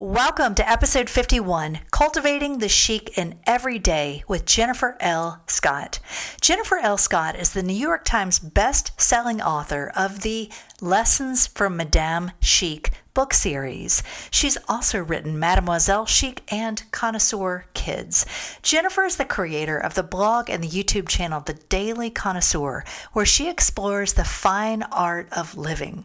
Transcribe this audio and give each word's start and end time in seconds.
Welcome 0.00 0.54
to 0.54 0.70
episode 0.70 1.10
51 1.10 1.80
Cultivating 1.90 2.58
the 2.58 2.68
Chic 2.68 3.18
in 3.18 3.36
Every 3.48 3.80
Day 3.80 4.22
with 4.28 4.46
Jennifer 4.46 4.96
L. 5.00 5.42
Scott. 5.48 5.98
Jennifer 6.40 6.78
L. 6.78 6.96
Scott 6.96 7.34
is 7.34 7.52
the 7.52 7.64
New 7.64 7.74
York 7.74 8.04
Times 8.04 8.38
best 8.38 8.92
selling 9.00 9.42
author 9.42 9.90
of 9.96 10.22
the 10.22 10.52
Lessons 10.80 11.48
from 11.48 11.76
Madame 11.76 12.30
Chic 12.40 12.92
book 13.12 13.34
series. 13.34 14.04
She's 14.30 14.56
also 14.68 15.00
written 15.00 15.36
Mademoiselle 15.36 16.06
Chic 16.06 16.44
and 16.46 16.80
Connoisseur 16.92 17.64
Kids. 17.74 18.24
Jennifer 18.62 19.02
is 19.02 19.16
the 19.16 19.24
creator 19.24 19.78
of 19.78 19.94
the 19.94 20.04
blog 20.04 20.48
and 20.48 20.62
the 20.62 20.68
YouTube 20.68 21.08
channel 21.08 21.40
The 21.40 21.54
Daily 21.54 22.10
Connoisseur, 22.10 22.84
where 23.14 23.26
she 23.26 23.50
explores 23.50 24.12
the 24.12 24.22
fine 24.22 24.84
art 24.84 25.26
of 25.32 25.58
living. 25.58 26.04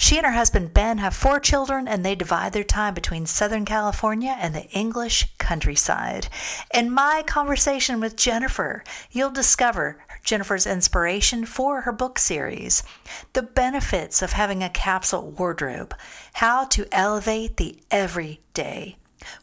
She 0.00 0.16
and 0.16 0.24
her 0.24 0.32
husband 0.32 0.72
Ben 0.72 0.98
have 0.98 1.12
four 1.12 1.40
children 1.40 1.88
and 1.88 2.06
they 2.06 2.14
divide 2.14 2.52
their 2.52 2.62
time 2.62 2.94
between 2.94 3.26
Southern 3.26 3.64
California 3.64 4.36
and 4.38 4.54
the 4.54 4.68
English 4.70 5.26
countryside. 5.38 6.28
In 6.72 6.92
my 6.92 7.24
conversation 7.26 7.98
with 7.98 8.14
Jennifer, 8.14 8.84
you'll 9.10 9.30
discover 9.30 9.98
Jennifer's 10.22 10.68
inspiration 10.68 11.44
for 11.44 11.80
her 11.80 11.90
book 11.90 12.20
series, 12.20 12.84
the 13.32 13.42
benefits 13.42 14.22
of 14.22 14.32
having 14.32 14.62
a 14.62 14.70
capsule 14.70 15.32
wardrobe, 15.32 15.92
how 16.34 16.64
to 16.66 16.86
elevate 16.92 17.56
the 17.56 17.80
everyday, 17.90 18.96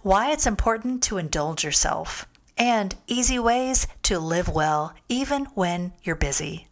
why 0.03 0.31
it's 0.31 0.47
important 0.47 1.03
to 1.03 1.17
indulge 1.17 1.65
yourself, 1.65 2.27
and 2.57 2.95
easy 3.07 3.37
ways 3.37 3.87
to 4.03 4.19
live 4.19 4.47
well 4.47 4.93
even 5.09 5.45
when 5.53 5.91
you're 6.01 6.15
busy. 6.15 6.69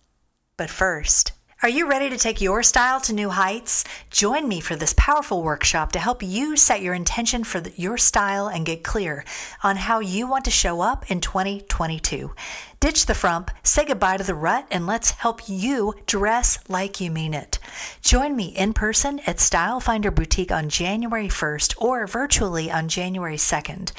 But 0.55 0.69
first, 0.69 1.33
are 1.63 1.69
you 1.69 1.87
ready 1.87 2.09
to 2.09 2.17
take 2.17 2.41
your 2.41 2.61
style 2.61 2.99
to 2.99 3.13
new 3.13 3.29
heights? 3.29 3.85
Join 4.09 4.49
me 4.49 4.59
for 4.59 4.75
this 4.75 4.93
powerful 4.97 5.41
workshop 5.41 5.93
to 5.93 5.99
help 5.99 6.21
you 6.21 6.57
set 6.57 6.81
your 6.81 6.93
intention 6.93 7.45
for 7.45 7.61
the, 7.61 7.71
your 7.77 7.97
style 7.97 8.49
and 8.49 8.65
get 8.65 8.83
clear 8.83 9.23
on 9.63 9.77
how 9.77 10.01
you 10.01 10.27
want 10.27 10.43
to 10.43 10.51
show 10.51 10.81
up 10.81 11.09
in 11.09 11.21
2022. 11.21 12.33
Ditch 12.81 13.05
the 13.05 13.13
frump, 13.13 13.49
say 13.63 13.85
goodbye 13.85 14.17
to 14.17 14.25
the 14.25 14.35
rut, 14.35 14.67
and 14.71 14.85
let's 14.85 15.11
help 15.11 15.47
you 15.47 15.93
dress 16.05 16.59
like 16.67 16.99
you 16.99 17.09
mean 17.09 17.33
it. 17.33 17.59
Join 18.01 18.35
me 18.35 18.47
in 18.47 18.73
person 18.73 19.21
at 19.25 19.39
Style 19.39 19.79
Finder 19.79 20.11
Boutique 20.11 20.51
on 20.51 20.67
January 20.67 21.29
1st 21.29 21.81
or 21.81 22.05
virtually 22.07 22.69
on 22.69 22.89
January 22.89 23.37
2nd. 23.37 23.93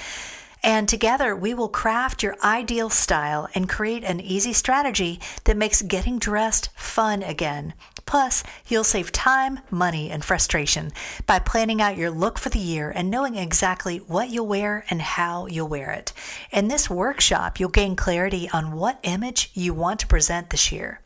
And 0.65 0.89
together 0.89 1.37
we 1.37 1.53
will 1.53 1.69
craft 1.69 2.23
your 2.23 2.37
ideal 2.43 2.89
style 2.89 3.49
and 3.55 3.69
create 3.69 4.03
an 4.03 4.19
easy 4.19 4.55
strategy 4.55 5.21
that 5.45 5.59
makes 5.59 5.83
getting 5.83 6.19
dressed 6.19 6.71
fun 6.75 7.23
again. 7.23 7.75
Plus, 8.07 8.43
you'll 8.67 8.83
save 8.83 9.13
time, 9.13 9.61
money, 9.71 10.11
and 10.11 10.25
frustration 10.25 10.91
by 11.27 11.39
planning 11.39 11.83
out 11.83 11.99
your 11.99 12.11
look 12.11 12.39
for 12.39 12.49
the 12.49 12.59
year 12.59 12.91
and 12.91 13.11
knowing 13.11 13.37
exactly 13.37 13.99
what 13.99 14.31
you'll 14.31 14.47
wear 14.47 14.87
and 14.89 15.03
how 15.03 15.47
you'll 15.49 15.69
wear 15.69 15.91
it. 15.91 16.15
In 16.51 16.69
this 16.69 16.89
workshop, 16.89 17.61
you'll 17.61 17.69
gain 17.69 17.95
clarity 17.95 18.49
on 18.51 18.73
what 18.73 18.99
image 19.03 19.51
you 19.53 19.75
want 19.75 20.01
to 20.01 20.07
present 20.07 20.49
this 20.49 20.73
year. 20.73 21.01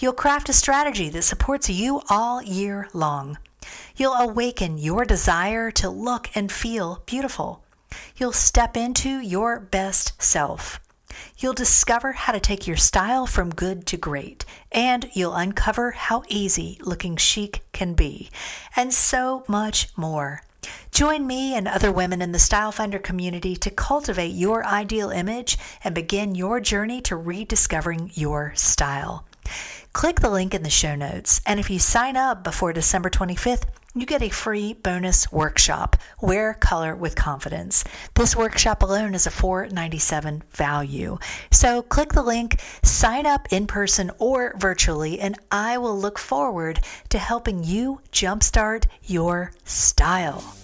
You'll 0.00 0.12
craft 0.12 0.48
a 0.48 0.52
strategy 0.52 1.08
that 1.10 1.22
supports 1.22 1.70
you 1.70 2.02
all 2.10 2.42
year 2.42 2.88
long. 2.92 3.38
You'll 3.94 4.14
awaken 4.14 4.76
your 4.76 5.04
desire 5.04 5.70
to 5.72 5.88
look 5.88 6.30
and 6.34 6.50
feel 6.50 7.02
beautiful. 7.06 7.62
You'll 8.16 8.32
step 8.32 8.76
into 8.76 9.20
your 9.20 9.60
best 9.60 10.20
self. 10.22 10.80
You'll 11.38 11.54
discover 11.54 12.12
how 12.12 12.32
to 12.32 12.40
take 12.40 12.66
your 12.66 12.76
style 12.76 13.26
from 13.26 13.50
good 13.50 13.86
to 13.86 13.96
great, 13.96 14.44
and 14.70 15.08
you'll 15.14 15.34
uncover 15.34 15.92
how 15.92 16.22
easy 16.28 16.78
looking 16.82 17.16
chic 17.16 17.62
can 17.72 17.94
be, 17.94 18.30
and 18.76 18.92
so 18.92 19.44
much 19.48 19.88
more. 19.96 20.42
Join 20.90 21.26
me 21.26 21.54
and 21.54 21.68
other 21.68 21.92
women 21.92 22.20
in 22.20 22.32
the 22.32 22.38
Style 22.38 22.72
Finder 22.72 22.98
community 22.98 23.56
to 23.56 23.70
cultivate 23.70 24.34
your 24.34 24.64
ideal 24.66 25.10
image 25.10 25.56
and 25.84 25.94
begin 25.94 26.34
your 26.34 26.60
journey 26.60 27.00
to 27.02 27.16
rediscovering 27.16 28.10
your 28.14 28.52
style. 28.56 29.24
Click 29.92 30.20
the 30.20 30.30
link 30.30 30.54
in 30.54 30.62
the 30.62 30.70
show 30.70 30.94
notes, 30.94 31.40
and 31.46 31.58
if 31.58 31.70
you 31.70 31.78
sign 31.78 32.16
up 32.16 32.44
before 32.44 32.72
December 32.72 33.10
25th, 33.10 33.64
you 34.00 34.06
get 34.06 34.22
a 34.22 34.28
free 34.28 34.74
bonus 34.74 35.30
workshop, 35.32 35.96
Wear 36.20 36.54
Color 36.54 36.94
with 36.94 37.16
Confidence. 37.16 37.84
This 38.14 38.36
workshop 38.36 38.82
alone 38.82 39.14
is 39.14 39.26
a 39.26 39.30
497 39.30 40.42
value. 40.50 41.18
So 41.50 41.82
click 41.82 42.12
the 42.12 42.22
link, 42.22 42.60
sign 42.82 43.26
up 43.26 43.48
in 43.50 43.66
person 43.66 44.10
or 44.18 44.54
virtually, 44.56 45.20
and 45.20 45.36
I 45.50 45.78
will 45.78 45.98
look 45.98 46.18
forward 46.18 46.80
to 47.08 47.18
helping 47.18 47.64
you 47.64 48.00
jumpstart 48.12 48.84
your 49.04 49.52
style. 49.64 50.54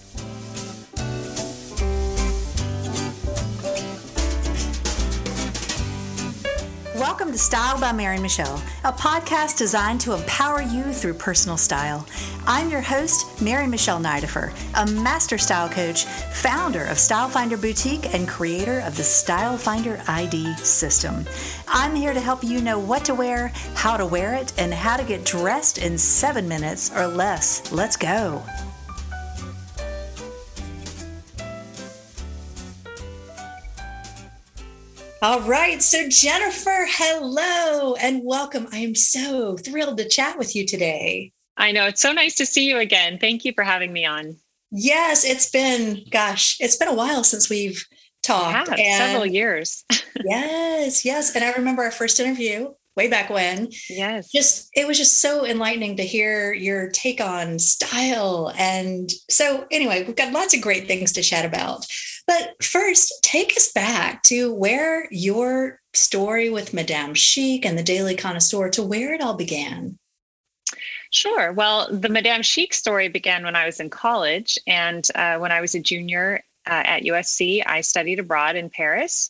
Welcome 7.05 7.31
to 7.33 7.37
Style 7.37 7.79
by 7.79 7.91
Mary 7.91 8.17
Michele, 8.17 8.59
a 8.83 8.91
podcast 8.91 9.59
designed 9.59 10.01
to 10.01 10.13
empower 10.13 10.63
you 10.63 10.91
through 10.91 11.13
personal 11.13 11.55
style. 11.55 12.03
I'm 12.47 12.71
your 12.71 12.81
host, 12.81 13.39
Mary 13.39 13.67
Michele 13.67 13.99
Nidiffer, 13.99 14.51
a 14.73 14.91
master 14.91 15.37
style 15.37 15.69
coach, 15.69 16.05
founder 16.05 16.83
of 16.85 16.97
Style 16.97 17.29
Finder 17.29 17.57
Boutique, 17.57 18.11
and 18.15 18.27
creator 18.27 18.79
of 18.79 18.97
the 18.97 19.03
Style 19.03 19.55
Finder 19.55 20.01
ID 20.07 20.55
system. 20.55 21.23
I'm 21.67 21.93
here 21.93 22.11
to 22.11 22.19
help 22.19 22.43
you 22.43 22.59
know 22.59 22.79
what 22.79 23.05
to 23.05 23.13
wear, 23.13 23.49
how 23.75 23.97
to 23.97 24.05
wear 24.07 24.33
it, 24.33 24.51
and 24.57 24.73
how 24.73 24.97
to 24.97 25.03
get 25.03 25.23
dressed 25.23 25.77
in 25.77 25.99
seven 25.99 26.47
minutes 26.47 26.91
or 26.91 27.05
less. 27.05 27.71
Let's 27.71 27.97
go. 27.97 28.43
All 35.25 35.41
right. 35.41 35.81
So, 35.81 36.07
Jennifer, 36.07 36.85
hello 36.87 37.95
and 37.95 38.21
welcome. 38.23 38.67
I 38.71 38.77
am 38.77 38.93
so 38.93 39.57
thrilled 39.57 39.97
to 39.97 40.07
chat 40.07 40.37
with 40.37 40.55
you 40.55 40.67
today. 40.67 41.31
I 41.57 41.71
know. 41.71 41.87
It's 41.87 42.03
so 42.03 42.11
nice 42.11 42.35
to 42.35 42.45
see 42.45 42.69
you 42.69 42.77
again. 42.77 43.17
Thank 43.17 43.43
you 43.43 43.51
for 43.51 43.63
having 43.63 43.91
me 43.91 44.05
on. 44.05 44.37
Yes, 44.69 45.25
it's 45.25 45.49
been, 45.49 46.03
gosh, 46.11 46.57
it's 46.59 46.75
been 46.75 46.89
a 46.89 46.93
while 46.93 47.23
since 47.23 47.49
we've 47.49 47.83
talked. 48.21 48.69
Yeah, 48.77 48.99
several 48.99 49.25
years. 49.25 49.83
yes, 50.23 51.03
yes. 51.03 51.35
And 51.35 51.43
I 51.43 51.53
remember 51.53 51.81
our 51.81 51.91
first 51.91 52.19
interview 52.19 52.75
way 52.95 53.07
back 53.07 53.31
when. 53.31 53.69
Yes. 53.89 54.31
Just 54.31 54.69
it 54.75 54.85
was 54.85 54.99
just 54.99 55.21
so 55.21 55.43
enlightening 55.43 55.97
to 55.97 56.03
hear 56.03 56.53
your 56.53 56.91
take 56.91 57.19
on 57.19 57.57
style. 57.57 58.53
And 58.59 59.09
so 59.31 59.65
anyway, 59.71 60.03
we've 60.05 60.15
got 60.15 60.33
lots 60.33 60.55
of 60.55 60.61
great 60.61 60.85
things 60.85 61.13
to 61.13 61.23
chat 61.23 61.45
about. 61.45 61.83
But 62.27 62.63
first, 62.63 63.13
take 63.21 63.55
us 63.55 63.71
back 63.71 64.23
to 64.23 64.53
where 64.53 65.07
your 65.11 65.79
story 65.93 66.49
with 66.49 66.73
Madame 66.73 67.13
Chic 67.13 67.65
and 67.65 67.77
the 67.77 67.83
Daily 67.83 68.15
Connoisseur 68.15 68.69
to 68.71 68.83
where 68.83 69.13
it 69.13 69.21
all 69.21 69.35
began. 69.35 69.97
Sure. 71.11 71.53
Well, 71.53 71.87
the 71.91 72.09
Madame 72.09 72.41
Chic 72.41 72.73
story 72.73 73.07
began 73.09 73.43
when 73.43 73.55
I 73.55 73.65
was 73.65 73.79
in 73.79 73.89
college. 73.89 74.57
And 74.67 75.07
uh, 75.15 75.37
when 75.37 75.51
I 75.51 75.61
was 75.61 75.75
a 75.75 75.79
junior 75.79 76.43
uh, 76.67 76.83
at 76.85 77.03
USC, 77.03 77.61
I 77.65 77.81
studied 77.81 78.19
abroad 78.19 78.55
in 78.55 78.69
Paris 78.69 79.29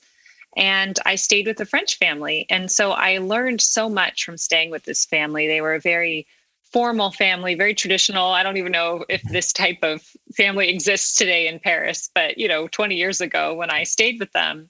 and 0.55 0.97
I 1.05 1.15
stayed 1.15 1.47
with 1.47 1.59
a 1.59 1.65
French 1.65 1.97
family. 1.97 2.45
And 2.49 2.71
so 2.71 2.91
I 2.91 3.17
learned 3.17 3.61
so 3.61 3.89
much 3.89 4.23
from 4.23 4.37
staying 4.37 4.71
with 4.71 4.83
this 4.83 5.05
family. 5.05 5.47
They 5.47 5.61
were 5.61 5.75
a 5.75 5.81
very 5.81 6.25
formal 6.71 7.11
family, 7.11 7.55
very 7.55 7.73
traditional. 7.73 8.31
I 8.31 8.43
don't 8.43 8.57
even 8.57 8.71
know 8.71 9.05
if 9.09 9.21
this 9.23 9.53
type 9.53 9.79
of 9.81 10.01
family 10.35 10.69
exists 10.69 11.15
today 11.15 11.47
in 11.47 11.59
Paris, 11.59 12.09
but 12.13 12.37
you 12.37 12.47
know, 12.47 12.67
20 12.67 12.95
years 12.95 13.21
ago 13.21 13.53
when 13.53 13.69
I 13.69 13.83
stayed 13.83 14.19
with 14.19 14.31
them, 14.33 14.69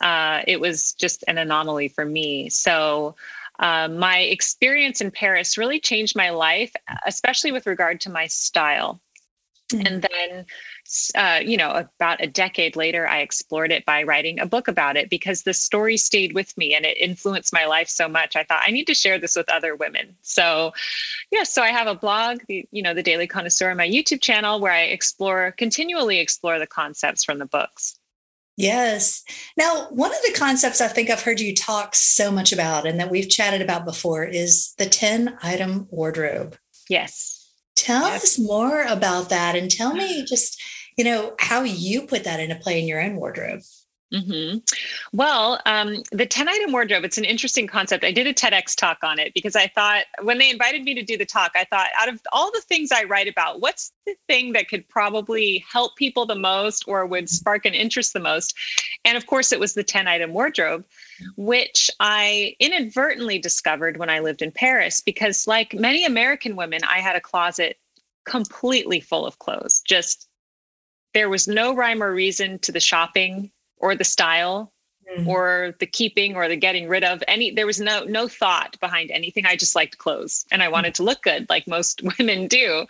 uh, 0.00 0.42
it 0.46 0.60
was 0.60 0.92
just 0.92 1.24
an 1.28 1.38
anomaly 1.38 1.88
for 1.88 2.04
me. 2.04 2.48
So 2.48 3.16
uh, 3.60 3.88
my 3.88 4.18
experience 4.18 5.00
in 5.00 5.10
Paris 5.10 5.56
really 5.56 5.78
changed 5.78 6.16
my 6.16 6.30
life, 6.30 6.72
especially 7.06 7.52
with 7.52 7.66
regard 7.66 8.00
to 8.02 8.10
my 8.10 8.26
style. 8.26 9.00
Mm-hmm. 9.72 9.86
And 9.86 10.02
then 10.02 10.46
uh, 11.14 11.40
you 11.44 11.56
know, 11.56 11.70
about 11.72 12.22
a 12.22 12.26
decade 12.26 12.76
later, 12.76 13.06
I 13.06 13.20
explored 13.20 13.72
it 13.72 13.84
by 13.84 14.02
writing 14.02 14.38
a 14.38 14.46
book 14.46 14.68
about 14.68 14.96
it 14.96 15.08
because 15.08 15.42
the 15.42 15.54
story 15.54 15.96
stayed 15.96 16.34
with 16.34 16.56
me 16.58 16.74
and 16.74 16.84
it 16.84 16.96
influenced 16.98 17.52
my 17.52 17.64
life 17.64 17.88
so 17.88 18.08
much. 18.08 18.36
I 18.36 18.44
thought 18.44 18.62
I 18.66 18.70
need 18.70 18.86
to 18.88 18.94
share 18.94 19.18
this 19.18 19.36
with 19.36 19.48
other 19.48 19.74
women. 19.74 20.16
So, 20.22 20.72
yeah, 21.30 21.44
so 21.44 21.62
I 21.62 21.68
have 21.68 21.86
a 21.86 21.94
blog, 21.94 22.40
the, 22.48 22.66
you 22.70 22.82
know, 22.82 22.94
the 22.94 23.02
Daily 23.02 23.26
Connoisseur, 23.26 23.70
on 23.70 23.76
my 23.76 23.88
YouTube 23.88 24.20
channel 24.20 24.60
where 24.60 24.72
I 24.72 24.82
explore, 24.82 25.52
continually 25.52 26.18
explore 26.18 26.58
the 26.58 26.66
concepts 26.66 27.24
from 27.24 27.38
the 27.38 27.46
books. 27.46 27.98
Yes. 28.56 29.24
Now, 29.56 29.86
one 29.90 30.12
of 30.12 30.20
the 30.26 30.38
concepts 30.38 30.80
I 30.80 30.88
think 30.88 31.08
I've 31.08 31.22
heard 31.22 31.40
you 31.40 31.54
talk 31.54 31.94
so 31.94 32.30
much 32.30 32.52
about 32.52 32.86
and 32.86 33.00
that 33.00 33.10
we've 33.10 33.28
chatted 33.28 33.62
about 33.62 33.84
before 33.84 34.24
is 34.24 34.74
the 34.78 34.86
10 34.86 35.38
item 35.42 35.88
wardrobe. 35.90 36.56
Yes. 36.88 37.50
Tell 37.74 38.08
yes. 38.08 38.22
us 38.22 38.38
more 38.38 38.82
about 38.82 39.30
that 39.30 39.56
and 39.56 39.70
tell 39.70 39.94
me 39.94 40.24
just 40.28 40.60
you 40.96 41.04
know, 41.04 41.34
how 41.38 41.62
you 41.62 42.02
put 42.06 42.24
that 42.24 42.40
into 42.40 42.56
play 42.56 42.80
in 42.80 42.86
your 42.86 43.00
own 43.00 43.16
wardrobe. 43.16 43.62
Mm-hmm. 44.12 44.58
Well, 45.14 45.58
um, 45.64 46.02
the 46.12 46.26
10 46.26 46.46
item 46.48 46.72
wardrobe, 46.72 47.04
it's 47.04 47.16
an 47.16 47.24
interesting 47.24 47.66
concept. 47.66 48.04
I 48.04 48.12
did 48.12 48.26
a 48.26 48.34
TEDx 48.34 48.76
talk 48.76 48.98
on 49.02 49.18
it 49.18 49.32
because 49.32 49.56
I 49.56 49.68
thought 49.68 50.04
when 50.22 50.36
they 50.36 50.50
invited 50.50 50.82
me 50.82 50.94
to 50.94 51.02
do 51.02 51.16
the 51.16 51.24
talk, 51.24 51.52
I 51.54 51.64
thought 51.64 51.88
out 51.98 52.10
of 52.10 52.20
all 52.30 52.52
the 52.52 52.60
things 52.60 52.92
I 52.92 53.04
write 53.04 53.26
about, 53.26 53.62
what's 53.62 53.90
the 54.04 54.14
thing 54.28 54.52
that 54.52 54.68
could 54.68 54.86
probably 54.88 55.64
help 55.70 55.96
people 55.96 56.26
the 56.26 56.34
most 56.34 56.84
or 56.86 57.06
would 57.06 57.30
spark 57.30 57.64
an 57.64 57.72
interest 57.72 58.12
the 58.12 58.20
most? 58.20 58.54
And 59.06 59.16
of 59.16 59.26
course, 59.26 59.50
it 59.50 59.60
was 59.60 59.72
the 59.72 59.84
10 59.84 60.06
item 60.06 60.34
wardrobe, 60.34 60.84
which 61.36 61.90
I 61.98 62.54
inadvertently 62.60 63.38
discovered 63.38 63.96
when 63.96 64.10
I 64.10 64.20
lived 64.20 64.42
in 64.42 64.52
Paris 64.52 65.00
because, 65.00 65.46
like 65.46 65.72
many 65.72 66.04
American 66.04 66.54
women, 66.54 66.80
I 66.84 66.98
had 66.98 67.16
a 67.16 67.20
closet 67.20 67.78
completely 68.26 69.00
full 69.00 69.26
of 69.26 69.38
clothes. 69.38 69.80
Just 69.80 70.28
there 71.14 71.28
was 71.28 71.48
no 71.48 71.74
rhyme 71.74 72.02
or 72.02 72.12
reason 72.12 72.58
to 72.60 72.72
the 72.72 72.80
shopping 72.80 73.50
or 73.78 73.94
the 73.94 74.04
style 74.04 74.72
mm-hmm. 75.10 75.28
or 75.28 75.74
the 75.78 75.86
keeping 75.86 76.36
or 76.36 76.48
the 76.48 76.56
getting 76.56 76.88
rid 76.88 77.04
of 77.04 77.22
any 77.28 77.50
there 77.50 77.66
was 77.66 77.80
no 77.80 78.04
no 78.04 78.28
thought 78.28 78.78
behind 78.80 79.10
anything. 79.10 79.46
I 79.46 79.56
just 79.56 79.74
liked 79.74 79.98
clothes 79.98 80.46
and 80.50 80.62
i 80.62 80.68
wanted 80.68 80.94
mm-hmm. 80.94 81.04
to 81.04 81.06
look 81.06 81.22
good 81.22 81.46
like 81.48 81.66
most 81.66 82.02
women 82.18 82.46
do. 82.46 82.86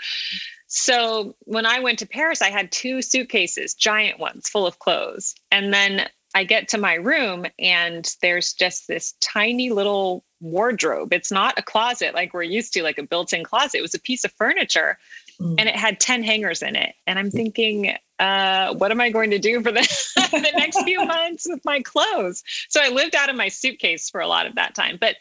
So 0.67 1.35
when 1.41 1.67
i 1.67 1.81
went 1.81 1.99
to 2.01 2.07
paris 2.07 2.43
i 2.43 2.51
had 2.51 2.73
two 2.73 3.03
suitcases 3.03 3.75
giant 3.75 4.19
ones 4.19 4.49
full 4.49 4.67
of 4.67 4.79
clothes. 4.79 5.35
And 5.51 5.73
then 5.73 6.09
i 6.35 6.45
get 6.45 6.69
to 6.69 6.79
my 6.79 6.95
room 6.95 7.47
and 7.59 8.15
there's 8.23 8.53
just 8.53 8.89
this 8.89 9.15
tiny 9.21 9.71
little 9.71 10.25
wardrobe. 10.41 11.13
It's 11.13 11.31
not 11.31 11.59
a 11.59 11.63
closet 11.63 12.15
like 12.15 12.35
we're 12.35 12.43
used 12.43 12.73
to 12.73 12.83
like 12.83 12.99
a 12.99 13.05
built-in 13.05 13.45
closet. 13.45 13.79
It 13.79 13.83
was 13.83 13.95
a 13.95 14.01
piece 14.01 14.25
of 14.25 14.33
furniture 14.33 14.99
mm. 15.41 15.55
and 15.57 15.69
it 15.69 15.77
had 15.77 16.01
10 16.01 16.25
hangers 16.25 16.63
in 16.63 16.77
it. 16.77 16.95
And 17.07 17.19
i'm 17.19 17.31
thinking 17.31 17.97
uh, 18.23 18.73
what 18.75 18.93
am 18.93 19.01
I 19.01 19.11
going 19.11 19.31
to 19.31 19.39
do 19.39 19.61
for 19.63 19.73
the, 19.73 19.81
the 20.31 20.53
next 20.57 20.81
few 20.85 21.05
months 21.05 21.45
with 21.49 21.61
my 21.65 21.81
clothes? 21.81 22.45
So 22.69 22.81
I 22.81 22.89
lived 22.89 23.17
out 23.17 23.29
of 23.29 23.35
my 23.35 23.49
suitcase 23.49 24.09
for 24.09 24.21
a 24.21 24.29
lot 24.29 24.47
of 24.47 24.55
that 24.55 24.77
time. 24.77 24.97
But 25.01 25.17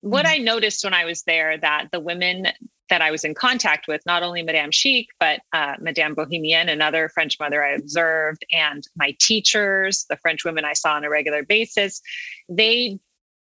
what 0.00 0.26
mm. 0.26 0.30
I 0.30 0.38
noticed 0.38 0.84
when 0.84 0.94
I 0.94 1.04
was 1.04 1.24
there 1.24 1.58
that 1.58 1.88
the 1.90 1.98
women 1.98 2.46
that 2.88 3.02
I 3.02 3.10
was 3.10 3.24
in 3.24 3.34
contact 3.34 3.88
with, 3.88 4.00
not 4.06 4.22
only 4.22 4.44
Madame 4.44 4.70
Chic, 4.70 5.08
but 5.18 5.40
uh, 5.52 5.74
Madame 5.80 6.14
Bohemienne, 6.14 6.70
another 6.70 7.08
French 7.08 7.36
mother 7.40 7.64
I 7.64 7.72
observed, 7.72 8.46
and 8.52 8.86
my 8.94 9.16
teachers, 9.18 10.06
the 10.08 10.16
French 10.16 10.44
women 10.44 10.64
I 10.64 10.74
saw 10.74 10.94
on 10.94 11.02
a 11.02 11.10
regular 11.10 11.42
basis, 11.42 12.00
they 12.48 13.00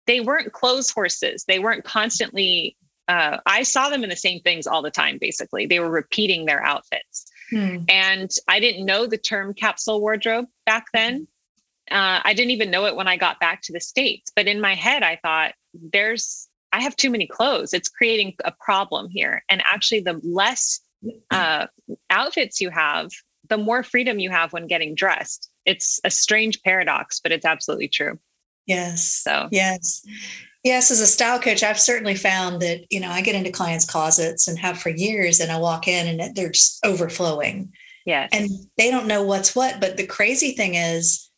they 0.05 0.19
weren't 0.19 0.51
clothes 0.51 0.89
horses. 0.89 1.45
They 1.47 1.59
weren't 1.59 1.85
constantly. 1.85 2.75
Uh, 3.07 3.37
I 3.45 3.63
saw 3.63 3.87
them 3.87 4.03
in 4.03 4.09
the 4.09 4.17
same 4.17 4.41
things 4.41 4.67
all 4.67 4.81
the 4.81 4.91
time. 4.91 5.17
Basically, 5.21 5.65
they 5.65 5.79
were 5.79 5.89
repeating 5.89 6.45
their 6.45 6.61
outfits. 6.61 7.30
Hmm. 7.51 7.77
And 7.89 8.31
I 8.47 8.59
didn't 8.59 8.85
know 8.85 9.05
the 9.05 9.17
term 9.17 9.53
capsule 9.53 9.99
wardrobe 9.99 10.45
back 10.65 10.85
then. 10.93 11.27
Uh, 11.89 12.21
I 12.23 12.33
didn't 12.33 12.51
even 12.51 12.71
know 12.71 12.85
it 12.85 12.95
when 12.95 13.07
I 13.07 13.17
got 13.17 13.39
back 13.39 13.61
to 13.63 13.73
the 13.73 13.81
States. 13.81 14.31
But 14.35 14.47
in 14.47 14.61
my 14.61 14.75
head, 14.75 15.03
I 15.03 15.19
thought, 15.21 15.53
there's, 15.73 16.47
I 16.71 16.81
have 16.81 16.95
too 16.95 17.09
many 17.09 17.27
clothes. 17.27 17.73
It's 17.73 17.89
creating 17.89 18.35
a 18.45 18.51
problem 18.51 19.09
here. 19.09 19.43
And 19.49 19.61
actually, 19.65 20.01
the 20.01 20.21
less 20.23 20.79
uh, 21.31 21.67
outfits 22.09 22.61
you 22.61 22.69
have, 22.69 23.09
the 23.49 23.57
more 23.57 23.83
freedom 23.83 24.19
you 24.19 24.29
have 24.29 24.53
when 24.53 24.67
getting 24.67 24.95
dressed. 24.95 25.49
It's 25.65 25.99
a 26.05 26.09
strange 26.09 26.61
paradox, 26.63 27.19
but 27.19 27.31
it's 27.31 27.45
absolutely 27.45 27.89
true. 27.89 28.17
Yes. 28.65 29.05
So, 29.05 29.49
yes. 29.51 30.05
Yes, 30.63 30.91
as 30.91 30.99
a 30.99 31.07
style 31.07 31.39
coach, 31.39 31.63
I've 31.63 31.79
certainly 31.79 32.15
found 32.15 32.61
that, 32.61 32.85
you 32.91 32.99
know, 32.99 33.09
I 33.09 33.21
get 33.21 33.35
into 33.35 33.51
clients' 33.51 33.85
closets 33.85 34.47
and 34.47 34.59
have 34.59 34.77
for 34.79 34.89
years, 34.89 35.39
and 35.39 35.51
I 35.51 35.57
walk 35.57 35.87
in 35.87 36.19
and 36.19 36.35
they're 36.35 36.51
just 36.51 36.79
overflowing. 36.85 37.71
Yes. 38.05 38.29
And 38.31 38.49
they 38.77 38.91
don't 38.91 39.07
know 39.07 39.23
what's 39.23 39.55
what. 39.55 39.79
But 39.79 39.97
the 39.97 40.05
crazy 40.05 40.51
thing 40.51 40.75
is, 40.75 41.29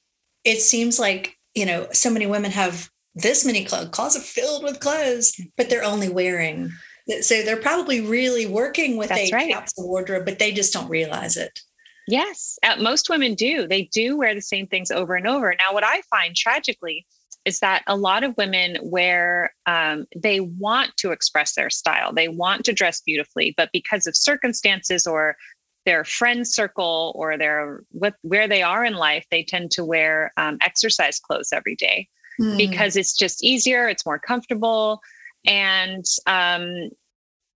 it 0.44 0.60
seems 0.60 1.00
like, 1.00 1.38
you 1.56 1.66
know, 1.66 1.88
so 1.94 2.10
many 2.10 2.26
women 2.26 2.52
have 2.52 2.90
this 3.16 3.46
many 3.46 3.64
clothes, 3.64 3.90
closet 3.90 4.24
filled 4.24 4.64
with 4.64 4.80
clothes, 4.80 5.40
but 5.56 5.70
they're 5.70 5.84
only 5.84 6.10
wearing. 6.10 6.72
So 7.22 7.44
they're 7.44 7.58
probably 7.58 8.02
really 8.02 8.46
working 8.46 8.98
with 8.98 9.10
That's 9.10 9.32
a 9.32 9.36
right. 9.36 9.52
capsule 9.52 9.88
wardrobe, 9.88 10.26
but 10.26 10.40
they 10.40 10.52
just 10.52 10.74
don't 10.74 10.90
realize 10.90 11.38
it. 11.38 11.60
Yes, 12.08 12.58
most 12.80 13.10
women 13.10 13.36
do. 13.36 13.68
They 13.68 13.84
do 13.94 14.18
wear 14.18 14.36
the 14.36 14.42
same 14.42 14.68
things 14.68 14.92
over 14.92 15.16
and 15.16 15.28
over. 15.28 15.56
Now, 15.58 15.74
what 15.74 15.86
I 15.86 16.02
find 16.10 16.36
tragically 16.36 17.06
is 17.46 17.60
that 17.60 17.84
a 17.88 17.98
lot 17.98 18.24
of 18.24 18.38
women 18.38 18.78
where 18.82 19.54
um, 19.66 20.06
they 20.16 20.40
want 20.40 20.96
to 20.98 21.12
express 21.12 21.56
their 21.56 21.70
style, 21.70 22.14
they 22.14 22.28
want 22.28 22.64
to 22.66 22.74
dress 22.74 23.02
beautifully, 23.02 23.54
but 23.58 23.70
because 23.74 24.08
of 24.08 24.16
circumstances 24.16 25.06
or 25.06 25.36
their 25.86 26.06
friend 26.06 26.48
circle 26.48 27.12
or 27.16 27.38
their 27.38 27.84
what 27.92 28.16
where 28.22 28.48
they 28.48 28.62
are 28.62 28.86
in 28.86 28.94
life, 28.94 29.26
they 29.30 29.44
tend 29.44 29.72
to 29.72 29.84
wear 29.84 30.32
um, 30.38 30.58
exercise 30.62 31.20
clothes 31.20 31.52
every 31.52 31.76
day 31.76 32.08
mm. 32.40 32.58
because 32.58 32.96
it's 32.96 33.16
just 33.16 33.44
easier, 33.44 33.90
it's 33.90 34.06
more 34.06 34.20
comfortable, 34.20 35.02
and 35.46 36.06
um, 36.26 36.90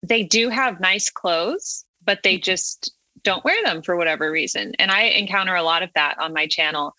they 0.03 0.25
do 0.25 0.49
have 0.49 0.81
nice 0.81 1.09
clothes, 1.09 1.85
but 2.05 2.21
they 2.25 2.37
just 2.39 2.93
don't 3.23 3.45
wear 3.45 3.63
them 3.65 3.83
for 3.83 3.97
whatever 3.97 4.31
reason. 4.31 4.73
And 4.79 4.91
I 4.91 5.03
encounter 5.03 5.55
a 5.55 5.63
lot 5.63 5.83
of 5.83 5.91
that 5.95 6.19
on 6.19 6.33
my 6.33 6.47
channel. 6.47 6.95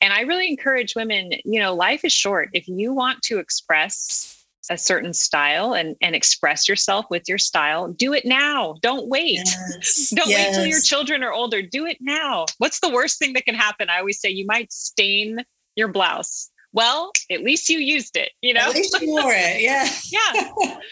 And 0.00 0.12
I 0.12 0.22
really 0.22 0.48
encourage 0.48 0.94
women, 0.94 1.32
you 1.44 1.60
know, 1.60 1.74
life 1.74 2.04
is 2.04 2.12
short. 2.12 2.50
If 2.52 2.68
you 2.68 2.92
want 2.92 3.22
to 3.22 3.38
express 3.38 4.44
a 4.68 4.76
certain 4.76 5.14
style 5.14 5.74
and, 5.74 5.96
and 6.00 6.14
express 6.14 6.68
yourself 6.68 7.06
with 7.10 7.28
your 7.28 7.38
style, 7.38 7.92
do 7.92 8.12
it 8.12 8.24
now. 8.24 8.74
Don't 8.82 9.08
wait. 9.08 9.40
Yes. 9.44 10.10
Don't 10.14 10.28
yes. 10.28 10.48
wait 10.48 10.54
till 10.54 10.66
your 10.66 10.80
children 10.80 11.22
are 11.22 11.32
older. 11.32 11.62
Do 11.62 11.86
it 11.86 11.98
now. 12.00 12.46
What's 12.58 12.80
the 12.80 12.90
worst 12.90 13.18
thing 13.18 13.32
that 13.34 13.44
can 13.44 13.54
happen? 13.54 13.88
I 13.88 13.98
always 13.98 14.20
say 14.20 14.30
you 14.30 14.46
might 14.46 14.72
stain 14.72 15.38
your 15.76 15.88
blouse. 15.88 16.50
Well, 16.76 17.10
at 17.30 17.42
least 17.42 17.70
you 17.70 17.78
used 17.78 18.18
it, 18.18 18.32
you 18.42 18.52
know? 18.52 18.60
At 18.60 18.74
least 18.74 19.00
you 19.00 19.08
wore 19.08 19.32
it. 19.34 19.60
Yeah. 19.66 19.88
yeah. 20.12 20.78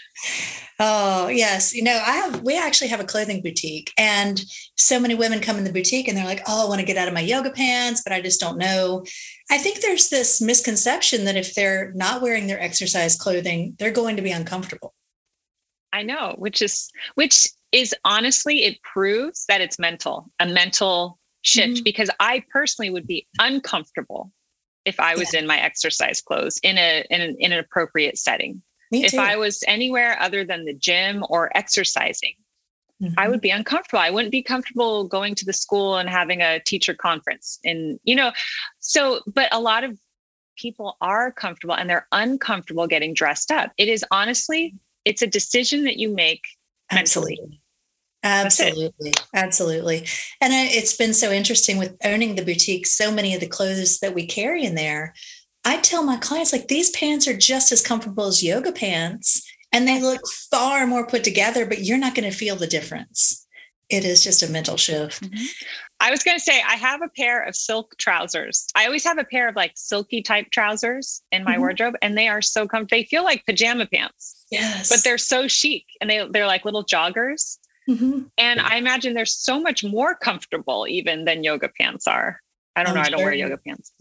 Oh, 0.77 1.29
yes. 1.29 1.73
You 1.73 1.83
know, 1.83 1.93
I 2.05 2.17
have, 2.17 2.41
we 2.41 2.59
actually 2.59 2.89
have 2.89 2.99
a 2.99 3.05
clothing 3.05 3.41
boutique, 3.41 3.93
and 3.97 4.43
so 4.75 4.99
many 4.99 5.15
women 5.15 5.39
come 5.39 5.57
in 5.57 5.63
the 5.63 5.71
boutique 5.71 6.09
and 6.09 6.17
they're 6.17 6.25
like, 6.25 6.41
oh, 6.47 6.65
I 6.65 6.67
want 6.67 6.81
to 6.81 6.85
get 6.85 6.97
out 6.97 7.07
of 7.07 7.13
my 7.13 7.21
yoga 7.21 7.49
pants, 7.49 8.01
but 8.03 8.11
I 8.11 8.19
just 8.19 8.41
don't 8.41 8.57
know. 8.57 9.05
I 9.49 9.57
think 9.57 9.79
there's 9.79 10.09
this 10.09 10.41
misconception 10.41 11.23
that 11.23 11.37
if 11.37 11.55
they're 11.55 11.93
not 11.95 12.21
wearing 12.21 12.47
their 12.47 12.59
exercise 12.59 13.15
clothing, 13.15 13.77
they're 13.79 13.89
going 13.89 14.17
to 14.17 14.21
be 14.21 14.31
uncomfortable. 14.31 14.93
I 15.93 16.03
know, 16.03 16.35
which 16.39 16.61
is, 16.61 16.91
which 17.13 17.47
is 17.71 17.95
honestly, 18.03 18.65
it 18.65 18.81
proves 18.81 19.45
that 19.47 19.61
it's 19.61 19.79
mental, 19.79 20.29
a 20.41 20.45
mental 20.45 21.19
shift, 21.41 21.75
mm-hmm. 21.75 21.83
because 21.83 22.09
I 22.19 22.43
personally 22.51 22.89
would 22.89 23.07
be 23.07 23.27
uncomfortable 23.39 24.33
if 24.85 24.99
I 24.99 25.15
was 25.15 25.33
yeah. 25.33 25.41
in 25.41 25.47
my 25.47 25.59
exercise 25.59 26.21
clothes 26.21 26.59
in 26.63 26.77
a 26.77 27.05
in 27.09 27.21
an, 27.21 27.35
in 27.39 27.51
an 27.51 27.59
appropriate 27.59 28.17
setting 28.17 28.61
if 29.03 29.15
I 29.15 29.35
was 29.35 29.63
anywhere 29.67 30.17
other 30.19 30.43
than 30.45 30.65
the 30.65 30.73
gym 30.73 31.23
or 31.29 31.55
exercising, 31.55 32.33
mm-hmm. 33.01 33.13
I 33.17 33.27
would 33.27 33.41
be 33.41 33.49
uncomfortable. 33.49 33.99
I 33.99 34.09
wouldn't 34.09 34.31
be 34.31 34.43
comfortable 34.43 35.05
going 35.05 35.35
to 35.35 35.45
the 35.45 35.53
school 35.53 35.97
and 35.97 36.09
having 36.09 36.41
a 36.41 36.59
teacher 36.59 36.93
conference. 36.93 37.59
And, 37.63 37.99
you 38.03 38.15
know, 38.15 38.31
so, 38.79 39.21
but 39.33 39.53
a 39.53 39.59
lot 39.59 39.83
of 39.83 39.97
people 40.57 40.97
are 41.01 41.31
comfortable 41.31 41.75
and 41.75 41.89
they're 41.89 42.07
uncomfortable 42.11 42.87
getting 42.87 43.13
dressed 43.13 43.51
up. 43.51 43.71
It 43.77 43.87
is 43.87 44.05
honestly, 44.11 44.75
it's 45.03 45.21
a 45.21 45.27
decision 45.27 45.83
that 45.83 45.97
you 45.97 46.13
make 46.13 46.41
mentally. 46.93 47.39
Absolutely. 48.25 49.13
Absolutely. 49.33 49.97
And 50.41 50.51
it's 50.51 50.97
been 50.97 51.13
so 51.13 51.31
interesting 51.31 51.77
with 51.77 51.95
owning 52.03 52.35
the 52.35 52.43
boutique. 52.43 52.87
So 52.87 53.11
many 53.11 53.33
of 53.33 53.39
the 53.39 53.47
clothes 53.47 53.99
that 53.99 54.13
we 54.13 54.25
carry 54.25 54.65
in 54.65 54.75
there 54.75 55.13
I 55.65 55.77
tell 55.77 56.03
my 56.03 56.17
clients 56.17 56.53
like 56.53 56.67
these 56.67 56.91
pants 56.91 57.27
are 57.27 57.35
just 57.35 57.71
as 57.71 57.81
comfortable 57.81 58.27
as 58.27 58.43
yoga 58.43 58.71
pants 58.71 59.43
and 59.73 59.87
they 59.87 59.99
look 59.99 60.21
far 60.51 60.85
more 60.85 61.07
put 61.07 61.23
together, 61.23 61.65
but 61.65 61.81
you're 61.83 61.97
not 61.97 62.13
going 62.13 62.29
to 62.29 62.37
feel 62.37 62.55
the 62.55 62.67
difference. 62.67 63.45
It 63.89 64.05
is 64.05 64.23
just 64.23 64.43
a 64.43 64.49
mental 64.49 64.77
shift. 64.77 65.23
Mm-hmm. 65.23 65.43
I 65.99 66.11
was 66.11 66.23
going 66.23 66.37
to 66.37 66.43
say, 66.43 66.61
I 66.61 66.75
have 66.75 67.01
a 67.01 67.09
pair 67.09 67.43
of 67.43 67.55
silk 67.55 67.95
trousers. 67.97 68.67
I 68.75 68.85
always 68.85 69.03
have 69.05 69.17
a 69.17 69.23
pair 69.23 69.49
of 69.49 69.55
like 69.55 69.71
silky 69.75 70.21
type 70.21 70.51
trousers 70.51 71.21
in 71.31 71.43
my 71.43 71.53
mm-hmm. 71.53 71.61
wardrobe, 71.61 71.95
and 72.01 72.17
they 72.17 72.27
are 72.27 72.41
so 72.41 72.67
comfortable. 72.67 72.97
They 72.97 73.05
feel 73.05 73.23
like 73.23 73.45
pajama 73.45 73.87
pants. 73.87 74.45
Yes. 74.51 74.89
But 74.89 75.03
they're 75.03 75.17
so 75.17 75.47
chic 75.47 75.85
and 75.99 76.09
they, 76.09 76.27
they're 76.29 76.47
like 76.47 76.65
little 76.65 76.85
joggers. 76.85 77.57
Mm-hmm. 77.89 78.21
And 78.37 78.59
I 78.59 78.77
imagine 78.77 79.13
they're 79.13 79.25
so 79.25 79.59
much 79.59 79.83
more 79.83 80.15
comfortable 80.15 80.87
even 80.87 81.25
than 81.25 81.43
yoga 81.43 81.69
pants 81.69 82.07
are. 82.07 82.41
I 82.75 82.83
don't 82.83 82.89
I'm 82.89 82.95
know. 82.95 83.03
Sure. 83.03 83.07
I 83.07 83.09
don't 83.09 83.23
wear 83.23 83.33
yoga 83.33 83.57
pants 83.57 83.91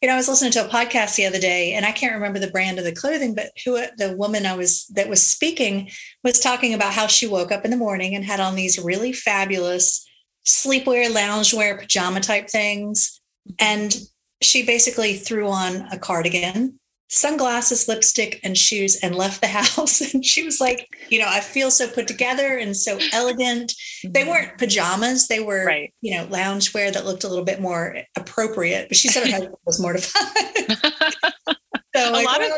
you 0.00 0.08
know, 0.08 0.14
I 0.14 0.16
was 0.16 0.28
listening 0.28 0.52
to 0.52 0.64
a 0.64 0.68
podcast 0.68 1.16
the 1.16 1.26
other 1.26 1.38
day, 1.38 1.74
and 1.74 1.84
I 1.84 1.92
can't 1.92 2.14
remember 2.14 2.38
the 2.38 2.50
brand 2.50 2.78
of 2.78 2.84
the 2.84 2.94
clothing, 2.94 3.34
but 3.34 3.50
who 3.64 3.74
the 3.98 4.16
woman 4.16 4.46
I 4.46 4.56
was 4.56 4.86
that 4.88 5.10
was 5.10 5.22
speaking 5.22 5.90
was 6.24 6.40
talking 6.40 6.72
about 6.72 6.94
how 6.94 7.06
she 7.06 7.26
woke 7.26 7.52
up 7.52 7.66
in 7.66 7.70
the 7.70 7.76
morning 7.76 8.14
and 8.14 8.24
had 8.24 8.40
on 8.40 8.54
these 8.54 8.78
really 8.78 9.12
fabulous 9.12 10.06
sleepwear, 10.46 11.10
loungewear, 11.10 11.78
pajama 11.78 12.20
type 12.20 12.48
things, 12.48 13.20
and 13.58 13.94
she 14.40 14.64
basically 14.64 15.16
threw 15.16 15.48
on 15.48 15.86
a 15.92 15.98
cardigan 15.98 16.79
sunglasses, 17.10 17.88
lipstick, 17.88 18.40
and 18.42 18.56
shoes 18.56 18.96
and 19.02 19.14
left 19.14 19.40
the 19.40 19.46
house. 19.48 20.00
and 20.14 20.24
she 20.24 20.44
was 20.44 20.60
like, 20.60 20.88
you 21.10 21.18
know, 21.18 21.26
I 21.28 21.40
feel 21.40 21.70
so 21.70 21.88
put 21.88 22.08
together 22.08 22.56
and 22.56 22.76
so 22.76 22.98
elegant. 23.12 23.74
They 24.02 24.20
mm-hmm. 24.22 24.30
weren't 24.30 24.58
pajamas, 24.58 25.28
they 25.28 25.40
were, 25.40 25.66
right. 25.66 25.92
you 26.00 26.16
know, 26.16 26.26
loungewear 26.26 26.92
that 26.92 27.04
looked 27.04 27.24
a 27.24 27.28
little 27.28 27.44
bit 27.44 27.60
more 27.60 27.96
appropriate. 28.16 28.88
But 28.88 28.96
she 28.96 29.08
said 29.08 29.26
her 29.26 29.32
husband 29.32 29.56
was 29.66 29.80
mortified. 29.80 30.24
so 31.96 32.12
a 32.12 32.22
lot 32.22 32.40
of 32.40 32.50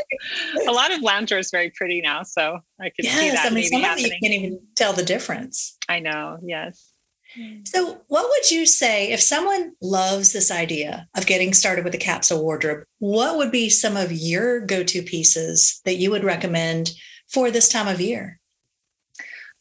a 0.68 0.71
lot 0.71 0.92
of 0.92 1.00
loungewear 1.00 1.40
is 1.40 1.50
very 1.50 1.71
pretty 1.71 2.00
now. 2.00 2.23
So 2.23 2.59
I 2.80 2.90
could 2.90 3.04
yes, 3.04 3.18
see 3.18 3.30
that. 3.30 3.50
I 3.50 3.54
mean, 3.54 3.64
some 3.64 3.85
of 3.85 3.99
you 3.99 4.11
can't 4.23 4.35
even 4.35 4.61
tell 4.76 4.92
the 4.92 5.04
difference. 5.04 5.76
I 5.88 6.00
know. 6.00 6.38
Yes. 6.42 6.91
So, 7.64 8.02
what 8.08 8.28
would 8.28 8.50
you 8.50 8.66
say 8.66 9.10
if 9.10 9.20
someone 9.20 9.72
loves 9.80 10.32
this 10.32 10.50
idea 10.50 11.08
of 11.16 11.26
getting 11.26 11.54
started 11.54 11.84
with 11.84 11.94
a 11.94 11.98
capsule 11.98 12.42
wardrobe? 12.42 12.84
What 12.98 13.36
would 13.36 13.50
be 13.50 13.68
some 13.68 13.96
of 13.96 14.12
your 14.12 14.60
go 14.60 14.82
to 14.84 15.02
pieces 15.02 15.80
that 15.84 15.96
you 15.96 16.10
would 16.10 16.24
recommend 16.24 16.92
for 17.28 17.50
this 17.50 17.68
time 17.68 17.88
of 17.88 18.00
year? 18.00 18.38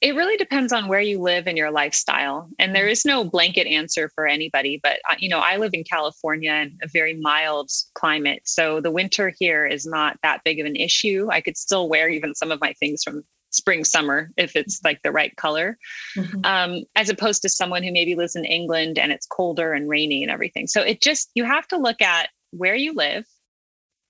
It 0.01 0.15
really 0.15 0.35
depends 0.35 0.73
on 0.73 0.87
where 0.87 0.99
you 0.99 1.21
live 1.21 1.45
and 1.45 1.55
your 1.55 1.69
lifestyle. 1.69 2.49
And 2.57 2.75
there 2.75 2.87
is 2.87 3.05
no 3.05 3.23
blanket 3.23 3.67
answer 3.67 4.09
for 4.15 4.25
anybody. 4.25 4.79
But, 4.81 4.99
uh, 5.07 5.15
you 5.19 5.29
know, 5.29 5.39
I 5.39 5.57
live 5.57 5.75
in 5.75 5.83
California 5.83 6.51
in 6.53 6.75
a 6.81 6.87
very 6.87 7.13
mild 7.13 7.69
climate. 7.93 8.41
So 8.45 8.81
the 8.81 8.89
winter 8.89 9.31
here 9.37 9.67
is 9.67 9.85
not 9.85 10.17
that 10.23 10.43
big 10.43 10.59
of 10.59 10.65
an 10.65 10.75
issue. 10.75 11.27
I 11.31 11.39
could 11.39 11.55
still 11.55 11.87
wear 11.87 12.09
even 12.09 12.33
some 12.33 12.51
of 12.51 12.59
my 12.59 12.73
things 12.73 13.03
from 13.03 13.23
spring 13.51 13.84
summer 13.84 14.31
if 14.38 14.55
it's 14.55 14.81
like 14.84 15.01
the 15.03 15.12
right 15.12 15.36
color. 15.36 15.77
Mm-hmm. 16.17 16.41
um, 16.43 16.84
as 16.96 17.10
opposed 17.10 17.41
to 17.43 17.50
someone 17.50 17.84
who 17.84 17.91
maybe 17.91 18.15
lives 18.15 18.36
in 18.36 18.43
england 18.46 18.98
and 18.98 19.12
it's 19.12 19.27
colder 19.27 19.74
and 19.74 19.89
rainy 19.89 20.24
and 20.24 20.31
everything. 20.31 20.67
So 20.67 20.81
it 20.81 21.01
just 21.01 21.29
you 21.36 21.46
have 21.46 21.67
to 21.70 21.77
look 21.77 22.01
at 22.01 22.29
where 22.51 22.75
you 22.75 22.93
live 22.93 23.25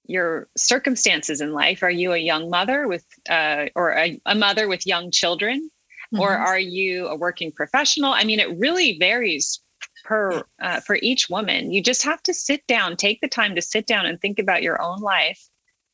your 0.06 0.48
circumstances 0.58 1.42
in 1.42 1.54
life. 1.54 1.84
Are 1.84 1.92
you 1.92 2.12
a 2.14 2.18
young 2.18 2.50
mother 2.50 2.88
with 2.88 3.06
uh, 3.30 3.68
or 3.76 3.94
a, 3.94 4.20
a, 4.26 4.36
mother 4.36 4.68
with 4.68 4.88
young 4.88 5.12
children? 5.12 5.70
Mm-hmm. 6.14 6.24
or 6.24 6.32
are 6.32 6.60
you 6.60 7.08
a 7.08 7.16
working 7.16 7.54
professional? 7.54 8.12
I 8.12 8.26
mean 8.26 8.40
it 8.40 8.58
really 8.58 8.98
varies 9.00 9.62
per 10.04 10.44
uh, 10.62 10.82
for 10.82 10.98
each 11.02 11.30
woman. 11.30 11.72
You 11.72 11.82
just 11.82 12.04
have 12.04 12.22
to 12.24 12.34
sit 12.34 12.66
down 12.68 12.98
take 12.98 13.22
the 13.22 13.30
time 13.30 13.56
to 13.56 13.62
sit 13.62 13.88
down 13.88 14.06
and 14.06 14.20
think 14.20 14.38
about 14.40 14.62
your 14.62 14.82
own 14.82 15.00
life 15.00 15.42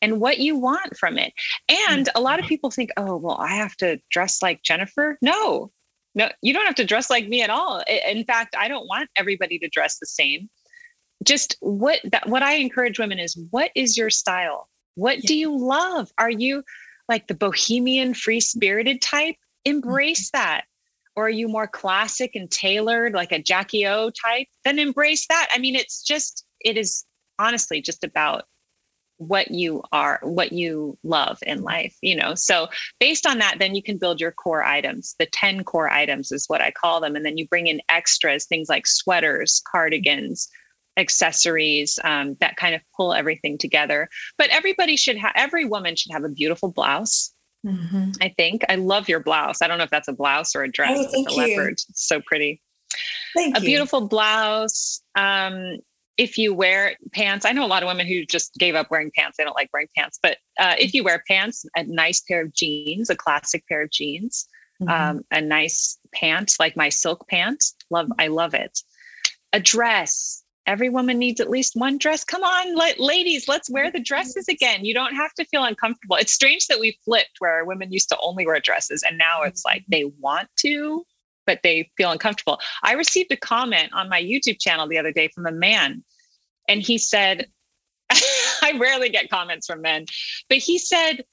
and 0.01 0.19
what 0.19 0.37
you 0.39 0.57
want 0.57 0.97
from 0.97 1.17
it. 1.17 1.33
And 1.89 2.09
a 2.15 2.21
lot 2.21 2.39
of 2.39 2.43
mm-hmm. 2.43 2.49
people 2.49 2.71
think, 2.71 2.91
oh, 2.97 3.17
well, 3.17 3.37
I 3.39 3.55
have 3.55 3.75
to 3.77 3.99
dress 4.11 4.41
like 4.41 4.63
Jennifer. 4.63 5.17
No, 5.21 5.71
no, 6.15 6.29
you 6.41 6.53
don't 6.53 6.65
have 6.65 6.75
to 6.75 6.85
dress 6.85 7.09
like 7.09 7.27
me 7.27 7.41
at 7.41 7.49
all. 7.49 7.83
In 8.07 8.23
fact, 8.25 8.55
I 8.57 8.67
don't 8.67 8.87
want 8.87 9.09
everybody 9.15 9.59
to 9.59 9.69
dress 9.69 9.99
the 9.99 10.07
same. 10.07 10.49
Just 11.23 11.57
what 11.61 11.99
that 12.05 12.29
what 12.29 12.43
I 12.43 12.53
encourage 12.53 12.99
women 12.99 13.19
is 13.19 13.37
what 13.49 13.71
is 13.75 13.97
your 13.97 14.09
style? 14.09 14.69
What 14.95 15.19
do 15.21 15.35
you 15.35 15.55
love? 15.55 16.11
Are 16.17 16.29
you 16.29 16.63
like 17.09 17.27
the 17.27 17.35
bohemian, 17.35 18.13
free 18.13 18.39
spirited 18.39 19.01
type? 19.01 19.35
Embrace 19.65 20.29
mm-hmm. 20.29 20.37
that. 20.37 20.65
Or 21.15 21.25
are 21.25 21.31
you 21.31 21.47
more 21.47 21.67
classic 21.67 22.35
and 22.35 22.49
tailored, 22.49 23.13
like 23.13 23.31
a 23.31 23.41
Jackie 23.41 23.87
O 23.87 24.11
type? 24.11 24.47
Then 24.63 24.77
embrace 24.77 25.25
that. 25.27 25.49
I 25.51 25.57
mean, 25.57 25.75
it's 25.75 26.03
just, 26.03 26.45
it 26.61 26.77
is 26.77 27.05
honestly 27.39 27.81
just 27.81 28.03
about 28.03 28.43
what 29.17 29.51
you 29.51 29.81
are 29.91 30.19
what 30.23 30.51
you 30.51 30.97
love 31.03 31.39
in 31.45 31.61
life 31.61 31.95
you 32.01 32.15
know? 32.15 32.35
So 32.35 32.67
based 32.99 33.25
on 33.25 33.39
that 33.39 33.57
then 33.59 33.75
you 33.75 33.83
can 33.83 33.97
build 33.97 34.21
your 34.21 34.31
core 34.31 34.63
items 34.63 35.15
the 35.19 35.25
10 35.25 35.63
core 35.63 35.89
items 35.89 36.31
is 36.31 36.45
what 36.47 36.61
i 36.61 36.71
call 36.71 37.01
them. 37.01 37.15
And 37.15 37.25
then 37.25 37.37
you 37.37 37.47
bring 37.47 37.67
in 37.67 37.81
extras 37.89 38.45
things 38.45 38.69
like 38.69 38.87
sweaters 38.87 39.61
cardigans 39.69 40.49
accessories 40.97 41.99
um, 42.03 42.35
that 42.41 42.57
kind 42.57 42.75
of 42.75 42.81
pull 42.95 43.13
everything 43.13 43.57
together. 43.57 44.09
But 44.37 44.49
everybody 44.49 44.97
should 44.97 45.17
have 45.17 45.31
every 45.35 45.63
woman 45.63 45.95
should 45.95 46.11
have 46.11 46.23
a 46.23 46.29
beautiful 46.29 46.71
blouse 46.71 47.33
mm-hmm. 47.65 48.11
i 48.21 48.33
think. 48.37 48.63
I 48.67 48.75
love 48.75 49.07
your 49.07 49.19
blouse. 49.21 49.61
I 49.61 49.67
don't 49.67 49.77
know 49.77 49.83
if 49.83 49.89
that's 49.89 50.07
a 50.07 50.13
blouse 50.13 50.55
or 50.55 50.63
a 50.63 50.71
dress 50.71 50.97
oh, 50.97 51.07
it's 51.11 51.33
a 51.33 51.37
leopard. 51.37 51.73
It's 51.73 52.07
so 52.07 52.21
pretty. 52.21 52.61
Thank 53.35 53.57
a 53.57 53.61
you. 53.61 53.65
beautiful 53.65 54.07
blouse 54.07 55.01
um, 55.17 55.77
if 56.17 56.37
you 56.37 56.53
wear 56.53 56.95
pants, 57.13 57.45
I 57.45 57.51
know 57.51 57.65
a 57.65 57.67
lot 57.67 57.83
of 57.83 57.87
women 57.87 58.07
who 58.07 58.25
just 58.25 58.55
gave 58.55 58.75
up 58.75 58.89
wearing 58.89 59.11
pants. 59.15 59.37
They 59.37 59.43
don't 59.43 59.55
like 59.55 59.69
wearing 59.71 59.89
pants. 59.95 60.19
But 60.21 60.37
uh, 60.59 60.75
if 60.79 60.93
you 60.93 61.03
wear 61.03 61.23
pants, 61.27 61.65
a 61.75 61.83
nice 61.83 62.21
pair 62.21 62.41
of 62.41 62.53
jeans, 62.53 63.09
a 63.09 63.15
classic 63.15 63.63
pair 63.67 63.83
of 63.83 63.91
jeans, 63.91 64.47
mm-hmm. 64.81 64.89
um, 64.89 65.23
a 65.31 65.41
nice 65.41 65.99
pant 66.13 66.55
like 66.59 66.75
my 66.75 66.89
silk 66.89 67.27
pant, 67.27 67.63
love, 67.91 68.09
I 68.17 68.27
love 68.27 68.53
it. 68.55 68.79
A 69.53 69.59
dress. 69.59 70.43
Every 70.65 70.89
woman 70.89 71.17
needs 71.17 71.39
at 71.39 71.49
least 71.49 71.75
one 71.75 71.97
dress. 71.97 72.25
Come 72.25 72.43
on, 72.43 72.75
let, 72.75 72.99
ladies, 72.99 73.47
let's 73.47 73.69
wear 73.69 73.89
the 73.89 74.01
dresses 74.01 74.49
again. 74.49 74.83
You 74.83 74.93
don't 74.93 75.15
have 75.15 75.33
to 75.35 75.45
feel 75.45 75.63
uncomfortable. 75.63 76.17
It's 76.17 76.33
strange 76.33 76.67
that 76.67 76.79
we 76.79 76.99
flipped 77.05 77.37
where 77.39 77.63
women 77.63 77.93
used 77.93 78.09
to 78.09 78.17
only 78.21 78.45
wear 78.45 78.59
dresses 78.59 79.03
and 79.07 79.17
now 79.17 79.43
it's 79.43 79.63
like 79.63 79.83
mm-hmm. 79.83 79.91
they 79.91 80.05
want 80.19 80.49
to, 80.57 81.05
but 81.47 81.61
they 81.63 81.89
feel 81.97 82.11
uncomfortable. 82.11 82.59
I 82.83 82.93
received 82.93 83.31
a 83.31 83.37
comment 83.37 83.91
on 83.93 84.09
my 84.09 84.21
YouTube 84.21 84.59
channel 84.59 84.87
the 84.87 84.99
other 84.99 85.11
day 85.11 85.29
from 85.29 85.47
a 85.47 85.51
man, 85.51 86.03
and 86.67 86.81
he 86.81 86.99
said, 86.99 87.47
I 88.11 88.73
rarely 88.79 89.09
get 89.09 89.31
comments 89.31 89.65
from 89.65 89.81
men, 89.81 90.05
but 90.49 90.59
he 90.59 90.77
said, 90.77 91.23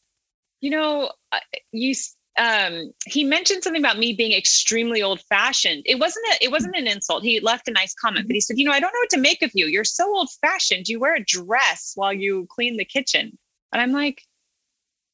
you 0.61 0.71
know, 0.71 1.11
uh, 1.33 1.41
you 1.73 1.95
um, 2.37 2.93
he 3.07 3.23
mentioned 3.23 3.63
something 3.63 3.83
about 3.83 3.99
me 3.99 4.13
being 4.13 4.33
extremely 4.33 5.03
old 5.03 5.21
fashioned. 5.29 5.83
It 5.87 6.01
wasn't 6.01 6.27
a, 6.33 6.45
it 6.45 6.51
wasn't 6.51 6.77
an 6.77 6.87
insult. 6.87 7.23
He 7.23 7.39
left 7.41 7.69
a 7.69 7.73
nice 7.73 7.95
comment, 7.95 8.27
but 8.27 8.35
he 8.35 8.41
said, 8.41 8.59
you 8.59 8.65
know, 8.65 8.73
I 8.73 8.81
don't 8.81 8.93
know 8.93 9.01
what 9.01 9.11
to 9.11 9.21
make 9.21 9.43
of 9.43 9.53
you. 9.55 9.67
You're 9.67 9.85
so 9.85 10.07
old 10.09 10.31
fashioned. 10.41 10.89
You 10.89 10.99
wear 10.99 11.15
a 11.15 11.25
dress 11.25 11.93
while 11.95 12.13
you 12.13 12.47
clean 12.51 12.77
the 12.77 12.85
kitchen. 12.85 13.39
And 13.73 13.81
I'm 13.81 13.93
like, 13.93 14.23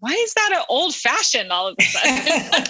why 0.01 0.13
is 0.13 0.35
that 0.35 0.51
an 0.53 0.63
old 0.69 0.95
fashioned 0.95 1.53
all 1.53 1.69
of 1.69 1.77
a 1.79 1.83
sudden? 1.83 2.65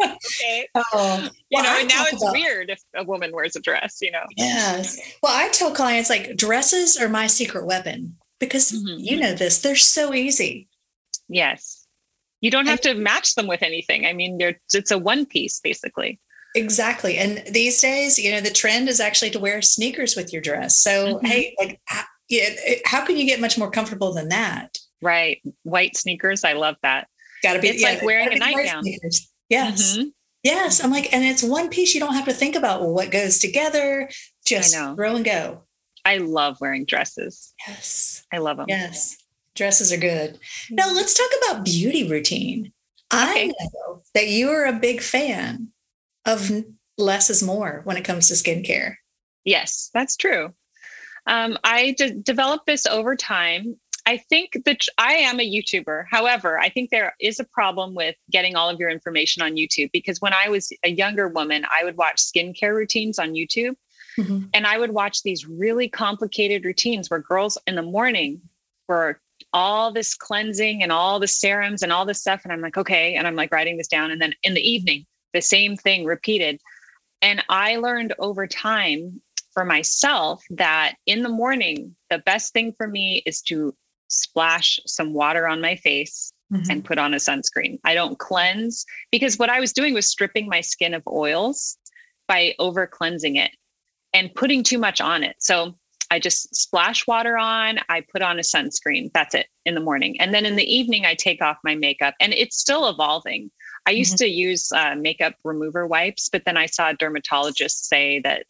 okay. 0.02 0.68
Oh, 0.92 1.28
you 1.50 1.62
know, 1.62 1.76
and 1.78 1.88
now 1.88 2.04
it's 2.06 2.22
about, 2.22 2.32
weird 2.32 2.70
if 2.70 2.80
a 2.94 3.04
woman 3.04 3.32
wears 3.32 3.56
a 3.56 3.60
dress, 3.60 3.98
you 4.00 4.10
know? 4.10 4.24
Yes. 4.36 4.98
Well, 5.22 5.32
I 5.34 5.48
tell 5.50 5.72
clients 5.72 6.08
like 6.08 6.36
dresses 6.36 6.96
are 6.96 7.08
my 7.08 7.26
secret 7.26 7.66
weapon 7.66 8.16
because 8.38 8.72
mm-hmm. 8.72 8.98
you 8.98 9.18
know 9.18 9.34
this, 9.34 9.60
they're 9.60 9.76
so 9.76 10.14
easy. 10.14 10.68
Yes. 11.28 11.86
You 12.40 12.50
don't 12.50 12.66
have 12.66 12.80
to 12.82 12.94
match 12.94 13.34
them 13.34 13.46
with 13.46 13.62
anything. 13.62 14.06
I 14.06 14.12
mean, 14.12 14.38
they're, 14.38 14.58
it's 14.72 14.90
a 14.90 14.98
one 14.98 15.26
piece 15.26 15.60
basically. 15.60 16.20
Exactly. 16.54 17.18
And 17.18 17.42
these 17.52 17.80
days, 17.80 18.18
you 18.18 18.30
know, 18.30 18.40
the 18.40 18.50
trend 18.50 18.88
is 18.88 19.00
actually 19.00 19.30
to 19.30 19.40
wear 19.40 19.62
sneakers 19.62 20.16
with 20.16 20.32
your 20.32 20.42
dress. 20.42 20.78
So, 20.80 21.16
mm-hmm. 21.16 21.26
hey, 21.26 21.54
like, 21.58 21.80
how 22.84 23.04
can 23.04 23.16
you 23.16 23.26
get 23.26 23.40
much 23.40 23.58
more 23.58 23.70
comfortable 23.70 24.12
than 24.12 24.28
that? 24.28 24.78
Right. 25.02 25.40
White 25.62 25.96
sneakers. 25.96 26.44
I 26.44 26.54
love 26.54 26.76
that. 26.82 27.08
Got 27.42 27.54
to 27.54 27.60
be. 27.60 27.68
It's 27.68 27.82
yeah, 27.82 27.90
like 27.90 28.02
wearing 28.02 28.32
a 28.32 28.36
nightgown. 28.36 28.84
Yes. 29.48 29.96
Mm-hmm. 29.96 30.08
Yes. 30.42 30.82
I'm 30.82 30.90
like, 30.90 31.12
and 31.12 31.24
it's 31.24 31.42
one 31.42 31.68
piece. 31.68 31.94
You 31.94 32.00
don't 32.00 32.14
have 32.14 32.26
to 32.26 32.32
think 32.32 32.56
about 32.56 32.80
well, 32.80 32.92
what 32.92 33.10
goes 33.10 33.38
together. 33.38 34.08
Just 34.44 34.74
throw 34.74 35.16
and 35.16 35.24
go. 35.24 35.62
I 36.04 36.18
love 36.18 36.60
wearing 36.60 36.84
dresses. 36.84 37.54
Yes. 37.66 38.24
I 38.32 38.38
love 38.38 38.56
them. 38.56 38.66
Yes. 38.68 39.16
Dresses 39.54 39.92
are 39.92 39.98
good. 39.98 40.38
Now 40.70 40.86
mm-hmm. 40.86 40.96
let's 40.96 41.14
talk 41.14 41.30
about 41.42 41.64
beauty 41.64 42.08
routine. 42.08 42.72
Okay. 43.12 43.44
I 43.44 43.46
know 43.46 44.02
that 44.14 44.28
you 44.28 44.50
are 44.50 44.66
a 44.66 44.72
big 44.72 45.00
fan 45.00 45.68
of 46.24 46.50
less 46.96 47.30
is 47.30 47.42
more 47.42 47.80
when 47.84 47.96
it 47.96 48.04
comes 48.04 48.28
to 48.28 48.34
skincare. 48.34 48.94
Yes, 49.44 49.90
that's 49.92 50.16
true. 50.16 50.54
Um, 51.26 51.58
I 51.64 51.96
developed 52.22 52.66
this 52.66 52.86
over 52.86 53.16
time 53.16 53.78
I 54.10 54.16
think 54.16 54.64
that 54.64 54.80
I 54.98 55.12
am 55.12 55.38
a 55.38 55.48
YouTuber. 55.48 56.06
However, 56.10 56.58
I 56.58 56.68
think 56.68 56.90
there 56.90 57.14
is 57.20 57.38
a 57.38 57.44
problem 57.44 57.94
with 57.94 58.16
getting 58.28 58.56
all 58.56 58.68
of 58.68 58.80
your 58.80 58.90
information 58.90 59.40
on 59.40 59.52
YouTube 59.52 59.88
because 59.92 60.20
when 60.20 60.32
I 60.34 60.48
was 60.48 60.72
a 60.82 60.90
younger 60.90 61.28
woman, 61.28 61.64
I 61.72 61.84
would 61.84 61.96
watch 61.96 62.16
skincare 62.16 62.74
routines 62.74 63.20
on 63.20 63.34
YouTube. 63.34 63.76
Mm-hmm. 64.18 64.46
And 64.52 64.66
I 64.66 64.78
would 64.78 64.90
watch 64.90 65.22
these 65.22 65.46
really 65.46 65.88
complicated 65.88 66.64
routines 66.64 67.08
where 67.08 67.20
girls 67.20 67.56
in 67.68 67.76
the 67.76 67.82
morning 67.82 68.40
were 68.88 69.20
all 69.52 69.92
this 69.92 70.16
cleansing 70.16 70.82
and 70.82 70.90
all 70.90 71.20
the 71.20 71.28
serums 71.28 71.84
and 71.84 71.92
all 71.92 72.04
this 72.04 72.20
stuff. 72.20 72.40
And 72.42 72.52
I'm 72.52 72.60
like, 72.60 72.76
okay. 72.76 73.14
And 73.14 73.28
I'm 73.28 73.36
like 73.36 73.52
writing 73.52 73.76
this 73.76 73.86
down. 73.86 74.10
And 74.10 74.20
then 74.20 74.34
in 74.42 74.54
the 74.54 74.68
evening, 74.68 75.06
the 75.34 75.40
same 75.40 75.76
thing 75.76 76.04
repeated. 76.04 76.60
And 77.22 77.44
I 77.48 77.76
learned 77.76 78.12
over 78.18 78.48
time 78.48 79.22
for 79.52 79.64
myself 79.64 80.42
that 80.50 80.96
in 81.06 81.22
the 81.22 81.28
morning, 81.28 81.94
the 82.10 82.18
best 82.18 82.52
thing 82.52 82.72
for 82.72 82.88
me 82.88 83.22
is 83.24 83.40
to 83.42 83.72
splash 84.10 84.78
some 84.86 85.14
water 85.14 85.48
on 85.48 85.60
my 85.60 85.76
face 85.76 86.32
mm-hmm. 86.52 86.70
and 86.70 86.84
put 86.84 86.98
on 86.98 87.14
a 87.14 87.18
sunscreen. 87.18 87.78
I 87.84 87.94
don't 87.94 88.18
cleanse 88.18 88.84
because 89.10 89.38
what 89.38 89.50
I 89.50 89.60
was 89.60 89.72
doing 89.72 89.94
was 89.94 90.08
stripping 90.08 90.48
my 90.48 90.60
skin 90.60 90.94
of 90.94 91.02
oils 91.08 91.78
by 92.28 92.54
over 92.58 92.86
cleansing 92.86 93.36
it 93.36 93.52
and 94.12 94.34
putting 94.34 94.62
too 94.62 94.78
much 94.78 95.00
on 95.00 95.22
it. 95.22 95.36
So 95.38 95.74
I 96.10 96.18
just 96.18 96.54
splash 96.54 97.06
water 97.06 97.38
on, 97.38 97.78
I 97.88 98.02
put 98.12 98.22
on 98.22 98.38
a 98.38 98.42
sunscreen. 98.42 99.10
That's 99.14 99.34
it 99.34 99.46
in 99.64 99.74
the 99.74 99.80
morning. 99.80 100.20
And 100.20 100.34
then 100.34 100.44
in 100.44 100.56
the 100.56 100.64
evening, 100.64 101.06
I 101.06 101.14
take 101.14 101.40
off 101.40 101.58
my 101.62 101.76
makeup 101.76 102.14
and 102.20 102.32
it's 102.34 102.56
still 102.56 102.88
evolving. 102.88 103.50
I 103.86 103.92
used 103.92 104.14
mm-hmm. 104.14 104.24
to 104.24 104.30
use 104.30 104.72
uh, 104.72 104.96
makeup 104.96 105.34
remover 105.44 105.86
wipes, 105.86 106.28
but 106.28 106.44
then 106.44 106.56
I 106.56 106.66
saw 106.66 106.90
a 106.90 106.94
dermatologist 106.94 107.88
say 107.88 108.18
that 108.20 108.44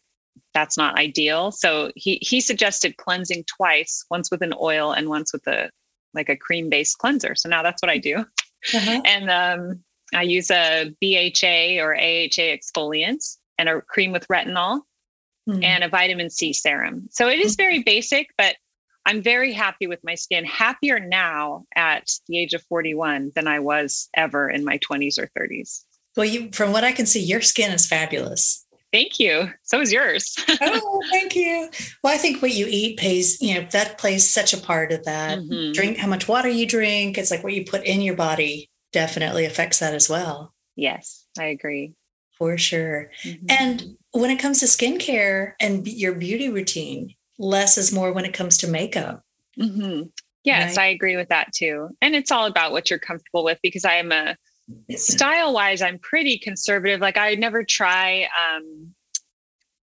that's 0.53 0.77
not 0.77 0.97
ideal. 0.97 1.51
So 1.51 1.91
he 1.95 2.19
he 2.21 2.41
suggested 2.41 2.97
cleansing 2.97 3.45
twice, 3.45 4.05
once 4.09 4.29
with 4.31 4.41
an 4.41 4.53
oil 4.59 4.91
and 4.91 5.09
once 5.09 5.33
with 5.33 5.47
a 5.47 5.69
like 6.13 6.29
a 6.29 6.35
cream 6.35 6.69
based 6.69 6.97
cleanser. 6.97 7.35
So 7.35 7.49
now 7.49 7.63
that's 7.63 7.81
what 7.81 7.89
I 7.89 7.97
do. 7.97 8.25
Uh-huh. 8.73 9.01
And 9.05 9.29
um, 9.31 9.83
I 10.13 10.23
use 10.23 10.51
a 10.51 10.93
BHA 11.01 11.81
or 11.81 11.95
AHA 11.95 12.51
exfoliant 12.51 13.37
and 13.57 13.69
a 13.69 13.81
cream 13.81 14.11
with 14.11 14.27
retinol 14.27 14.81
mm. 15.49 15.63
and 15.63 15.83
a 15.83 15.89
vitamin 15.89 16.29
C 16.29 16.53
serum. 16.53 17.07
So 17.11 17.27
it 17.27 17.39
is 17.39 17.55
very 17.55 17.81
basic, 17.83 18.27
but 18.37 18.55
I'm 19.05 19.21
very 19.21 19.53
happy 19.53 19.87
with 19.87 19.99
my 20.03 20.15
skin, 20.15 20.45
happier 20.45 20.99
now 20.99 21.65
at 21.75 22.07
the 22.27 22.39
age 22.39 22.53
of 22.53 22.61
41 22.63 23.31
than 23.35 23.47
I 23.47 23.59
was 23.59 24.09
ever 24.15 24.49
in 24.49 24.63
my 24.63 24.77
20s 24.79 25.17
or 25.17 25.29
30s. 25.37 25.83
Well, 26.15 26.25
you, 26.25 26.51
from 26.51 26.71
what 26.71 26.83
I 26.83 26.91
can 26.91 27.05
see, 27.05 27.21
your 27.21 27.41
skin 27.41 27.71
is 27.71 27.87
fabulous. 27.87 28.65
Thank 28.91 29.19
you. 29.19 29.49
So 29.63 29.79
is 29.79 29.91
yours. 29.91 30.35
oh, 30.61 31.01
thank 31.11 31.35
you. 31.35 31.69
Well, 32.03 32.13
I 32.13 32.17
think 32.17 32.41
what 32.41 32.53
you 32.53 32.67
eat 32.69 32.97
pays, 32.97 33.41
you 33.41 33.55
know, 33.55 33.67
that 33.71 33.97
plays 33.97 34.29
such 34.29 34.53
a 34.53 34.57
part 34.57 34.91
of 34.91 35.05
that. 35.05 35.39
Mm-hmm. 35.39 35.71
Drink 35.71 35.97
how 35.97 36.07
much 36.07 36.27
water 36.27 36.49
you 36.49 36.67
drink. 36.67 37.17
It's 37.17 37.31
like 37.31 37.43
what 37.43 37.53
you 37.53 37.65
put 37.65 37.85
in 37.85 38.01
your 38.01 38.15
body 38.15 38.69
definitely 38.91 39.45
affects 39.45 39.79
that 39.79 39.93
as 39.93 40.09
well. 40.09 40.53
Yes, 40.75 41.25
I 41.39 41.45
agree. 41.45 41.93
For 42.37 42.57
sure. 42.57 43.11
Mm-hmm. 43.23 43.45
And 43.49 43.97
when 44.11 44.31
it 44.31 44.39
comes 44.39 44.59
to 44.59 44.65
skincare 44.65 45.53
and 45.59 45.87
your 45.87 46.13
beauty 46.13 46.49
routine, 46.49 47.13
less 47.37 47.77
is 47.77 47.93
more 47.93 48.11
when 48.11 48.25
it 48.25 48.33
comes 48.33 48.57
to 48.59 48.67
makeup. 48.67 49.23
Mm-hmm. 49.57 50.09
Yes, 50.43 50.75
right? 50.75 50.83
I 50.83 50.87
agree 50.87 51.15
with 51.15 51.29
that 51.29 51.53
too. 51.53 51.89
And 52.01 52.15
it's 52.15 52.31
all 52.31 52.45
about 52.45 52.71
what 52.71 52.89
you're 52.89 52.99
comfortable 52.99 53.43
with 53.43 53.59
because 53.61 53.85
I 53.85 53.95
am 53.95 54.11
a 54.11 54.35
style 54.95 55.53
wise, 55.53 55.81
I'm 55.81 55.99
pretty 55.99 56.37
conservative. 56.37 56.99
Like 56.99 57.17
I 57.17 57.35
never 57.35 57.63
try 57.63 58.23
um, 58.23 58.93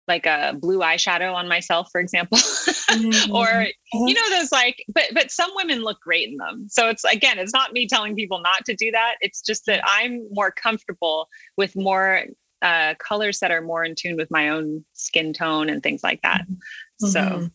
like 0.08 0.26
a 0.26 0.56
blue 0.60 0.80
eyeshadow 0.80 1.34
on 1.34 1.48
myself, 1.48 1.88
for 1.92 2.00
example, 2.00 2.38
mm-hmm. 2.90 3.34
or 3.34 3.66
you 3.92 4.14
know 4.14 4.30
those 4.30 4.52
like. 4.52 4.84
But 4.92 5.04
but 5.14 5.30
some 5.30 5.50
women 5.54 5.82
look 5.82 6.00
great 6.00 6.28
in 6.28 6.36
them. 6.36 6.66
So 6.68 6.88
it's 6.88 7.04
again, 7.04 7.38
it's 7.38 7.52
not 7.52 7.72
me 7.72 7.86
telling 7.86 8.16
people 8.16 8.40
not 8.40 8.64
to 8.66 8.74
do 8.74 8.90
that. 8.90 9.14
It's 9.20 9.40
just 9.40 9.66
that 9.66 9.80
I'm 9.84 10.26
more 10.32 10.50
comfortable 10.50 11.28
with 11.56 11.76
more 11.76 12.24
uh, 12.62 12.94
colors 12.98 13.38
that 13.40 13.50
are 13.50 13.62
more 13.62 13.84
in 13.84 13.94
tune 13.94 14.16
with 14.16 14.30
my 14.30 14.48
own 14.48 14.84
skin 14.92 15.32
tone 15.32 15.70
and 15.70 15.82
things 15.82 16.02
like 16.02 16.20
that. 16.22 16.42
Mm-hmm. 16.42 17.06
So 17.06 17.50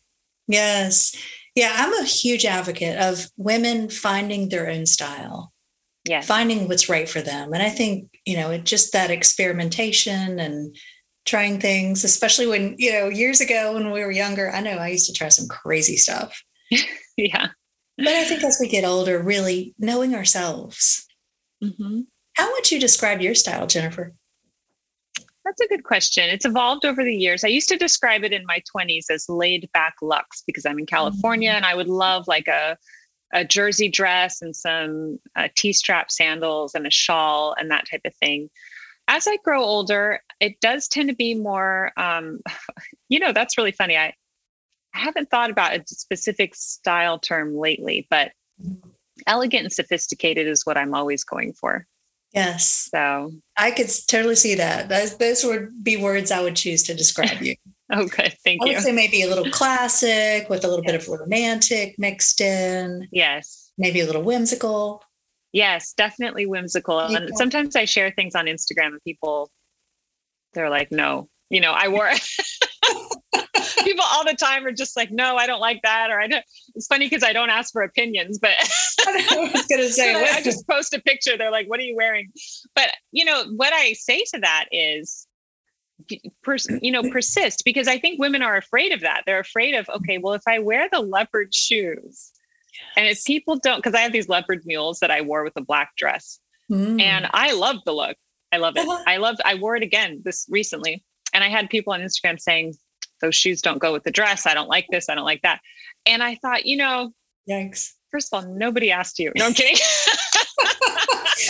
yes. 0.47 1.15
Yeah, 1.55 1.73
I'm 1.73 1.93
a 1.93 2.05
huge 2.05 2.43
advocate 2.43 2.97
of 2.97 3.31
women 3.37 3.89
finding 3.89 4.49
their 4.49 4.69
own 4.69 4.85
style 4.85 5.53
yes. 6.05 6.27
finding 6.27 6.67
what's 6.67 6.89
right 6.89 7.09
for 7.09 7.21
them. 7.21 7.53
And 7.53 7.61
I 7.61 7.69
think, 7.69 8.09
you 8.25 8.37
know, 8.37 8.51
it 8.51 8.63
just 8.63 8.93
that 8.93 9.11
experimentation 9.11 10.39
and 10.39 10.75
trying 11.25 11.59
things, 11.59 12.03
especially 12.03 12.47
when, 12.47 12.75
you 12.77 12.91
know, 12.91 13.09
years 13.09 13.41
ago 13.41 13.73
when 13.73 13.91
we 13.91 14.03
were 14.03 14.11
younger, 14.11 14.51
I 14.51 14.61
know 14.61 14.77
I 14.77 14.89
used 14.89 15.07
to 15.07 15.13
try 15.13 15.29
some 15.29 15.47
crazy 15.47 15.97
stuff. 15.97 16.41
yeah. 17.17 17.47
But 17.97 18.07
I 18.07 18.23
think 18.25 18.43
as 18.43 18.57
we 18.59 18.67
get 18.67 18.85
older, 18.85 19.21
really 19.21 19.73
knowing 19.79 20.15
ourselves. 20.15 21.07
Mm-hmm. 21.63 22.01
How 22.33 22.51
would 22.51 22.69
you 22.69 22.79
describe 22.79 23.21
your 23.21 23.35
style, 23.35 23.65
Jennifer? 23.65 24.13
That's 25.45 25.61
a 25.61 25.67
good 25.67 25.83
question. 25.83 26.29
It's 26.29 26.45
evolved 26.45 26.85
over 26.85 27.03
the 27.03 27.15
years. 27.15 27.43
I 27.43 27.49
used 27.49 27.69
to 27.69 27.77
describe 27.77 28.23
it 28.23 28.33
in 28.33 28.45
my 28.45 28.61
20s 28.75 29.05
as 29.09 29.29
laid 29.29 29.69
back 29.73 29.93
luxe 30.01 30.43
because 30.45 30.65
I'm 30.65 30.79
in 30.79 30.87
California 30.87 31.49
mm-hmm. 31.49 31.57
and 31.57 31.65
I 31.65 31.75
would 31.75 31.87
love 31.87 32.27
like 32.27 32.47
a 32.47 32.77
a 33.35 33.43
jersey 33.43 33.89
dress 33.89 34.41
and 34.41 34.55
some 34.55 35.19
uh, 35.35 35.49
T-strap 35.55 36.09
sandals 36.09 36.73
and 36.73 36.87
a 36.87 36.91
shawl 36.91 37.53
and 37.59 37.69
that 37.69 37.85
type 37.89 38.01
of 38.05 38.15
thing. 38.15 38.49
As 39.07 39.27
I 39.27 39.37
grow 39.43 39.61
older, 39.61 40.21
it 40.39 40.59
does 40.61 40.87
tend 40.87 41.09
to 41.09 41.15
be 41.15 41.35
more. 41.35 41.91
Um, 41.97 42.39
you 43.09 43.19
know, 43.19 43.33
that's 43.33 43.57
really 43.57 43.73
funny. 43.73 43.97
I 43.97 44.13
I 44.95 44.99
haven't 44.99 45.29
thought 45.29 45.49
about 45.49 45.75
a 45.75 45.83
specific 45.85 46.55
style 46.55 47.19
term 47.19 47.53
lately, 47.53 48.07
but 48.09 48.31
elegant 49.27 49.65
and 49.65 49.73
sophisticated 49.73 50.47
is 50.47 50.65
what 50.65 50.77
I'm 50.77 50.93
always 50.93 51.25
going 51.25 51.51
for. 51.51 51.85
Yes. 52.33 52.89
So 52.91 53.33
I 53.57 53.71
could 53.71 53.89
totally 54.07 54.35
see 54.35 54.55
that. 54.55 54.87
Those, 54.89 55.17
those 55.17 55.43
would 55.43 55.83
be 55.83 55.97
words 55.97 56.31
I 56.31 56.41
would 56.41 56.55
choose 56.55 56.83
to 56.83 56.93
describe 56.93 57.41
you. 57.41 57.55
Okay, 57.95 58.35
thank 58.43 58.65
you. 58.65 58.71
I 58.71 58.75
would 58.75 58.83
say 58.83 58.91
maybe 58.91 59.21
a 59.21 59.27
little 59.27 59.49
classic 59.51 60.49
with 60.49 60.65
a 60.65 60.67
little 60.67 60.83
yes. 60.83 60.91
bit 60.91 61.01
of 61.01 61.19
romantic 61.19 61.93
mixed 61.99 62.41
in. 62.41 63.07
Yes. 63.11 63.71
Maybe 63.77 63.99
a 63.99 64.07
little 64.07 64.23
whimsical. 64.23 65.03
Yes, 65.53 65.93
definitely 65.93 66.47
whimsical. 66.47 67.07
Yeah. 67.11 67.17
And 67.17 67.37
sometimes 67.37 67.75
I 67.75 67.85
share 67.85 68.09
things 68.09 68.33
on 68.33 68.45
Instagram 68.45 68.87
and 68.87 69.03
people 69.03 69.51
they're 70.55 70.69
like, 70.69 70.91
no, 70.91 71.29
you 71.49 71.61
know, 71.61 71.73
I 71.73 71.89
wore 71.89 72.09
people 73.83 74.05
all 74.07 74.25
the 74.25 74.33
time 74.33 74.65
are 74.65 74.71
just 74.71 74.97
like, 74.97 75.11
no, 75.11 75.35
I 75.35 75.45
don't 75.45 75.59
like 75.59 75.81
that. 75.83 76.09
Or 76.09 76.19
I 76.19 76.27
don't, 76.27 76.43
it's 76.73 76.87
funny 76.87 77.05
because 77.05 77.23
I 77.23 77.33
don't 77.33 77.51
ask 77.51 77.71
for 77.71 77.83
opinions, 77.83 78.39
but 78.39 78.51
I 79.07 79.51
was 79.53 79.65
going 79.67 79.81
to 79.81 79.91
say, 79.91 80.15
I 80.15 80.41
just 80.41 80.67
post 80.67 80.93
a 80.93 81.01
picture. 81.01 81.37
They're 81.37 81.51
like, 81.51 81.67
what 81.67 81.79
are 81.79 81.83
you 81.83 81.95
wearing? 81.95 82.31
But, 82.73 82.91
you 83.11 83.25
know, 83.25 83.45
what 83.55 83.73
I 83.73 83.93
say 83.93 84.23
to 84.33 84.39
that 84.39 84.65
is, 84.71 85.27
pers- 86.43 86.67
you 86.81 86.91
know 86.91 87.03
persist 87.09 87.63
because 87.65 87.87
i 87.87 87.97
think 87.97 88.19
women 88.19 88.41
are 88.41 88.57
afraid 88.57 88.91
of 88.91 89.01
that. 89.01 89.23
They're 89.25 89.39
afraid 89.39 89.75
of 89.75 89.87
okay 89.89 90.17
well 90.17 90.33
if 90.33 90.43
i 90.47 90.59
wear 90.59 90.89
the 90.91 90.99
leopard 90.99 91.53
shoes 91.53 92.31
yes. 92.73 92.83
and 92.97 93.07
if 93.07 93.23
people 93.25 93.57
don't 93.57 93.77
because 93.77 93.93
i 93.93 93.99
have 93.99 94.11
these 94.11 94.29
leopard 94.29 94.63
mules 94.65 94.99
that 94.99 95.11
i 95.11 95.21
wore 95.21 95.43
with 95.43 95.53
a 95.55 95.61
black 95.61 95.95
dress 95.97 96.39
mm. 96.71 97.01
and 97.01 97.29
i 97.33 97.53
love 97.53 97.77
the 97.85 97.93
look. 97.93 98.17
I 98.51 98.57
love 98.57 98.75
it. 98.77 98.87
Uh-huh. 98.87 99.03
i 99.07 99.17
love 99.17 99.37
i 99.45 99.55
wore 99.55 99.75
it 99.75 99.83
again 99.83 100.21
this 100.23 100.45
recently 100.49 101.03
and 101.33 101.43
i 101.43 101.49
had 101.49 101.69
people 101.69 101.93
on 101.93 102.01
instagram 102.01 102.39
saying 102.39 102.73
those 103.21 103.35
shoes 103.35 103.61
don't 103.61 103.79
go 103.79 103.93
with 103.93 104.03
the 104.03 104.11
dress. 104.11 104.45
I 104.45 104.53
don't 104.53 104.67
like 104.67 104.87
this. 104.91 105.07
I 105.09 105.15
don't 105.15 105.25
like 105.25 105.41
that. 105.43 105.61
And 106.05 106.21
i 106.21 106.35
thought 106.35 106.65
you 106.65 106.77
know 106.77 107.11
yikes 107.49 107.91
first 108.15 108.33
of 108.33 108.45
all 108.45 108.55
nobody 108.55 108.91
asked 108.91 109.19
you 109.19 109.29
no 109.35 109.45
i'm 109.45 109.53
kidding 109.53 109.75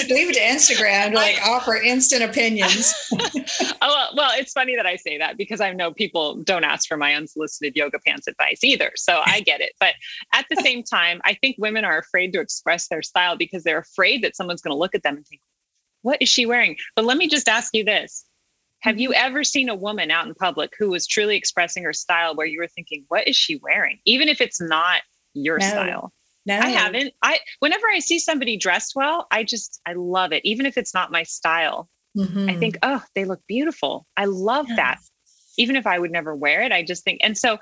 leave 0.09 0.29
it 0.29 0.33
to 0.33 0.39
Instagram 0.39 1.09
to 1.09 1.15
like 1.15 1.39
offer 1.43 1.75
instant 1.75 2.23
opinions. 2.23 2.93
oh, 3.13 3.73
well, 3.81 4.09
well, 4.15 4.31
it's 4.33 4.51
funny 4.51 4.75
that 4.75 4.85
I 4.85 4.95
say 4.95 5.17
that 5.17 5.37
because 5.37 5.61
I 5.61 5.71
know 5.73 5.91
people 5.91 6.41
don't 6.43 6.63
ask 6.63 6.87
for 6.87 6.97
my 6.97 7.13
unsolicited 7.13 7.75
yoga 7.75 7.99
pants 8.05 8.27
advice 8.27 8.63
either. 8.63 8.91
So 8.95 9.21
I 9.25 9.41
get 9.41 9.61
it. 9.61 9.73
But 9.79 9.93
at 10.33 10.45
the 10.49 10.57
same 10.57 10.83
time, 10.83 11.21
I 11.23 11.35
think 11.35 11.57
women 11.59 11.85
are 11.85 11.97
afraid 11.97 12.33
to 12.33 12.39
express 12.39 12.87
their 12.87 13.01
style 13.01 13.37
because 13.37 13.63
they're 13.63 13.79
afraid 13.79 14.23
that 14.23 14.35
someone's 14.35 14.61
going 14.61 14.73
to 14.73 14.79
look 14.79 14.95
at 14.95 15.03
them 15.03 15.17
and 15.17 15.27
think, 15.27 15.41
what 16.01 16.21
is 16.21 16.29
she 16.29 16.45
wearing? 16.45 16.77
But 16.95 17.05
let 17.05 17.17
me 17.17 17.27
just 17.27 17.47
ask 17.47 17.73
you 17.73 17.83
this. 17.83 18.25
Have 18.81 18.99
you 18.99 19.13
ever 19.13 19.43
seen 19.43 19.69
a 19.69 19.75
woman 19.75 20.11
out 20.11 20.27
in 20.27 20.35
public 20.35 20.71
who 20.77 20.89
was 20.89 21.07
truly 21.07 21.35
expressing 21.35 21.83
her 21.83 21.93
style 21.93 22.35
where 22.35 22.45
you 22.45 22.59
were 22.59 22.67
thinking, 22.67 23.05
what 23.07 23.27
is 23.27 23.35
she 23.35 23.59
wearing? 23.63 23.99
Even 24.05 24.29
if 24.29 24.41
it's 24.41 24.61
not 24.61 25.01
your 25.33 25.57
no. 25.57 25.67
style. 25.67 26.13
No. 26.45 26.59
I 26.59 26.69
haven't. 26.69 27.13
I 27.21 27.39
whenever 27.59 27.87
I 27.87 27.99
see 27.99 28.19
somebody 28.19 28.57
dressed 28.57 28.93
well, 28.95 29.27
I 29.31 29.43
just 29.43 29.81
I 29.85 29.93
love 29.93 30.31
it. 30.31 30.45
Even 30.45 30.65
if 30.65 30.77
it's 30.77 30.93
not 30.93 31.11
my 31.11 31.23
style. 31.23 31.89
Mm-hmm. 32.17 32.49
I 32.49 32.55
think, 32.55 32.77
oh, 32.81 33.03
they 33.13 33.25
look 33.25 33.41
beautiful. 33.47 34.07
I 34.15 34.25
love 34.25 34.67
yes. 34.69 34.77
that. 34.77 34.99
Even 35.57 35.75
if 35.75 35.85
I 35.85 35.99
would 35.99 36.11
never 36.11 36.35
wear 36.35 36.61
it, 36.61 36.71
I 36.71 36.83
just 36.83 37.03
think 37.03 37.19
and 37.23 37.37
so 37.37 37.57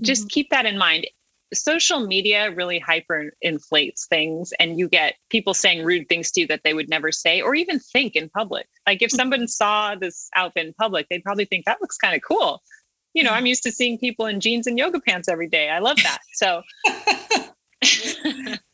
just 0.00 0.22
mm-hmm. 0.22 0.28
keep 0.28 0.50
that 0.50 0.66
in 0.66 0.78
mind. 0.78 1.06
Social 1.52 2.06
media 2.06 2.52
really 2.52 2.78
hyper 2.78 3.32
inflates 3.42 4.06
things 4.06 4.52
and 4.60 4.78
you 4.78 4.88
get 4.88 5.16
people 5.30 5.52
saying 5.52 5.84
rude 5.84 6.08
things 6.08 6.30
to 6.32 6.42
you 6.42 6.46
that 6.46 6.60
they 6.62 6.74
would 6.74 6.88
never 6.88 7.10
say 7.10 7.40
or 7.40 7.56
even 7.56 7.80
think 7.80 8.14
in 8.14 8.28
public. 8.28 8.68
Like 8.86 9.02
if 9.02 9.10
mm-hmm. 9.10 9.16
someone 9.16 9.48
saw 9.48 9.96
this 9.96 10.28
outfit 10.36 10.66
in 10.66 10.74
public, 10.74 11.08
they'd 11.10 11.24
probably 11.24 11.46
think 11.46 11.64
that 11.64 11.80
looks 11.80 11.96
kind 11.96 12.14
of 12.14 12.22
cool. 12.22 12.62
You 13.14 13.24
know, 13.24 13.32
I'm 13.32 13.46
used 13.46 13.64
to 13.64 13.72
seeing 13.72 13.98
people 13.98 14.26
in 14.26 14.38
jeans 14.38 14.68
and 14.68 14.78
yoga 14.78 15.00
pants 15.00 15.28
every 15.28 15.48
day. 15.48 15.68
I 15.68 15.80
love 15.80 15.96
that. 16.04 16.20
So 16.34 16.62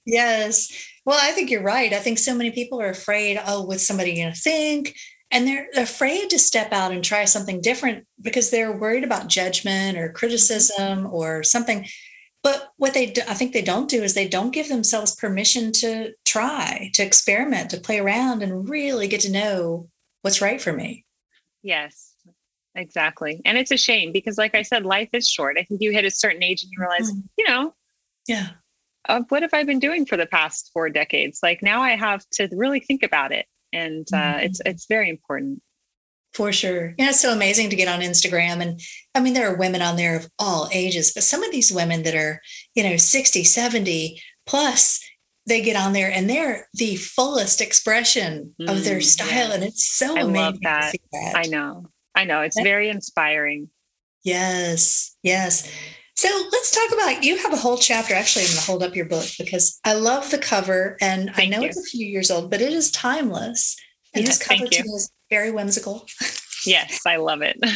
yes. 0.05 0.71
Well, 1.05 1.19
I 1.21 1.33
think 1.33 1.51
you're 1.51 1.62
right. 1.62 1.92
I 1.92 2.01
think 2.01 2.19
so 2.19 2.35
many 2.35 2.51
people 2.51 2.81
are 2.81 2.90
afraid, 2.90 3.40
oh, 3.47 3.62
what's 3.62 3.87
somebody 3.87 4.16
going 4.16 4.33
to 4.33 4.40
think? 4.40 4.97
And 5.31 5.47
they're 5.47 5.69
afraid 5.77 6.31
to 6.31 6.38
step 6.38 6.73
out 6.73 6.92
and 6.92 7.03
try 7.03 7.25
something 7.25 7.61
different 7.61 8.07
because 8.21 8.51
they're 8.51 8.77
worried 8.77 9.05
about 9.05 9.29
judgment 9.29 9.99
or 9.99 10.12
criticism 10.12 11.07
or 11.07 11.42
something. 11.42 11.87
But 12.42 12.69
what 12.77 12.95
they 12.95 13.07
do, 13.07 13.23
I 13.29 13.35
think 13.35 13.53
they 13.53 13.62
don't 13.62 13.90
do 13.90 14.05
is 14.05 14.14
they 14.14 14.29
don't 14.29 14.53
give 14.53 14.69
themselves 14.69 15.16
permission 15.16 15.73
to 15.73 16.12
try, 16.25 16.90
to 16.95 17.03
experiment, 17.03 17.71
to 17.71 17.81
play 17.81 17.99
around 17.99 18.42
and 18.42 18.69
really 18.69 19.09
get 19.09 19.21
to 19.23 19.33
know 19.33 19.88
what's 20.23 20.40
right 20.40 20.61
for 20.61 20.73
me. 20.73 21.05
Yes, 21.62 22.14
exactly. 22.77 23.42
And 23.45 23.59
it's 23.59 23.73
a 23.73 23.77
shame 23.77 24.12
because, 24.12 24.38
like 24.38 24.55
I 24.55 24.62
said, 24.62 24.87
life 24.87 25.09
is 25.12 25.29
short. 25.29 25.57
I 25.59 25.64
think 25.64 25.83
you 25.83 25.90
hit 25.90 26.05
a 26.05 26.11
certain 26.11 26.45
age 26.45 26.62
and 26.62 26.71
you 26.71 26.79
realize, 26.79 27.11
mm-hmm. 27.11 27.21
you 27.37 27.49
know, 27.49 27.75
yeah, 28.29 28.51
uh, 29.09 29.23
what 29.29 29.42
have 29.42 29.55
I 29.55 29.64
been 29.64 29.79
doing 29.79 30.07
for 30.07 30.16
the 30.16 30.27
past 30.27 30.71
four 30.73 30.90
decades? 30.90 31.40
Like 31.42 31.62
now 31.62 31.83
I 31.83 31.90
have 31.90 32.25
to 32.35 32.49
really 32.53 32.81
think 32.81 33.03
about 33.03 33.33
it. 33.33 33.47
And 33.73 34.07
uh, 34.12 34.16
mm-hmm. 34.16 34.38
it's 34.40 34.61
it's 34.64 34.87
very 34.88 35.09
important. 35.09 35.62
For 36.37 36.53
sure. 36.53 36.95
Yeah, 36.99 37.09
it's 37.09 37.21
so 37.21 37.33
amazing 37.33 37.71
to 37.71 37.77
get 37.77 37.88
on 37.88 38.01
Instagram. 38.01 38.61
And 38.61 38.79
I 39.14 39.21
mean, 39.21 39.33
there 39.33 39.51
are 39.51 39.57
women 39.57 39.81
on 39.81 39.97
there 39.97 40.16
of 40.16 40.29
all 40.38 40.69
ages, 40.71 41.12
but 41.14 41.23
some 41.23 41.42
of 41.42 41.51
these 41.51 41.73
women 41.73 42.03
that 42.03 42.14
are, 42.14 42.42
you 42.75 42.83
know, 42.83 42.99
60, 42.99 43.42
70 43.42 44.21
plus, 44.45 45.03
they 45.47 45.62
get 45.62 45.77
on 45.77 45.95
there 45.95 46.11
and 46.12 46.29
they're 46.29 46.69
the 46.75 46.97
fullest 46.97 47.62
expression 47.62 48.55
mm, 48.61 48.71
of 48.71 48.85
their 48.85 48.99
mm, 48.99 49.05
style. 49.05 49.53
And 49.53 49.64
it's 49.64 49.88
so 49.88 50.14
I 50.14 50.21
amazing. 50.21 50.35
Love 50.35 50.61
that. 50.62 50.95
that. 51.12 51.33
I 51.37 51.49
know. 51.49 51.87
I 52.14 52.25
know. 52.25 52.42
It's 52.42 52.61
very 52.61 52.90
inspiring. 52.90 53.71
Yes. 54.23 55.16
Yes. 55.23 55.73
So 56.17 56.29
let's 56.51 56.71
talk 56.71 56.93
about 56.93 57.25
you 57.25 57.37
have 57.37 57.53
a 57.53 57.57
whole 57.57 57.77
chapter. 57.77 58.15
Actually, 58.15 58.47
I'm 58.47 58.53
going 58.53 58.61
to 58.61 58.67
hold 58.67 58.83
up 58.83 58.97
your 58.97 59.05
book 59.05 59.27
because 59.39 59.79
I 59.85 59.93
love 59.95 60.31
the 60.31 60.39
cover 60.39 60.97
and 61.01 61.31
Thank 61.35 61.55
I 61.55 61.57
know 61.57 61.63
you. 61.63 61.69
it's 61.69 61.79
a 61.79 61.83
few 61.83 62.07
years 62.07 62.31
old, 62.31 62.51
but 62.51 62.63
it 62.63 62.73
is 62.73 62.91
timeless. 62.91 63.77
And 64.15 64.25
yeah, 64.25 64.31
this 64.31 64.39
cover 64.39 64.67
to 64.67 64.83
me 64.83 64.89
is 64.89 65.11
very 65.29 65.51
whimsical. 65.51 66.07
Yes, 66.65 67.01
I 67.07 67.17
love 67.17 67.43
it. 67.43 67.59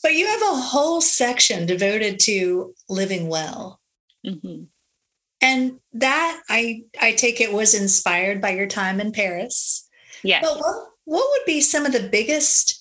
But 0.00 0.14
you 0.14 0.28
have 0.28 0.42
a 0.42 0.60
whole 0.60 1.00
section 1.00 1.66
devoted 1.66 2.20
to 2.20 2.72
living 2.88 3.26
well. 3.26 3.80
Mm-hmm. 4.24 4.66
And 5.40 5.80
that 5.94 6.40
I 6.48 6.82
I 7.00 7.12
take 7.12 7.40
it 7.40 7.52
was 7.52 7.74
inspired 7.74 8.40
by 8.40 8.50
your 8.50 8.68
time 8.68 9.00
in 9.00 9.10
Paris. 9.10 9.88
Yes. 10.22 10.44
But 10.46 10.58
what, 10.60 10.88
what 11.04 11.26
would 11.30 11.46
be 11.46 11.60
some 11.60 11.84
of 11.84 11.92
the 11.92 12.08
biggest 12.08 12.77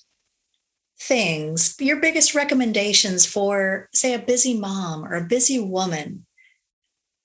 things, 0.99 1.75
your 1.79 1.99
biggest 1.99 2.35
recommendations 2.35 3.25
for, 3.25 3.89
say, 3.93 4.13
a 4.13 4.19
busy 4.19 4.57
mom 4.57 5.05
or 5.05 5.15
a 5.15 5.25
busy 5.25 5.59
woman? 5.59 6.25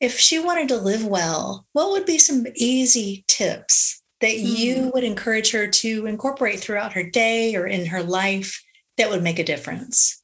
If 0.01 0.19
she 0.19 0.39
wanted 0.39 0.69
to 0.69 0.77
live 0.77 1.07
well, 1.07 1.67
what 1.73 1.91
would 1.91 2.07
be 2.07 2.19
some 2.19 2.47
easy 2.57 3.25
tips 3.29 4.03
that 4.21 4.33
mm. 4.33 4.59
you 4.59 4.91
would 4.95 5.05
encourage 5.05 5.53
her 5.53 5.67
to 5.67 6.07
incorporate 6.07 6.61
throughout 6.61 6.93
her 6.95 7.09
day 7.09 7.55
or 7.55 7.67
in 7.67 7.87
her 7.87 8.03
life 8.03 8.63
that 8.97 9.11
would 9.11 9.23
make 9.23 9.39
a 9.39 9.45
difference? 9.45 10.23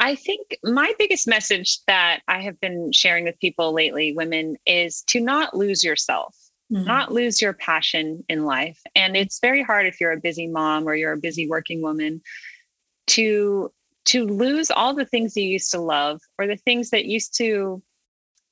I 0.00 0.16
think 0.16 0.58
my 0.64 0.92
biggest 0.98 1.28
message 1.28 1.78
that 1.86 2.22
I 2.26 2.42
have 2.42 2.60
been 2.60 2.90
sharing 2.90 3.22
with 3.22 3.38
people 3.38 3.72
lately, 3.72 4.12
women, 4.12 4.56
is 4.66 5.02
to 5.08 5.20
not 5.20 5.56
lose 5.56 5.84
yourself, 5.84 6.36
mm-hmm. 6.72 6.84
not 6.84 7.12
lose 7.12 7.42
your 7.42 7.52
passion 7.52 8.24
in 8.28 8.44
life. 8.44 8.80
And 8.94 9.16
it's 9.16 9.40
very 9.40 9.62
hard 9.62 9.86
if 9.86 10.00
you're 10.00 10.12
a 10.12 10.20
busy 10.20 10.46
mom 10.46 10.88
or 10.88 10.94
you're 10.94 11.12
a 11.12 11.18
busy 11.18 11.48
working 11.48 11.82
woman 11.82 12.22
to 13.08 13.72
to 14.04 14.26
lose 14.26 14.70
all 14.70 14.94
the 14.94 15.04
things 15.04 15.36
you 15.36 15.44
used 15.44 15.70
to 15.70 15.80
love 15.80 16.20
or 16.38 16.46
the 16.46 16.56
things 16.56 16.90
that 16.90 17.04
used 17.04 17.36
to 17.38 17.80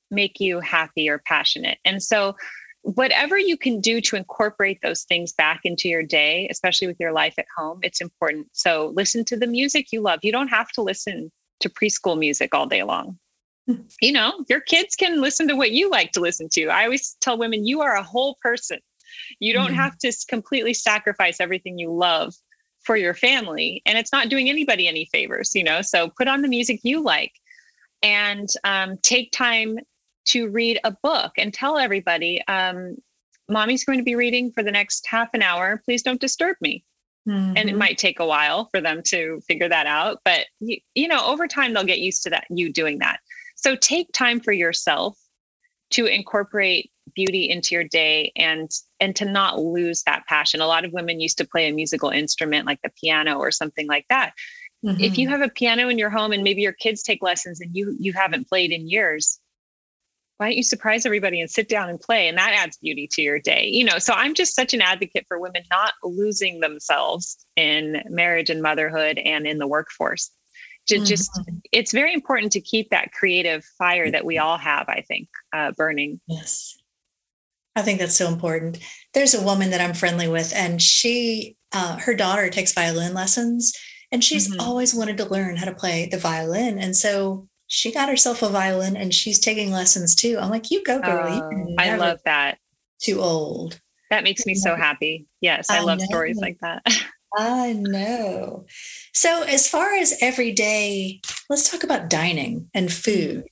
make 0.09 0.39
you 0.39 0.59
happy 0.61 1.09
or 1.09 1.19
passionate. 1.19 1.77
And 1.83 2.01
so 2.01 2.35
whatever 2.83 3.37
you 3.37 3.57
can 3.57 3.79
do 3.79 4.01
to 4.01 4.15
incorporate 4.15 4.79
those 4.81 5.03
things 5.03 5.33
back 5.33 5.61
into 5.63 5.89
your 5.89 6.03
day, 6.03 6.47
especially 6.49 6.87
with 6.87 6.99
your 6.99 7.11
life 7.11 7.35
at 7.37 7.45
home, 7.57 7.79
it's 7.83 8.01
important. 8.01 8.47
So 8.53 8.93
listen 8.95 9.25
to 9.25 9.37
the 9.37 9.47
music 9.47 9.91
you 9.91 10.01
love. 10.01 10.19
You 10.23 10.31
don't 10.31 10.47
have 10.47 10.69
to 10.71 10.81
listen 10.81 11.31
to 11.59 11.69
preschool 11.69 12.17
music 12.17 12.55
all 12.55 12.65
day 12.65 12.83
long. 12.83 13.19
You 14.01 14.11
know, 14.11 14.43
your 14.49 14.61
kids 14.61 14.95
can 14.95 15.21
listen 15.21 15.47
to 15.47 15.55
what 15.55 15.71
you 15.71 15.89
like 15.89 16.11
to 16.13 16.19
listen 16.19 16.49
to. 16.53 16.67
I 16.67 16.85
always 16.85 17.15
tell 17.21 17.37
women, 17.37 17.65
you 17.65 17.81
are 17.81 17.95
a 17.95 18.03
whole 18.03 18.37
person. 18.41 18.79
You 19.39 19.53
don't 19.53 19.67
mm-hmm. 19.67 19.75
have 19.75 19.97
to 19.99 20.11
completely 20.29 20.73
sacrifice 20.73 21.39
everything 21.39 21.77
you 21.77 21.93
love 21.93 22.33
for 22.83 22.95
your 22.95 23.13
family. 23.13 23.81
And 23.85 23.97
it's 23.97 24.11
not 24.11 24.29
doing 24.29 24.49
anybody 24.49 24.87
any 24.87 25.05
favors, 25.11 25.53
you 25.53 25.63
know? 25.63 25.81
So 25.81 26.09
put 26.17 26.27
on 26.27 26.41
the 26.41 26.47
music 26.47 26.79
you 26.83 27.03
like 27.03 27.33
and 28.01 28.49
um, 28.63 28.97
take 29.03 29.31
time 29.31 29.77
to 30.25 30.49
read 30.49 30.79
a 30.83 30.95
book 31.03 31.33
and 31.37 31.53
tell 31.53 31.77
everybody, 31.77 32.41
um, 32.47 32.95
mommy's 33.49 33.83
going 33.83 33.99
to 33.99 34.03
be 34.03 34.15
reading 34.15 34.51
for 34.51 34.63
the 34.63 34.71
next 34.71 35.05
half 35.07 35.29
an 35.33 35.41
hour. 35.41 35.81
Please 35.85 36.01
don't 36.01 36.21
disturb 36.21 36.55
me. 36.61 36.83
Mm-hmm. 37.27 37.53
And 37.55 37.57
it 37.57 37.67
mm-hmm. 37.67 37.77
might 37.77 37.97
take 37.99 38.19
a 38.19 38.25
while 38.25 38.65
for 38.71 38.81
them 38.81 39.03
to 39.07 39.41
figure 39.47 39.69
that 39.69 39.85
out. 39.85 40.19
But, 40.25 40.47
you, 40.59 40.77
you 40.95 41.07
know, 41.07 41.23
over 41.25 41.47
time, 41.47 41.73
they'll 41.73 41.83
get 41.83 41.99
used 41.99 42.23
to 42.23 42.31
that, 42.31 42.45
you 42.49 42.73
doing 42.73 42.97
that. 42.99 43.19
So 43.61 43.75
take 43.75 44.11
time 44.11 44.39
for 44.39 44.51
yourself 44.51 45.17
to 45.91 46.05
incorporate 46.05 46.91
beauty 47.15 47.49
into 47.49 47.75
your 47.75 47.83
day 47.83 48.31
and 48.35 48.71
and 48.99 49.15
to 49.15 49.25
not 49.25 49.59
lose 49.59 50.03
that 50.03 50.23
passion 50.27 50.61
a 50.61 50.67
lot 50.67 50.85
of 50.85 50.93
women 50.93 51.19
used 51.19 51.37
to 51.37 51.47
play 51.47 51.67
a 51.67 51.73
musical 51.73 52.09
instrument 52.09 52.65
like 52.65 52.79
the 52.83 52.91
piano 53.01 53.37
or 53.37 53.51
something 53.51 53.87
like 53.87 54.05
that 54.09 54.31
mm-hmm. 54.85 55.01
if 55.01 55.17
you 55.17 55.27
mm-hmm. 55.27 55.41
have 55.41 55.49
a 55.49 55.51
piano 55.51 55.89
in 55.89 55.97
your 55.97 56.09
home 56.09 56.31
and 56.31 56.43
maybe 56.43 56.61
your 56.61 56.71
kids 56.73 57.03
take 57.03 57.21
lessons 57.21 57.59
and 57.59 57.75
you 57.75 57.95
you 57.99 58.13
haven't 58.13 58.47
played 58.47 58.71
in 58.71 58.87
years 58.87 59.39
why 60.37 60.47
don't 60.47 60.57
you 60.57 60.63
surprise 60.63 61.05
everybody 61.05 61.41
and 61.41 61.49
sit 61.49 61.67
down 61.67 61.89
and 61.89 61.99
play 61.99 62.27
and 62.27 62.37
that 62.37 62.53
adds 62.53 62.77
beauty 62.77 63.07
to 63.11 63.21
your 63.21 63.39
day 63.39 63.65
you 63.67 63.83
know 63.83 63.97
so 63.97 64.13
i'm 64.13 64.33
just 64.33 64.55
such 64.55 64.73
an 64.73 64.81
advocate 64.81 65.25
for 65.27 65.39
women 65.39 65.63
not 65.69 65.93
losing 66.03 66.61
themselves 66.61 67.45
in 67.57 68.01
marriage 68.09 68.49
and 68.49 68.61
motherhood 68.61 69.17
and 69.17 69.45
in 69.45 69.57
the 69.57 69.67
workforce 69.67 70.31
just, 70.99 71.31
mm-hmm. 71.33 71.51
just 71.53 71.63
it's 71.71 71.91
very 71.91 72.13
important 72.13 72.51
to 72.51 72.61
keep 72.61 72.89
that 72.89 73.11
creative 73.11 73.63
fire 73.77 74.11
that 74.11 74.25
we 74.25 74.37
all 74.37 74.57
have 74.57 74.87
i 74.89 75.01
think 75.07 75.27
uh, 75.53 75.71
burning 75.71 76.19
yes 76.27 76.77
i 77.75 77.81
think 77.81 77.99
that's 77.99 78.15
so 78.15 78.27
important 78.27 78.77
there's 79.13 79.33
a 79.33 79.43
woman 79.43 79.69
that 79.71 79.81
i'm 79.81 79.93
friendly 79.93 80.27
with 80.27 80.53
and 80.55 80.81
she 80.81 81.55
uh, 81.73 81.97
her 81.97 82.13
daughter 82.13 82.49
takes 82.49 82.73
violin 82.73 83.13
lessons 83.13 83.73
and 84.11 84.23
she's 84.23 84.49
mm-hmm. 84.49 84.59
always 84.59 84.93
wanted 84.93 85.17
to 85.17 85.25
learn 85.29 85.55
how 85.55 85.65
to 85.65 85.73
play 85.73 86.07
the 86.11 86.17
violin 86.17 86.77
and 86.77 86.95
so 86.95 87.47
she 87.71 87.89
got 87.89 88.09
herself 88.09 88.41
a 88.41 88.49
violin 88.49 88.97
and 88.97 89.13
she's 89.13 89.39
taking 89.39 89.71
lessons 89.71 90.13
too. 90.13 90.37
I'm 90.37 90.49
like, 90.49 90.71
you 90.71 90.83
go, 90.83 90.99
girl. 90.99 91.25
Oh, 91.25 91.75
I 91.79 91.95
love 91.95 92.19
that. 92.25 92.57
Too 93.01 93.21
old. 93.21 93.79
That 94.09 94.25
makes 94.25 94.45
me 94.45 94.55
so 94.55 94.75
happy. 94.75 95.25
Yes, 95.39 95.69
I, 95.69 95.77
I 95.77 95.79
love 95.79 95.99
know. 95.99 96.05
stories 96.05 96.37
like 96.37 96.57
that. 96.59 96.83
I 97.35 97.73
know. 97.73 98.65
So, 99.13 99.43
as 99.43 99.67
far 99.67 99.93
as 99.95 100.17
every 100.21 100.51
day, 100.51 101.21
let's 101.49 101.69
talk 101.69 101.83
about 101.83 102.09
dining 102.09 102.69
and 102.73 102.91
food. 102.91 103.45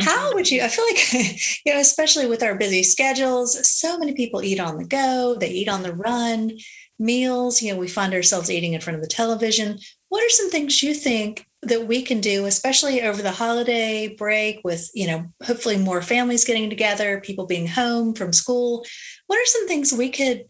How 0.00 0.26
mm-hmm. 0.26 0.34
would 0.34 0.50
you? 0.50 0.62
I 0.62 0.68
feel 0.68 0.84
like, 0.86 1.12
you 1.64 1.72
know, 1.72 1.80
especially 1.80 2.26
with 2.26 2.42
our 2.42 2.56
busy 2.56 2.82
schedules, 2.82 3.68
so 3.68 3.98
many 3.98 4.14
people 4.14 4.42
eat 4.42 4.58
on 4.58 4.76
the 4.76 4.84
go, 4.84 5.36
they 5.38 5.50
eat 5.50 5.68
on 5.68 5.82
the 5.82 5.94
run, 5.94 6.52
meals, 6.98 7.62
you 7.62 7.72
know, 7.72 7.78
we 7.78 7.88
find 7.88 8.14
ourselves 8.14 8.50
eating 8.50 8.74
in 8.74 8.80
front 8.80 8.96
of 8.96 9.02
the 9.02 9.08
television. 9.08 9.78
What 10.08 10.24
are 10.24 10.30
some 10.30 10.50
things 10.50 10.82
you 10.82 10.94
think 10.94 11.46
that 11.62 11.86
we 11.86 12.02
can 12.02 12.20
do, 12.20 12.44
especially 12.46 13.02
over 13.02 13.22
the 13.22 13.30
holiday 13.30 14.08
break 14.08 14.60
with, 14.64 14.90
you 14.94 15.06
know, 15.06 15.26
hopefully 15.42 15.76
more 15.76 16.02
families 16.02 16.44
getting 16.44 16.68
together, 16.68 17.20
people 17.20 17.46
being 17.46 17.66
home 17.66 18.14
from 18.14 18.32
school. 18.32 18.84
What 19.26 19.38
are 19.38 19.46
some 19.46 19.66
things 19.66 19.92
we 19.92 20.10
could 20.10 20.44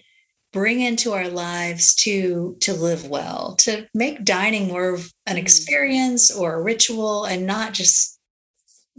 bring 0.55 0.81
into 0.81 1.13
our 1.13 1.29
lives 1.29 1.95
to 1.97 2.57
to 2.61 2.73
live 2.73 3.09
well, 3.11 3.57
to 3.57 3.87
make 3.93 4.25
dining 4.25 4.69
more 4.69 4.95
of 4.95 5.13
an 5.27 5.37
mm. 5.37 5.41
experience 5.41 6.35
or 6.35 6.55
a 6.55 6.63
ritual 6.63 7.25
and 7.25 7.47
not 7.47 7.75
just 7.75 8.19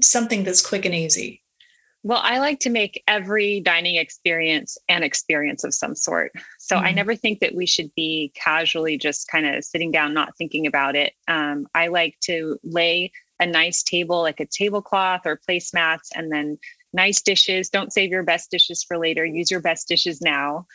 something 0.02 0.44
that's 0.44 0.64
quick 0.64 0.86
and 0.86 0.94
easy? 0.94 1.42
Well, 2.04 2.20
I 2.22 2.38
like 2.38 2.60
to 2.60 2.70
make 2.70 3.02
every 3.08 3.62
dining 3.62 3.96
experience 3.96 4.78
an 4.90 5.02
experience 5.02 5.64
of 5.64 5.74
some 5.74 5.96
sort. 5.96 6.34
So 6.60 6.76
mm-hmm. 6.76 6.86
I 6.86 6.92
never 6.92 7.16
think 7.16 7.40
that 7.40 7.56
we 7.56 7.66
should 7.66 7.90
be 7.96 8.32
casually 8.36 8.98
just 8.98 9.28
kind 9.28 9.48
of 9.48 9.64
sitting 9.64 9.92
down, 9.92 10.14
not 10.14 10.38
thinking 10.38 10.68
about 10.68 10.96
it. 10.96 11.14
Um, 11.28 11.66
I 11.74 11.88
like 11.88 12.20
to 12.26 12.60
lay 12.64 13.12
a 13.40 13.48
nice 13.48 13.82
table, 13.82 14.22
like 14.22 14.40
a 14.40 14.46
tablecloth 14.46 15.22
or 15.26 15.40
placemats, 15.50 16.10
and 16.14 16.32
then 16.32 16.60
nice 16.94 17.22
dishes. 17.22 17.70
Don't 17.70 17.92
save 17.92 18.12
your 18.12 18.24
best 18.24 18.52
dishes 18.52 18.84
for 18.84 18.98
later. 18.98 19.26
Use 19.26 19.50
your 19.50 19.62
best 19.62 19.88
dishes 19.88 20.22
now. 20.22 20.66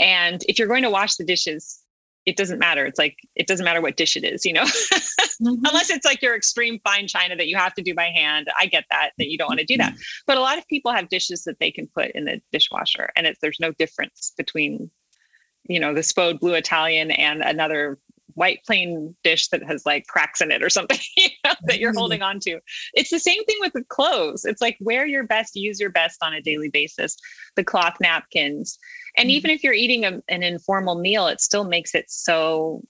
And 0.00 0.42
if 0.48 0.58
you're 0.58 0.66
going 0.66 0.82
to 0.82 0.90
wash 0.90 1.16
the 1.16 1.24
dishes, 1.24 1.80
it 2.26 2.36
doesn't 2.36 2.58
matter. 2.58 2.84
It's 2.84 2.98
like 2.98 3.16
it 3.34 3.46
doesn't 3.46 3.64
matter 3.64 3.80
what 3.80 3.96
dish 3.96 4.16
it 4.16 4.24
is, 4.24 4.44
you 4.44 4.52
know, 4.52 4.64
mm-hmm. 4.64 5.54
unless 5.64 5.90
it's 5.90 6.04
like 6.04 6.22
your 6.22 6.36
extreme 6.36 6.80
fine 6.84 7.06
china 7.06 7.36
that 7.36 7.48
you 7.48 7.56
have 7.56 7.74
to 7.74 7.82
do 7.82 7.94
by 7.94 8.06
hand. 8.06 8.48
I 8.58 8.66
get 8.66 8.84
that 8.90 9.10
that 9.18 9.28
you 9.28 9.38
don't 9.38 9.48
want 9.48 9.60
to 9.60 9.66
do 9.66 9.76
that, 9.78 9.92
mm-hmm. 9.92 10.02
but 10.26 10.36
a 10.36 10.40
lot 10.40 10.58
of 10.58 10.66
people 10.68 10.92
have 10.92 11.08
dishes 11.08 11.44
that 11.44 11.58
they 11.60 11.70
can 11.70 11.86
put 11.86 12.10
in 12.12 12.24
the 12.24 12.40
dishwasher, 12.52 13.10
and 13.16 13.26
it's 13.26 13.38
there's 13.40 13.60
no 13.60 13.72
difference 13.72 14.32
between, 14.36 14.90
you 15.64 15.80
know, 15.80 15.94
the 15.94 16.02
Spode 16.02 16.40
Blue 16.40 16.54
Italian 16.54 17.10
and 17.10 17.42
another 17.42 17.98
white 18.40 18.60
plain 18.66 19.14
dish 19.22 19.48
that 19.48 19.62
has 19.62 19.84
like 19.84 20.06
cracks 20.06 20.40
in 20.40 20.50
it 20.50 20.62
or 20.62 20.70
something 20.70 20.98
you 21.16 21.28
know, 21.44 21.52
that 21.64 21.78
you're 21.78 21.90
mm-hmm. 21.90 21.98
holding 21.98 22.22
on 22.22 22.40
to. 22.40 22.58
It's 22.94 23.10
the 23.10 23.20
same 23.20 23.44
thing 23.44 23.58
with 23.60 23.74
the 23.74 23.84
clothes. 23.84 24.44
It's 24.44 24.62
like 24.62 24.78
wear 24.80 25.06
your 25.06 25.24
best, 25.24 25.54
use 25.54 25.78
your 25.78 25.90
best 25.90 26.18
on 26.22 26.32
a 26.32 26.40
daily 26.40 26.70
basis. 26.70 27.16
The 27.56 27.64
cloth 27.64 27.96
napkins 28.00 28.78
and 29.16 29.28
mm-hmm. 29.28 29.36
even 29.36 29.50
if 29.50 29.62
you're 29.62 29.72
eating 29.72 30.04
a, 30.04 30.20
an 30.28 30.42
informal 30.42 30.96
meal 30.96 31.26
it 31.26 31.40
still 31.40 31.64
makes 31.64 31.94
it 31.94 32.06
so 32.08 32.82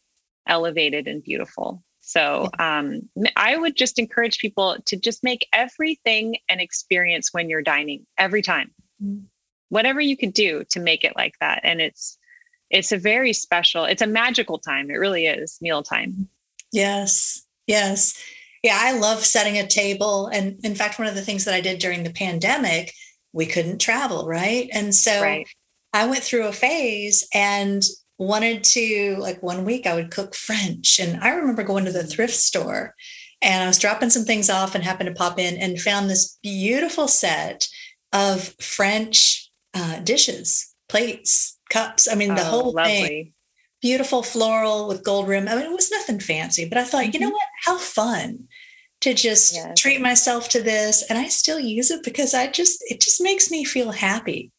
elevated 0.46 1.06
and 1.06 1.22
beautiful 1.22 1.82
so 2.00 2.48
um, 2.58 3.00
i 3.36 3.56
would 3.56 3.76
just 3.76 3.98
encourage 3.98 4.38
people 4.38 4.76
to 4.86 4.96
just 4.96 5.22
make 5.22 5.46
everything 5.52 6.36
an 6.48 6.60
experience 6.60 7.28
when 7.32 7.48
you're 7.48 7.62
dining 7.62 8.06
every 8.18 8.42
time 8.42 8.70
mm-hmm. 9.02 9.24
whatever 9.68 10.00
you 10.00 10.16
could 10.16 10.32
do 10.32 10.64
to 10.70 10.80
make 10.80 11.04
it 11.04 11.16
like 11.16 11.34
that 11.40 11.60
and 11.64 11.80
it's 11.80 12.18
it's 12.70 12.92
a 12.92 12.98
very 12.98 13.32
special 13.32 13.84
it's 13.84 14.02
a 14.02 14.06
magical 14.06 14.58
time 14.58 14.90
it 14.90 14.94
really 14.94 15.26
is 15.26 15.58
meal 15.60 15.82
time. 15.82 16.28
yes 16.72 17.42
yes 17.66 18.22
yeah 18.62 18.78
i 18.80 18.96
love 18.96 19.24
setting 19.24 19.58
a 19.58 19.66
table 19.66 20.26
and 20.28 20.58
in 20.64 20.74
fact 20.74 20.98
one 20.98 21.08
of 21.08 21.14
the 21.14 21.22
things 21.22 21.44
that 21.44 21.54
i 21.54 21.60
did 21.60 21.78
during 21.78 22.02
the 22.02 22.12
pandemic 22.12 22.92
we 23.32 23.46
couldn't 23.46 23.80
travel 23.80 24.26
right 24.26 24.68
and 24.72 24.94
so 24.94 25.22
right. 25.22 25.46
I 25.92 26.06
went 26.06 26.22
through 26.22 26.46
a 26.46 26.52
phase 26.52 27.26
and 27.34 27.82
wanted 28.18 28.62
to, 28.62 29.16
like 29.18 29.42
one 29.42 29.64
week, 29.64 29.86
I 29.86 29.94
would 29.94 30.10
cook 30.10 30.34
French. 30.34 31.00
And 31.00 31.20
I 31.20 31.30
remember 31.30 31.62
going 31.62 31.84
to 31.86 31.92
the 31.92 32.04
thrift 32.04 32.34
store 32.34 32.94
and 33.42 33.64
I 33.64 33.66
was 33.66 33.78
dropping 33.78 34.10
some 34.10 34.24
things 34.24 34.50
off 34.50 34.74
and 34.74 34.84
happened 34.84 35.08
to 35.08 35.14
pop 35.14 35.38
in 35.38 35.56
and 35.56 35.80
found 35.80 36.08
this 36.08 36.38
beautiful 36.42 37.08
set 37.08 37.66
of 38.12 38.54
French 38.60 39.50
uh, 39.74 40.00
dishes, 40.00 40.74
plates, 40.88 41.58
cups. 41.70 42.08
I 42.10 42.14
mean, 42.14 42.34
the 42.34 42.42
oh, 42.42 42.44
whole 42.44 42.72
lovely. 42.72 42.92
thing. 42.92 43.32
Beautiful 43.80 44.22
floral 44.22 44.88
with 44.88 45.02
gold 45.02 45.26
rim. 45.26 45.48
I 45.48 45.56
mean, 45.56 45.64
it 45.64 45.72
was 45.72 45.90
nothing 45.90 46.20
fancy, 46.20 46.68
but 46.68 46.76
I 46.76 46.84
thought, 46.84 47.04
mm-hmm. 47.04 47.12
you 47.14 47.20
know 47.20 47.28
mm-hmm. 47.28 47.32
what? 47.32 47.48
How 47.64 47.78
fun 47.78 48.48
to 49.00 49.14
just 49.14 49.54
yes. 49.54 49.80
treat 49.80 50.00
myself 50.00 50.48
to 50.50 50.62
this 50.62 51.02
and 51.08 51.18
I 51.18 51.28
still 51.28 51.58
use 51.58 51.90
it 51.90 52.04
because 52.04 52.34
I 52.34 52.48
just 52.48 52.84
it 52.90 53.00
just 53.00 53.22
makes 53.22 53.50
me 53.50 53.64
feel 53.64 53.92
happy. 53.92 54.52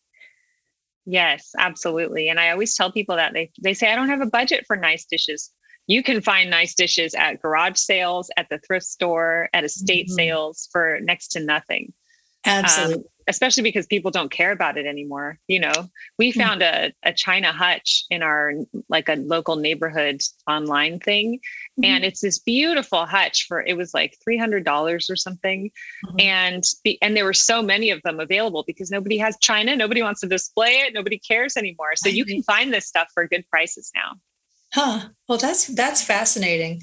Yes, 1.06 1.52
absolutely. 1.58 2.30
And 2.30 2.40
I 2.40 2.52
always 2.52 2.76
tell 2.76 2.92
people 2.92 3.16
that 3.16 3.34
they 3.34 3.52
they 3.62 3.74
say 3.74 3.92
I 3.92 3.96
don't 3.96 4.10
have 4.10 4.22
a 4.22 4.28
budget 4.28 4.66
for 4.68 4.76
nice 4.76 5.06
dishes. 5.06 5.52
You 5.88 6.04
can 6.04 6.22
find 6.22 6.50
nice 6.50 6.74
dishes 6.74 7.14
at 7.16 7.42
garage 7.42 7.78
sales, 7.78 8.30
at 8.38 8.48
the 8.50 8.60
thrift 8.60 8.86
store, 8.86 9.50
at 9.54 9.64
estate 9.64 10.08
mm-hmm. 10.08 10.16
sales 10.16 10.70
for 10.72 11.00
next 11.02 11.30
to 11.30 11.40
nothing. 11.40 11.94
Absolutely. 12.46 12.96
Um, 12.96 13.04
especially 13.32 13.64
because 13.64 13.88
people 13.88 14.12
don't 14.12 14.30
care 14.32 14.52
about 14.52 14.78
it 14.78 14.86
anymore. 14.86 15.40
You 15.48 15.62
know, 15.62 15.90
we 16.20 16.32
hmm. 16.32 16.40
found 16.40 16.62
a, 16.62 16.92
a 17.04 17.14
China 17.14 17.52
hutch 17.52 18.04
in 18.10 18.22
our 18.22 18.54
like 18.90 19.10
a 19.10 19.16
local 19.16 19.56
neighborhood 19.56 20.22
online 20.48 21.00
thing. 21.00 21.36
Mm-hmm. 21.38 21.86
And 21.86 22.04
it's 22.04 22.22
this 22.22 22.40
beautiful 22.40 23.06
hutch 23.06 23.46
for 23.48 23.62
it 23.62 23.78
was 23.78 23.94
like 23.94 24.18
$300 24.28 25.10
or 25.10 25.16
something. 25.16 25.72
Mm-hmm. 26.06 26.20
And 26.20 26.64
the, 26.84 26.98
and 27.02 27.16
there 27.16 27.26
were 27.26 27.34
so 27.34 27.62
many 27.62 27.90
of 27.90 28.02
them 28.04 28.20
available 28.20 28.64
because 28.68 28.92
nobody 28.92 29.18
has 29.18 29.38
China, 29.42 29.76
nobody 29.76 30.04
wants 30.04 30.22
to 30.22 30.28
display 30.28 30.74
it, 30.86 30.94
nobody 30.94 31.18
cares 31.18 31.56
anymore. 31.56 31.96
So 31.96 32.10
you 32.10 32.26
can 32.26 32.44
find 32.44 32.74
this 32.74 32.86
stuff 32.86 33.08
for 33.14 33.28
good 33.28 33.48
prices 33.50 33.92
now. 33.96 34.14
Huh. 34.74 35.10
Well, 35.28 35.38
that's 35.38 35.68
that's 35.68 36.02
fascinating. 36.02 36.82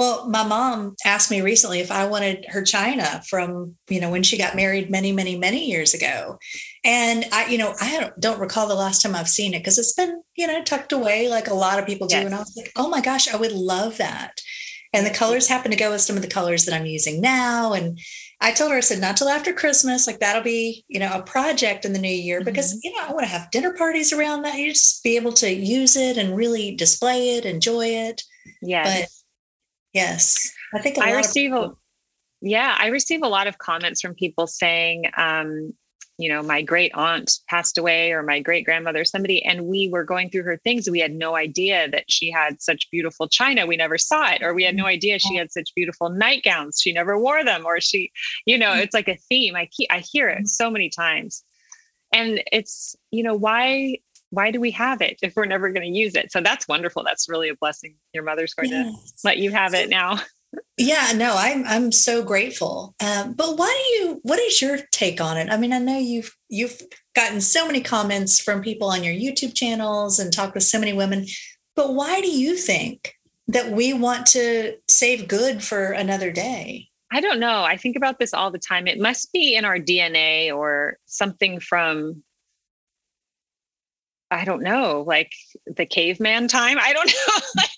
Well, 0.00 0.26
my 0.30 0.44
mom 0.44 0.96
asked 1.04 1.30
me 1.30 1.42
recently 1.42 1.80
if 1.80 1.90
I 1.90 2.06
wanted 2.06 2.46
her 2.48 2.64
china 2.64 3.20
from, 3.28 3.76
you 3.90 4.00
know, 4.00 4.10
when 4.10 4.22
she 4.22 4.38
got 4.38 4.56
married 4.56 4.88
many, 4.88 5.12
many, 5.12 5.36
many 5.36 5.68
years 5.68 5.92
ago. 5.92 6.38
And 6.82 7.26
I, 7.30 7.48
you 7.48 7.58
know, 7.58 7.74
I 7.82 8.00
don't, 8.00 8.18
don't 8.18 8.40
recall 8.40 8.66
the 8.66 8.74
last 8.74 9.02
time 9.02 9.14
I've 9.14 9.28
seen 9.28 9.52
it 9.52 9.58
because 9.58 9.78
it's 9.78 9.92
been, 9.92 10.22
you 10.36 10.46
know, 10.46 10.64
tucked 10.64 10.92
away 10.92 11.28
like 11.28 11.48
a 11.48 11.54
lot 11.54 11.78
of 11.78 11.84
people 11.84 12.06
do. 12.06 12.16
Yes. 12.16 12.24
And 12.24 12.34
I 12.34 12.38
was 12.38 12.54
like, 12.56 12.72
oh 12.76 12.88
my 12.88 13.02
gosh, 13.02 13.28
I 13.28 13.36
would 13.36 13.52
love 13.52 13.98
that. 13.98 14.40
And 14.94 15.04
the 15.04 15.10
colors 15.10 15.48
happen 15.48 15.70
to 15.70 15.76
go 15.76 15.90
with 15.90 16.00
some 16.00 16.16
of 16.16 16.22
the 16.22 16.28
colors 16.28 16.64
that 16.64 16.74
I'm 16.74 16.86
using 16.86 17.20
now. 17.20 17.74
And 17.74 17.98
I 18.40 18.52
told 18.52 18.70
her, 18.70 18.78
I 18.78 18.80
said, 18.80 19.02
not 19.02 19.18
till 19.18 19.28
after 19.28 19.52
Christmas. 19.52 20.06
Like 20.06 20.20
that'll 20.20 20.42
be, 20.42 20.82
you 20.88 20.98
know, 20.98 21.12
a 21.12 21.22
project 21.22 21.84
in 21.84 21.92
the 21.92 21.98
new 21.98 22.08
year 22.08 22.42
because, 22.42 22.72
mm-hmm. 22.72 22.78
you 22.84 22.92
know, 22.94 23.06
I 23.06 23.12
want 23.12 23.24
to 23.26 23.32
have 23.32 23.50
dinner 23.50 23.74
parties 23.74 24.14
around 24.14 24.44
that. 24.44 24.56
You 24.56 24.72
just 24.72 25.04
be 25.04 25.16
able 25.16 25.34
to 25.34 25.52
use 25.52 25.94
it 25.94 26.16
and 26.16 26.34
really 26.34 26.74
display 26.74 27.36
it, 27.36 27.44
enjoy 27.44 27.84
it. 27.84 28.22
Yeah. 28.62 28.84
But 28.84 29.10
Yes. 29.92 30.52
I 30.74 30.80
think 30.80 30.98
I 30.98 31.12
receive 31.12 31.52
a, 31.52 31.72
yeah, 32.40 32.76
I 32.78 32.88
receive 32.88 33.22
a 33.22 33.28
lot 33.28 33.46
of 33.46 33.58
comments 33.58 34.00
from 34.00 34.14
people 34.14 34.46
saying, 34.46 35.04
um, 35.16 35.72
you 36.16 36.28
know, 36.28 36.42
my 36.42 36.60
great 36.60 36.92
aunt 36.94 37.32
passed 37.48 37.78
away 37.78 38.12
or 38.12 38.22
my 38.22 38.40
great 38.40 38.66
grandmother, 38.66 39.06
somebody, 39.06 39.42
and 39.42 39.64
we 39.64 39.88
were 39.90 40.04
going 40.04 40.28
through 40.28 40.42
her 40.42 40.58
things. 40.58 40.88
We 40.88 41.00
had 41.00 41.14
no 41.14 41.34
idea 41.34 41.88
that 41.90 42.04
she 42.08 42.30
had 42.30 42.60
such 42.60 42.90
beautiful 42.90 43.26
china. 43.26 43.66
We 43.66 43.78
never 43.78 43.96
saw 43.96 44.30
it, 44.30 44.42
or 44.42 44.52
we 44.52 44.64
had 44.64 44.76
no 44.76 44.82
mm-hmm. 44.82 44.90
idea 44.90 45.18
she 45.18 45.36
had 45.36 45.50
such 45.50 45.74
beautiful 45.74 46.10
nightgowns. 46.10 46.78
She 46.80 46.92
never 46.92 47.18
wore 47.18 47.42
them, 47.42 47.64
or 47.64 47.80
she, 47.80 48.12
you 48.44 48.58
know, 48.58 48.68
mm-hmm. 48.68 48.80
it's 48.80 48.92
like 48.92 49.08
a 49.08 49.16
theme. 49.16 49.56
I 49.56 49.66
keep, 49.72 49.90
I 49.90 50.00
hear 50.12 50.28
it 50.28 50.40
mm-hmm. 50.40 50.46
so 50.46 50.70
many 50.70 50.90
times. 50.90 51.42
And 52.12 52.42
it's, 52.52 52.94
you 53.10 53.22
know, 53.22 53.34
why 53.34 53.96
why 54.30 54.50
do 54.50 54.60
we 54.60 54.70
have 54.72 55.02
it 55.02 55.18
if 55.22 55.34
we're 55.36 55.44
never 55.44 55.70
going 55.70 55.92
to 55.92 55.98
use 55.98 56.14
it? 56.14 56.32
So 56.32 56.40
that's 56.40 56.66
wonderful. 56.66 57.04
That's 57.04 57.28
really 57.28 57.48
a 57.48 57.56
blessing. 57.56 57.96
Your 58.14 58.24
mother's 58.24 58.54
going 58.54 58.70
yes. 58.70 59.12
to 59.12 59.16
let 59.24 59.38
you 59.38 59.50
have 59.50 59.74
it 59.74 59.90
now. 59.90 60.20
yeah, 60.78 61.12
no, 61.14 61.34
I'm 61.36 61.64
I'm 61.66 61.92
so 61.92 62.24
grateful. 62.24 62.94
Um, 63.04 63.34
but 63.34 63.56
why 63.56 63.68
do 63.68 64.04
you? 64.04 64.20
What 64.22 64.38
is 64.38 64.60
your 64.62 64.78
take 64.92 65.20
on 65.20 65.36
it? 65.36 65.50
I 65.50 65.56
mean, 65.56 65.72
I 65.72 65.78
know 65.78 65.98
you've 65.98 66.34
you've 66.48 66.80
gotten 67.14 67.40
so 67.40 67.66
many 67.66 67.80
comments 67.80 68.40
from 68.40 68.62
people 68.62 68.88
on 68.88 69.04
your 69.04 69.14
YouTube 69.14 69.54
channels 69.54 70.18
and 70.18 70.32
talked 70.32 70.54
with 70.54 70.64
so 70.64 70.78
many 70.78 70.92
women. 70.92 71.26
But 71.76 71.94
why 71.94 72.20
do 72.20 72.30
you 72.30 72.56
think 72.56 73.14
that 73.48 73.70
we 73.70 73.92
want 73.92 74.26
to 74.26 74.76
save 74.88 75.28
good 75.28 75.62
for 75.62 75.90
another 75.92 76.30
day? 76.32 76.88
I 77.12 77.20
don't 77.20 77.40
know. 77.40 77.64
I 77.64 77.76
think 77.76 77.96
about 77.96 78.18
this 78.20 78.32
all 78.32 78.52
the 78.52 78.58
time. 78.58 78.86
It 78.86 79.00
must 79.00 79.32
be 79.32 79.56
in 79.56 79.64
our 79.64 79.78
DNA 79.78 80.54
or 80.54 80.96
something 81.06 81.58
from 81.58 82.22
I 84.30 84.44
don't 84.44 84.62
know, 84.62 85.04
like 85.06 85.32
the 85.66 85.86
caveman 85.86 86.48
time. 86.48 86.78
I 86.80 86.92
don't 86.92 87.12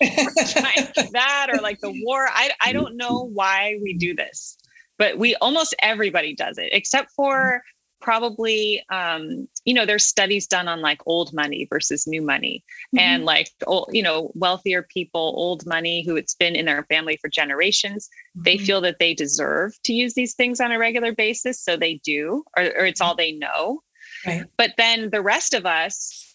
know 0.55 0.61
like 0.61 1.11
that 1.11 1.47
or 1.51 1.61
like 1.61 1.79
the 1.79 1.93
war. 2.03 2.27
I, 2.31 2.51
I 2.61 2.73
don't 2.73 2.95
know 2.95 3.29
why 3.33 3.79
we 3.81 3.93
do 3.93 4.15
this, 4.15 4.57
but 4.97 5.17
we 5.17 5.35
almost 5.35 5.75
everybody 5.81 6.35
does 6.35 6.57
it 6.57 6.69
except 6.71 7.11
for 7.15 7.61
probably 8.03 8.83
um, 8.91 9.47
you 9.65 9.73
know 9.73 9.85
there's 9.85 10.05
studies 10.05 10.45
done 10.45 10.67
on 10.67 10.81
like 10.81 11.01
old 11.07 11.33
money 11.33 11.65
versus 11.69 12.05
new 12.05 12.21
money 12.21 12.63
mm-hmm. 12.93 12.99
and 12.99 13.25
like 13.25 13.49
old, 13.65 13.89
you 13.93 14.03
know 14.03 14.29
wealthier 14.35 14.83
people 14.83 15.33
old 15.37 15.65
money 15.65 16.03
who 16.05 16.17
it's 16.17 16.35
been 16.35 16.55
in 16.55 16.65
their 16.65 16.83
family 16.83 17.17
for 17.21 17.29
generations 17.29 18.09
mm-hmm. 18.37 18.43
they 18.43 18.57
feel 18.57 18.81
that 18.81 18.99
they 18.99 19.13
deserve 19.13 19.71
to 19.83 19.93
use 19.93 20.13
these 20.13 20.35
things 20.35 20.59
on 20.59 20.71
a 20.71 20.77
regular 20.77 21.13
basis 21.13 21.59
so 21.59 21.77
they 21.77 21.95
do 22.03 22.43
or, 22.57 22.63
or 22.63 22.85
it's 22.85 22.99
all 22.99 23.15
they 23.15 23.31
know 23.31 23.81
right. 24.27 24.43
but 24.57 24.73
then 24.77 25.09
the 25.09 25.21
rest 25.21 25.53
of 25.53 25.65
us 25.65 26.32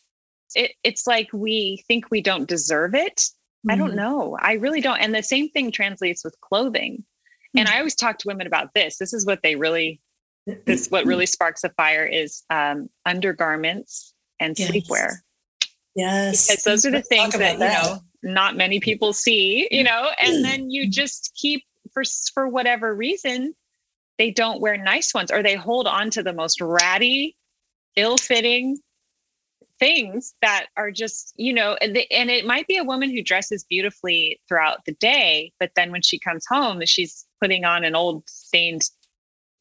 it, 0.55 0.73
it's 0.85 1.07
like 1.07 1.29
we 1.33 1.85
think 1.89 2.11
we 2.11 2.21
don't 2.21 2.49
deserve 2.49 2.95
it. 2.95 3.17
Mm-hmm. 3.17 3.71
I 3.71 3.77
don't 3.77 3.89
mm-hmm. 3.89 3.97
know. 3.97 4.39
I 4.41 4.55
really 4.55 4.81
don't. 4.81 5.01
And 5.01 5.15
the 5.15 5.23
same 5.23 5.49
thing 5.51 5.71
translates 5.71 6.25
with 6.25 6.41
clothing. 6.41 6.99
Mm-hmm. 6.99 7.59
And 7.59 7.69
I 7.69 7.79
always 7.79 7.95
talk 7.95 8.19
to 8.19 8.29
women 8.29 8.47
about 8.47 8.75
this. 8.75 8.99
This 8.99 9.13
is 9.13 9.27
what 9.27 9.41
they 9.43 9.57
really, 9.57 10.01
this 10.67 10.89
what 10.89 11.05
really 11.05 11.27
sparks 11.27 11.65
a 11.65 11.71
fire 11.71 12.05
is 12.05 12.43
um, 12.51 12.89
undergarments 13.07 14.15
and 14.41 14.59
yes. 14.59 14.71
sleepwear. 14.71 15.13
Yes. 15.95 16.47
Because 16.47 16.63
those 16.63 16.87
are 16.87 16.91
the 16.91 17.03
things 17.03 17.33
that, 17.37 17.59
that, 17.59 17.85
you 17.85 17.91
know, 17.91 18.01
not 18.23 18.57
many 18.57 18.81
people 18.81 19.13
see, 19.13 19.69
you 19.71 19.83
know, 19.83 20.11
and 20.23 20.45
then 20.45 20.71
you 20.71 20.89
just 20.89 21.33
keep 21.35 21.65
for 21.93 22.03
for 22.33 22.49
whatever 22.49 22.95
reason, 22.95 23.55
they 24.19 24.31
don't 24.31 24.61
wear 24.61 24.77
nice 24.77 25.15
ones 25.15 25.31
or 25.31 25.43
they 25.43 25.55
hold 25.55 25.87
on 25.87 26.11
to 26.11 26.23
the 26.23 26.33
most 26.33 26.61
ratty, 26.61 27.37
ill-fitting, 27.97 28.79
things 29.79 30.35
that 30.43 30.67
are 30.77 30.91
just 30.91 31.33
you 31.37 31.53
know 31.53 31.77
and, 31.81 31.97
and 32.11 32.31
it 32.31 32.47
might 32.47 32.67
be 32.67 32.77
a 32.77 32.85
woman 32.85 33.11
who 33.11 33.23
dresses 33.23 33.65
beautifully 33.65 34.41
throughout 34.49 34.85
the 34.87 34.93
day 34.95 35.53
but 35.61 35.71
then 35.77 35.91
when 35.93 36.03
she 36.03 36.19
comes 36.19 36.45
home 36.49 36.81
she's 36.85 37.27
putting 37.41 37.65
on 37.65 37.85
an 37.85 37.95
old 37.95 38.23
stained 38.29 38.83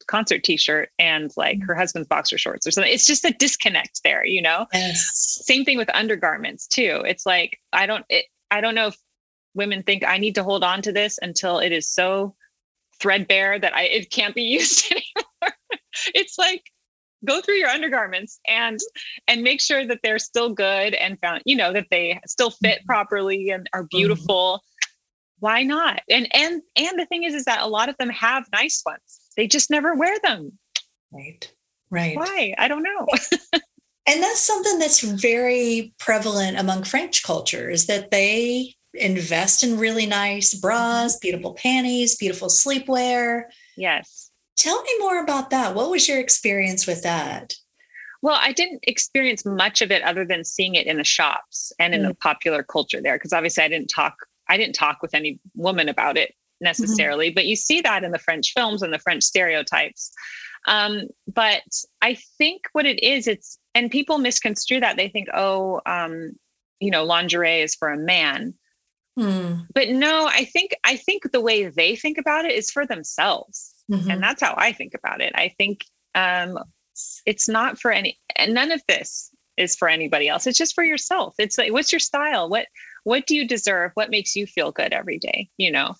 concert 0.06 0.42
t-shirt 0.42 0.90
and 0.98 1.32
like 1.36 1.62
her 1.62 1.74
husband's 1.74 2.08
boxer 2.08 2.38
shorts 2.38 2.66
or 2.66 2.70
something. 2.70 2.92
It's 2.92 3.06
just 3.06 3.24
a 3.24 3.34
disconnect 3.38 4.00
there 4.04 4.24
you 4.24 4.42
know? 4.42 4.66
Yes. 4.72 5.40
same 5.44 5.64
thing 5.64 5.76
with 5.76 5.94
undergarments 5.94 6.66
too. 6.66 7.02
It's 7.06 7.26
like 7.26 7.58
i 7.72 7.86
don't 7.86 8.04
it, 8.08 8.24
i 8.50 8.60
don't 8.60 8.74
know 8.74 8.88
if 8.88 8.96
women 9.54 9.82
think 9.82 10.04
i 10.04 10.18
need 10.18 10.34
to 10.34 10.44
hold 10.44 10.64
on 10.64 10.82
to 10.82 10.92
this 10.92 11.18
until 11.20 11.58
it 11.58 11.72
is 11.72 11.88
so 11.88 12.34
threadbare 13.00 13.58
that 13.58 13.74
i 13.74 13.82
it 13.82 14.10
can't 14.10 14.34
be 14.34 14.42
used 14.58 14.90
anymore. 14.90 15.54
It's 16.14 16.38
like 16.38 16.62
go 17.24 17.40
through 17.40 17.56
your 17.56 17.68
undergarments 17.68 18.40
and 18.46 18.78
and 19.26 19.42
make 19.42 19.60
sure 19.60 19.86
that 19.86 20.00
they're 20.02 20.18
still 20.18 20.52
good 20.52 20.94
and 20.94 21.18
found 21.20 21.42
you 21.44 21.56
know 21.56 21.72
that 21.72 21.86
they 21.90 22.18
still 22.26 22.50
fit 22.50 22.78
mm-hmm. 22.78 22.86
properly 22.86 23.50
and 23.50 23.68
are 23.72 23.82
mm-hmm. 23.82 23.96
beautiful. 23.96 24.54
Mm-hmm. 24.54 25.46
why 25.46 25.62
not? 25.62 26.02
And 26.08 26.28
and 26.34 26.62
and 26.76 26.98
the 26.98 27.06
thing 27.06 27.24
is 27.24 27.34
is 27.34 27.44
that 27.44 27.62
a 27.62 27.66
lot 27.66 27.88
of 27.88 27.96
them 27.98 28.10
have 28.10 28.46
nice 28.52 28.82
ones. 28.84 29.20
They 29.36 29.46
just 29.46 29.70
never 29.70 29.94
wear 29.94 30.18
them. 30.22 30.58
Right. 31.12 31.52
Right. 31.90 32.16
Why? 32.16 32.54
I 32.58 32.68
don't 32.68 32.82
know. 32.82 33.06
And 34.10 34.22
that's 34.22 34.40
something 34.40 34.78
that's 34.78 35.02
very 35.02 35.92
prevalent 35.98 36.58
among 36.58 36.84
french 36.84 37.22
culture 37.22 37.68
is 37.68 37.88
that 37.88 38.10
they 38.10 38.74
invest 38.94 39.62
in 39.62 39.78
really 39.78 40.06
nice 40.06 40.54
bras 40.54 41.12
mm-hmm. 41.12 41.18
beautiful 41.20 41.52
panties 41.52 42.16
beautiful 42.16 42.48
sleepwear. 42.48 43.42
Yes 43.76 44.17
Tell 44.58 44.82
me 44.82 44.90
more 44.98 45.22
about 45.22 45.50
that. 45.50 45.74
What 45.74 45.90
was 45.90 46.08
your 46.08 46.18
experience 46.18 46.86
with 46.86 47.04
that? 47.04 47.54
Well, 48.22 48.38
I 48.40 48.52
didn't 48.52 48.80
experience 48.82 49.46
much 49.46 49.80
of 49.80 49.92
it 49.92 50.02
other 50.02 50.24
than 50.24 50.44
seeing 50.44 50.74
it 50.74 50.88
in 50.88 50.96
the 50.96 51.04
shops 51.04 51.72
and 51.78 51.94
in 51.94 52.00
mm-hmm. 52.00 52.08
the 52.08 52.14
mm. 52.14 52.20
popular 52.20 52.62
culture 52.64 53.00
there. 53.00 53.16
Because 53.16 53.32
obviously, 53.32 53.62
I 53.62 53.68
didn't 53.68 53.88
talk. 53.88 54.14
I 54.48 54.56
didn't 54.56 54.74
talk 54.74 55.00
with 55.00 55.14
any 55.14 55.38
woman 55.54 55.88
about 55.88 56.16
it 56.16 56.34
necessarily, 56.60 57.28
mm-hmm. 57.28 57.34
but 57.34 57.46
you 57.46 57.54
see 57.54 57.80
that 57.82 58.02
in 58.02 58.10
the 58.10 58.18
French 58.18 58.52
films 58.52 58.82
and 58.82 58.92
the 58.92 58.98
French 58.98 59.22
stereotypes. 59.22 60.10
Um, 60.66 61.02
but 61.32 61.62
I 62.02 62.18
think 62.36 62.62
what 62.72 62.84
it 62.84 63.00
is, 63.02 63.28
it's 63.28 63.58
and 63.76 63.92
people 63.92 64.18
misconstrue 64.18 64.80
that 64.80 64.96
they 64.96 65.08
think, 65.08 65.28
oh, 65.32 65.80
um, 65.86 66.32
you 66.80 66.90
know, 66.90 67.04
lingerie 67.04 67.60
is 67.60 67.76
for 67.76 67.92
a 67.92 67.96
man. 67.96 68.54
Hmm. 69.16 69.60
But 69.72 69.90
no, 69.90 70.26
I 70.26 70.44
think 70.44 70.74
I 70.82 70.96
think 70.96 71.30
the 71.30 71.40
way 71.40 71.68
they 71.68 71.94
think 71.94 72.18
about 72.18 72.44
it 72.44 72.52
is 72.52 72.72
for 72.72 72.84
themselves. 72.84 73.74
Mm-hmm. 73.90 74.10
And 74.10 74.22
that's 74.22 74.42
how 74.42 74.54
I 74.56 74.72
think 74.72 74.94
about 74.94 75.20
it. 75.20 75.32
I 75.34 75.54
think 75.56 75.84
um, 76.14 76.58
it's 77.26 77.48
not 77.48 77.78
for 77.78 77.90
any, 77.90 78.18
and 78.36 78.54
none 78.54 78.70
of 78.72 78.82
this 78.88 79.30
is 79.56 79.76
for 79.76 79.88
anybody 79.88 80.28
else. 80.28 80.46
It's 80.46 80.58
just 80.58 80.74
for 80.74 80.84
yourself. 80.84 81.34
It's 81.38 81.58
like, 81.58 81.72
what's 81.72 81.92
your 81.92 81.98
style? 81.98 82.48
What, 82.48 82.66
what 83.04 83.26
do 83.26 83.34
you 83.34 83.46
deserve? 83.46 83.90
What 83.94 84.10
makes 84.10 84.36
you 84.36 84.46
feel 84.46 84.72
good 84.72 84.92
every 84.92 85.18
day? 85.18 85.48
You 85.58 85.72
know? 85.72 85.94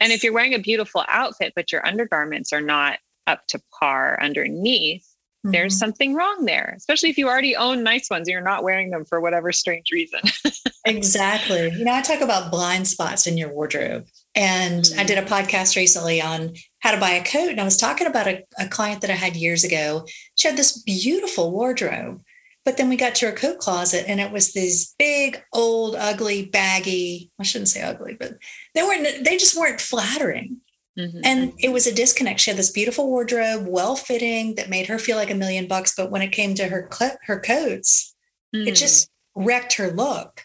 And 0.00 0.12
if 0.12 0.22
you're 0.22 0.32
wearing 0.32 0.54
a 0.54 0.58
beautiful 0.58 1.04
outfit, 1.08 1.52
but 1.54 1.72
your 1.72 1.86
undergarments 1.86 2.52
are 2.52 2.60
not 2.60 2.98
up 3.26 3.46
to 3.48 3.60
par 3.78 4.18
underneath, 4.20 5.06
mm-hmm. 5.44 5.52
there's 5.52 5.78
something 5.78 6.14
wrong 6.14 6.44
there, 6.44 6.74
especially 6.76 7.10
if 7.10 7.18
you 7.18 7.28
already 7.28 7.56
own 7.56 7.82
nice 7.82 8.10
ones 8.10 8.28
and 8.28 8.32
you're 8.32 8.40
not 8.40 8.64
wearing 8.64 8.90
them 8.90 9.04
for 9.04 9.20
whatever 9.20 9.52
strange 9.52 9.90
reason. 9.92 10.20
exactly. 10.84 11.70
You 11.70 11.84
know, 11.84 11.94
I 11.94 12.02
talk 12.02 12.20
about 12.20 12.50
blind 12.50 12.88
spots 12.88 13.26
in 13.26 13.38
your 13.38 13.52
wardrobe. 13.52 14.06
And 14.34 14.84
mm-hmm. 14.84 15.00
I 15.00 15.04
did 15.04 15.18
a 15.18 15.22
podcast 15.22 15.76
recently 15.76 16.20
on 16.20 16.54
how 16.84 16.90
to 16.90 17.00
buy 17.00 17.12
a 17.12 17.24
coat. 17.24 17.48
And 17.48 17.60
I 17.62 17.64
was 17.64 17.78
talking 17.78 18.06
about 18.06 18.28
a, 18.28 18.44
a 18.58 18.68
client 18.68 19.00
that 19.00 19.10
I 19.10 19.14
had 19.14 19.36
years 19.36 19.64
ago. 19.64 20.04
She 20.34 20.46
had 20.46 20.58
this 20.58 20.82
beautiful 20.82 21.50
wardrobe, 21.50 22.22
but 22.62 22.76
then 22.76 22.90
we 22.90 22.96
got 22.96 23.14
to 23.16 23.26
her 23.26 23.32
coat 23.32 23.58
closet 23.58 24.04
and 24.06 24.20
it 24.20 24.30
was 24.30 24.52
these 24.52 24.94
big, 24.98 25.42
old, 25.54 25.96
ugly, 25.98 26.44
baggy, 26.44 27.30
I 27.40 27.42
shouldn't 27.42 27.70
say 27.70 27.80
ugly, 27.80 28.18
but 28.20 28.34
they 28.74 28.82
weren't, 28.82 29.24
they 29.24 29.38
just 29.38 29.58
weren't 29.58 29.80
flattering. 29.80 30.58
Mm-hmm. 30.98 31.20
And 31.24 31.54
it 31.58 31.72
was 31.72 31.86
a 31.86 31.94
disconnect. 31.94 32.40
She 32.40 32.50
had 32.50 32.58
this 32.58 32.70
beautiful 32.70 33.06
wardrobe, 33.06 33.64
well 33.66 33.96
fitting, 33.96 34.56
that 34.56 34.68
made 34.68 34.86
her 34.88 34.98
feel 34.98 35.16
like 35.16 35.30
a 35.30 35.34
million 35.34 35.66
bucks. 35.66 35.94
But 35.96 36.10
when 36.10 36.22
it 36.22 36.32
came 36.32 36.54
to 36.54 36.68
her 36.68 36.88
her 37.22 37.40
coats, 37.40 38.14
mm. 38.54 38.64
it 38.64 38.76
just 38.76 39.10
wrecked 39.34 39.72
her 39.72 39.90
look. 39.90 40.42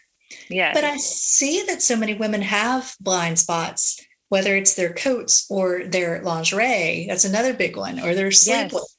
Yeah. 0.48 0.72
But 0.72 0.82
I 0.82 0.96
see 0.96 1.62
that 1.68 1.82
so 1.82 1.96
many 1.96 2.14
women 2.14 2.42
have 2.42 2.96
blind 2.98 3.38
spots 3.38 3.99
whether 4.30 4.56
it's 4.56 4.74
their 4.74 4.94
coats 4.94 5.46
or 5.50 5.84
their 5.84 6.22
lingerie. 6.22 7.04
That's 7.06 7.26
another 7.26 7.52
big 7.52 7.76
one, 7.76 8.00
or 8.00 8.14
their 8.14 8.30
sleepwear. 8.30 8.72
Yes. 8.72 8.96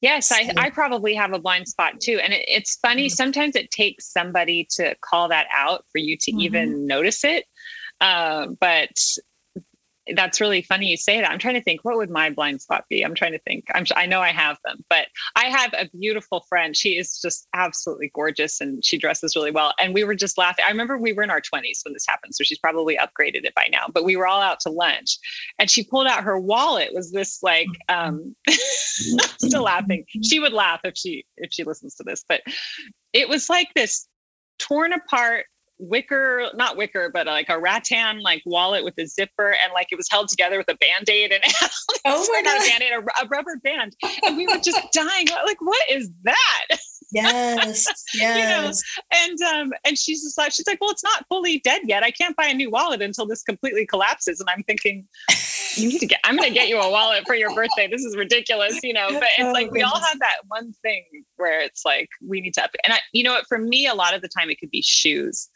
Yes, 0.00 0.30
I, 0.30 0.52
I 0.58 0.68
probably 0.68 1.14
have 1.14 1.32
a 1.32 1.38
blind 1.38 1.66
spot 1.66 1.98
too. 1.98 2.20
And 2.22 2.34
it, 2.34 2.44
it's 2.46 2.76
funny, 2.76 3.06
mm-hmm. 3.06 3.14
sometimes 3.14 3.56
it 3.56 3.70
takes 3.70 4.12
somebody 4.12 4.68
to 4.72 4.94
call 5.00 5.28
that 5.28 5.46
out 5.50 5.86
for 5.90 5.96
you 5.96 6.18
to 6.18 6.30
mm-hmm. 6.30 6.40
even 6.42 6.86
notice 6.86 7.24
it. 7.24 7.46
Uh, 8.02 8.48
but 8.60 8.90
that's 10.14 10.40
really 10.40 10.62
funny 10.62 10.86
you 10.86 10.96
say 10.96 11.20
that. 11.20 11.30
I'm 11.30 11.38
trying 11.38 11.54
to 11.54 11.62
think 11.62 11.82
what 11.82 11.96
would 11.96 12.10
my 12.10 12.30
blind 12.30 12.60
spot 12.60 12.84
be. 12.90 13.02
I'm 13.02 13.14
trying 13.14 13.32
to 13.32 13.38
think. 13.38 13.64
I'm 13.74 13.84
I 13.96 14.06
know 14.06 14.20
I 14.20 14.32
have 14.32 14.58
them, 14.64 14.84
but 14.90 15.06
I 15.36 15.46
have 15.46 15.72
a 15.72 15.88
beautiful 15.96 16.44
friend. 16.48 16.76
She 16.76 16.98
is 16.98 17.20
just 17.20 17.48
absolutely 17.54 18.10
gorgeous 18.14 18.60
and 18.60 18.84
she 18.84 18.98
dresses 18.98 19.34
really 19.34 19.50
well. 19.50 19.72
And 19.80 19.94
we 19.94 20.04
were 20.04 20.14
just 20.14 20.36
laughing. 20.36 20.64
I 20.66 20.70
remember 20.70 20.98
we 20.98 21.12
were 21.12 21.22
in 21.22 21.30
our 21.30 21.40
20s 21.40 21.84
when 21.84 21.94
this 21.94 22.06
happened, 22.06 22.34
so 22.34 22.44
she's 22.44 22.58
probably 22.58 22.96
upgraded 22.96 23.44
it 23.44 23.54
by 23.54 23.68
now. 23.70 23.86
But 23.92 24.04
we 24.04 24.16
were 24.16 24.26
all 24.26 24.42
out 24.42 24.60
to 24.60 24.70
lunch, 24.70 25.18
and 25.58 25.70
she 25.70 25.84
pulled 25.84 26.06
out 26.06 26.24
her 26.24 26.38
wallet. 26.38 26.90
Was 26.92 27.12
this 27.12 27.42
like 27.42 27.68
um 27.88 28.36
still 29.38 29.62
laughing? 29.62 30.04
She 30.22 30.38
would 30.40 30.52
laugh 30.52 30.80
if 30.84 30.96
she 30.96 31.24
if 31.38 31.52
she 31.52 31.64
listens 31.64 31.94
to 31.96 32.04
this, 32.04 32.24
but 32.28 32.42
it 33.12 33.28
was 33.28 33.48
like 33.48 33.68
this 33.74 34.06
torn 34.58 34.92
apart 34.92 35.46
wicker, 35.78 36.48
not 36.54 36.76
wicker, 36.76 37.10
but 37.12 37.26
like 37.26 37.48
a 37.48 37.58
rattan 37.58 38.20
like 38.20 38.42
wallet 38.46 38.84
with 38.84 38.94
a 38.98 39.06
zipper, 39.06 39.50
and 39.50 39.72
like 39.72 39.88
it 39.90 39.96
was 39.96 40.08
held 40.10 40.28
together 40.28 40.58
with 40.58 40.68
a 40.68 40.76
band 40.76 41.08
aid 41.08 41.32
and 41.32 41.42
oh 42.04 42.26
my 42.32 42.42
god, 42.42 42.62
a 42.62 42.68
band 42.68 42.82
aid, 42.82 42.92
a, 42.92 43.24
a, 43.24 43.28
rubber 43.28 43.56
band, 43.62 43.96
and 44.24 44.36
we 44.36 44.46
were 44.46 44.60
just 44.62 44.80
dying. 44.92 45.26
Like, 45.44 45.60
what 45.60 45.82
is 45.90 46.10
that? 46.22 46.66
Yes, 47.12 47.86
yes. 48.14 48.14
you 48.14 48.42
know? 48.42 48.72
And 49.12 49.42
um, 49.42 49.72
and 49.84 49.98
she's 49.98 50.22
just 50.22 50.38
like, 50.38 50.52
she's 50.52 50.66
like, 50.66 50.80
well, 50.80 50.90
it's 50.90 51.04
not 51.04 51.24
fully 51.28 51.60
dead 51.60 51.82
yet. 51.84 52.02
I 52.02 52.10
can't 52.10 52.36
buy 52.36 52.46
a 52.46 52.54
new 52.54 52.70
wallet 52.70 53.02
until 53.02 53.26
this 53.26 53.42
completely 53.42 53.86
collapses. 53.86 54.40
And 54.40 54.48
I'm 54.50 54.62
thinking, 54.64 55.06
you 55.76 55.88
need 55.88 56.00
to 56.00 56.06
get. 56.06 56.20
I'm 56.24 56.36
going 56.36 56.48
to 56.48 56.54
get 56.54 56.68
you 56.68 56.80
a 56.80 56.90
wallet 56.90 57.24
for 57.26 57.34
your 57.34 57.54
birthday. 57.54 57.88
This 57.88 58.04
is 58.04 58.16
ridiculous, 58.16 58.80
you 58.82 58.92
know. 58.92 59.08
But 59.12 59.28
it's 59.38 59.48
oh, 59.48 59.52
like 59.52 59.70
we 59.70 59.82
all 59.82 60.00
have 60.00 60.18
that 60.20 60.38
one 60.48 60.72
thing 60.82 61.04
where 61.36 61.60
it's 61.60 61.84
like 61.84 62.08
we 62.26 62.40
need 62.40 62.54
to. 62.54 62.64
Up, 62.64 62.70
and 62.84 62.94
I, 62.94 62.98
you 63.12 63.22
know 63.22 63.32
what? 63.32 63.46
For 63.46 63.58
me, 63.58 63.86
a 63.86 63.94
lot 63.94 64.14
of 64.14 64.22
the 64.22 64.28
time 64.28 64.50
it 64.50 64.58
could 64.58 64.70
be 64.70 64.82
shoes 64.82 65.48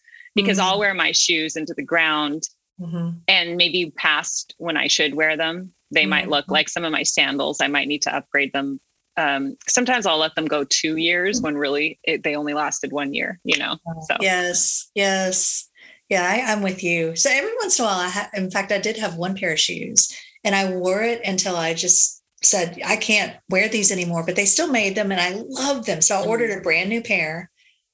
because 0.42 0.58
mm-hmm. 0.58 0.68
I'll 0.68 0.78
wear 0.78 0.94
my 0.94 1.12
shoes 1.12 1.56
into 1.56 1.74
the 1.74 1.82
ground 1.82 2.44
mm-hmm. 2.80 3.18
and 3.26 3.56
maybe 3.56 3.92
past 3.96 4.54
when 4.58 4.76
I 4.76 4.86
should 4.86 5.14
wear 5.14 5.36
them. 5.36 5.72
They 5.90 6.02
mm-hmm. 6.02 6.10
might 6.10 6.28
look 6.28 6.48
like 6.48 6.68
some 6.68 6.84
of 6.84 6.92
my 6.92 7.02
sandals. 7.02 7.60
I 7.60 7.66
might 7.66 7.88
need 7.88 8.02
to 8.02 8.14
upgrade 8.14 8.52
them. 8.52 8.80
Um, 9.16 9.56
sometimes 9.66 10.06
I'll 10.06 10.18
let 10.18 10.36
them 10.36 10.46
go 10.46 10.64
two 10.64 10.96
years 10.96 11.40
when 11.40 11.56
really 11.56 11.98
it, 12.04 12.22
they 12.22 12.36
only 12.36 12.54
lasted 12.54 12.92
one 12.92 13.12
year, 13.12 13.40
you 13.42 13.58
know? 13.58 13.76
Oh, 13.88 14.00
so, 14.08 14.16
yes, 14.20 14.90
yes. 14.94 15.68
Yeah, 16.08 16.22
I, 16.22 16.52
am 16.52 16.62
with 16.62 16.84
you. 16.84 17.16
So 17.16 17.28
every 17.30 17.52
once 17.56 17.78
in 17.78 17.84
a 17.84 17.88
while, 17.88 17.98
I 17.98 18.08
ha- 18.08 18.30
in 18.32 18.50
fact, 18.50 18.70
I 18.70 18.78
did 18.78 18.96
have 18.96 19.16
one 19.16 19.34
pair 19.34 19.52
of 19.52 19.60
shoes 19.60 20.16
and 20.44 20.54
I 20.54 20.72
wore 20.72 21.02
it 21.02 21.20
until 21.24 21.56
I 21.56 21.74
just 21.74 22.22
said, 22.42 22.80
I 22.86 22.96
can't 22.96 23.36
wear 23.48 23.68
these 23.68 23.90
anymore, 23.90 24.24
but 24.24 24.36
they 24.36 24.44
still 24.44 24.70
made 24.70 24.94
them 24.94 25.10
and 25.10 25.20
I 25.20 25.42
loved 25.48 25.86
them. 25.86 26.00
So 26.00 26.16
I 26.16 26.24
ordered 26.24 26.50
mm. 26.50 26.58
a 26.58 26.62
brand 26.62 26.88
new 26.88 27.02
pair 27.02 27.50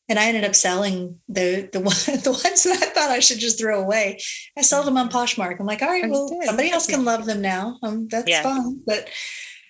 and 0.09 0.19
I 0.19 0.27
ended 0.27 0.45
up 0.45 0.55
selling 0.55 1.19
the 1.29 1.69
the, 1.73 1.81
one, 1.81 1.95
the 2.23 2.41
ones 2.45 2.63
that 2.65 2.83
I 2.83 2.87
thought 2.87 3.11
I 3.11 3.21
should 3.21 3.39
just 3.39 3.59
throw 3.59 3.81
away. 3.81 4.21
I 4.57 4.63
sold 4.63 4.87
them 4.87 4.97
on 4.97 5.11
Poshmark. 5.11 5.59
I'm 5.59 5.67
like, 5.67 5.83
all 5.83 5.89
right, 5.89 6.09
well, 6.09 6.29
somebody 6.45 6.71
else 6.71 6.87
can 6.87 7.05
love 7.05 7.27
them 7.27 7.41
now. 7.41 7.79
Um, 7.83 8.09
that's 8.09 8.29
yeah. 8.29 8.43
fine. 8.43 8.81
But 8.87 9.09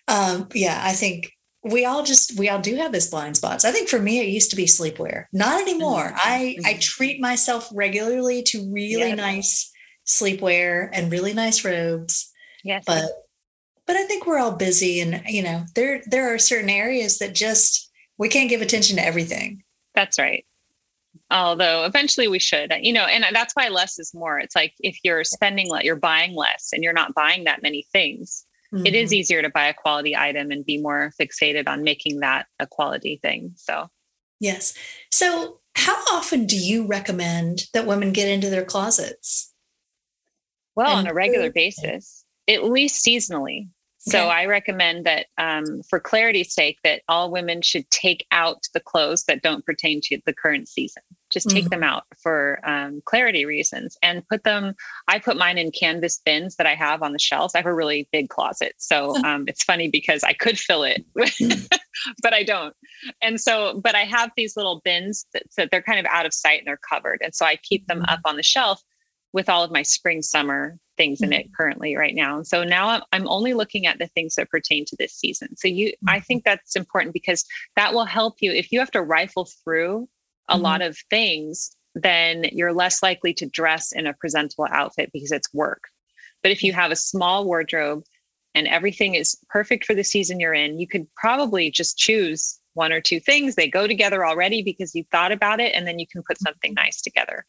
um, 0.09 0.49
yeah, 0.55 0.81
I 0.83 0.92
think 0.92 1.33
we 1.62 1.87
all 1.87 2.03
just 2.03 2.38
we 2.38 2.49
all 2.49 2.61
do 2.61 2.77
have 2.77 2.92
this 2.92 3.09
blind 3.09 3.37
spots. 3.37 3.64
I 3.64 3.73
think 3.73 3.88
for 3.88 3.99
me, 3.99 4.20
it 4.20 4.29
used 4.29 4.51
to 4.51 4.57
be 4.57 4.66
sleepwear. 4.66 5.25
Not 5.33 5.61
anymore. 5.61 6.05
Mm-hmm. 6.05 6.16
I 6.16 6.57
I 6.64 6.70
mm-hmm. 6.70 6.79
treat 6.81 7.20
myself 7.20 7.68
regularly 7.73 8.42
to 8.44 8.70
really 8.73 9.09
yep. 9.09 9.16
nice 9.16 9.73
sleepwear 10.07 10.90
and 10.92 11.11
really 11.11 11.33
nice 11.33 11.64
robes. 11.64 12.31
Yes, 12.62 12.85
but 12.87 13.05
but 13.87 13.97
I 13.97 14.05
think 14.05 14.27
we're 14.27 14.38
all 14.38 14.57
busy, 14.57 15.01
and 15.01 15.23
you 15.27 15.42
know, 15.42 15.64
there 15.75 16.03
there 16.07 16.35
are 16.35 16.38
certain 16.38 16.70
areas 16.70 17.18
that 17.18 17.35
just 17.35 17.90
we 18.18 18.29
can't 18.29 18.51
give 18.51 18.62
attention 18.62 18.97
to 18.97 19.05
everything. 19.05 19.63
That's 19.94 20.18
right. 20.18 20.44
Although 21.30 21.85
eventually 21.85 22.28
we 22.28 22.38
should, 22.38 22.72
you 22.80 22.92
know, 22.92 23.04
and 23.04 23.24
that's 23.35 23.54
why 23.54 23.68
less 23.68 23.98
is 23.98 24.12
more. 24.14 24.38
It's 24.38 24.57
like 24.57 24.74
if 24.80 24.98
you're 25.04 25.24
spending 25.24 25.70
less, 25.70 25.85
you're 25.85 25.96
buying 25.96 26.35
less 26.35 26.70
and 26.72 26.83
you're 26.83 26.92
not 26.92 27.14
buying 27.14 27.44
that 27.44 27.62
many 27.62 27.87
things, 27.92 28.44
mm-hmm. 28.72 28.85
it 28.85 28.94
is 28.94 29.11
mm-hmm. 29.11 29.20
easier 29.20 29.42
to 29.42 29.48
buy 29.48 29.66
a 29.66 29.74
quality 29.74 30.16
item 30.16 30.50
and 30.50 30.66
be 30.66 30.78
more 30.78 31.12
fixated 31.20 31.68
on 31.68 31.83
making 31.83 32.20
that 32.20 32.46
a 32.59 32.66
quality 32.66 33.20
thing. 33.22 33.52
So, 33.57 33.88
yes. 34.40 34.74
So, 35.11 35.61
how 35.76 35.96
often 36.12 36.46
do 36.46 36.57
you 36.57 36.87
recommend 36.87 37.64
that 37.72 37.87
women 37.87 38.12
get 38.12 38.28
into 38.28 38.50
their 38.50 38.64
closets? 38.64 39.52
Well, 40.76 40.98
and 40.98 41.07
on 41.07 41.12
a 41.12 41.14
regular 41.14 41.50
basis, 41.50 42.24
at 42.48 42.64
least 42.64 43.04
seasonally. 43.04 43.68
So 44.06 44.28
I 44.28 44.44
recommend 44.44 45.06
that 45.06 45.26
um, 45.38 45.82
for 45.88 45.98
clarity's 45.98 46.52
sake, 46.52 46.78
that 46.84 47.02
all 47.08 47.30
women 47.30 47.62
should 47.62 47.88
take 47.90 48.26
out 48.30 48.68
the 48.74 48.80
clothes 48.80 49.24
that 49.24 49.42
don't 49.42 49.64
pertain 49.64 50.00
to 50.04 50.20
the 50.26 50.34
current 50.34 50.68
season. 50.68 51.02
Just 51.32 51.48
take 51.48 51.64
mm-hmm. 51.64 51.70
them 51.70 51.82
out 51.82 52.04
for 52.22 52.60
um, 52.64 53.02
clarity 53.06 53.44
reasons 53.46 53.96
and 54.02 54.26
put 54.28 54.44
them. 54.44 54.74
I 55.08 55.18
put 55.18 55.38
mine 55.38 55.58
in 55.58 55.72
canvas 55.72 56.20
bins 56.24 56.56
that 56.56 56.66
I 56.66 56.74
have 56.74 57.02
on 57.02 57.12
the 57.12 57.18
shelves. 57.18 57.54
I 57.54 57.58
have 57.58 57.66
a 57.66 57.74
really 57.74 58.08
big 58.12 58.28
closet, 58.28 58.74
so 58.76 59.16
um, 59.24 59.44
it's 59.48 59.64
funny 59.64 59.88
because 59.88 60.22
I 60.22 60.34
could 60.34 60.58
fill 60.58 60.84
it, 60.84 61.04
but 62.22 62.34
I 62.34 62.44
don't. 62.44 62.74
And 63.20 63.40
so, 63.40 63.80
but 63.82 63.96
I 63.96 64.02
have 64.02 64.30
these 64.36 64.56
little 64.56 64.80
bins 64.84 65.26
that, 65.32 65.44
that 65.56 65.70
they're 65.70 65.82
kind 65.82 65.98
of 65.98 66.06
out 66.06 66.26
of 66.26 66.34
sight 66.34 66.58
and 66.58 66.68
they're 66.68 66.78
covered, 66.88 67.20
and 67.20 67.34
so 67.34 67.46
I 67.46 67.56
keep 67.56 67.86
them 67.86 68.00
mm-hmm. 68.00 68.12
up 68.12 68.20
on 68.26 68.36
the 68.36 68.42
shelf 68.42 68.82
with 69.35 69.51
all 69.51 69.62
of 69.62 69.70
my 69.70 69.83
spring 69.83 70.23
summer 70.23 70.79
things 70.97 71.20
in 71.20 71.33
it 71.33 71.47
mm-hmm. 71.47 71.55
currently 71.57 71.97
right 71.97 72.14
now. 72.14 72.37
And 72.37 72.47
so 72.47 72.62
now 72.64 72.88
I'm, 72.88 73.03
I'm 73.12 73.29
only 73.29 73.53
looking 73.53 73.85
at 73.85 73.99
the 73.99 74.07
things 74.07 74.37
that 74.37 74.49
pertain 74.49 74.85
to 74.87 74.97
this 74.97 75.12
season. 75.12 75.57
So 75.57 75.68
you 75.68 75.92
I 76.07 76.16
mm-hmm. 76.16 76.25
think 76.25 76.44
that's 76.44 76.77
important 76.77 77.12
because 77.12 77.44
that 77.77 77.92
will 77.92 78.07
help 78.07 78.37
you 78.40 78.53
if 78.53 78.73
you 78.73 78.79
have 78.79 78.92
to 78.92 79.03
rifle 79.03 79.49
through 79.62 80.09
a 80.49 80.55
mm-hmm. 80.55 80.62
lot 80.62 80.81
of 80.81 80.97
things 81.11 81.77
then 81.94 82.44
you're 82.53 82.73
less 82.73 83.03
likely 83.03 83.33
to 83.35 83.47
dress 83.47 83.92
in 83.92 84.07
a 84.07 84.14
presentable 84.14 84.66
outfit 84.70 85.11
because 85.12 85.31
it's 85.31 85.53
work. 85.55 85.85
But 86.42 86.53
if 86.53 86.62
you 86.62 86.73
have 86.73 86.90
a 86.90 86.97
small 86.97 87.44
wardrobe 87.44 88.03
and 88.55 88.66
everything 88.66 89.14
is 89.14 89.37
perfect 89.49 89.85
for 89.85 89.94
the 89.94 90.05
season 90.05 90.40
you're 90.40 90.55
in, 90.55 90.79
you 90.79 90.87
could 90.88 91.07
probably 91.14 91.70
just 91.70 91.97
choose 91.97 92.59
one 92.75 92.92
or 92.92 93.01
two 93.01 93.20
things. 93.20 93.55
They 93.55 93.68
go 93.68 93.87
together 93.87 94.27
already 94.27 94.62
because 94.62 94.94
you 94.94 95.05
thought 95.11 95.33
about 95.33 95.61
it, 95.61 95.73
and 95.75 95.87
then 95.87 95.99
you 95.99 96.07
can 96.07 96.23
put 96.27 96.40
something 96.40 96.75
nice 96.75 97.01
together. 97.01 97.47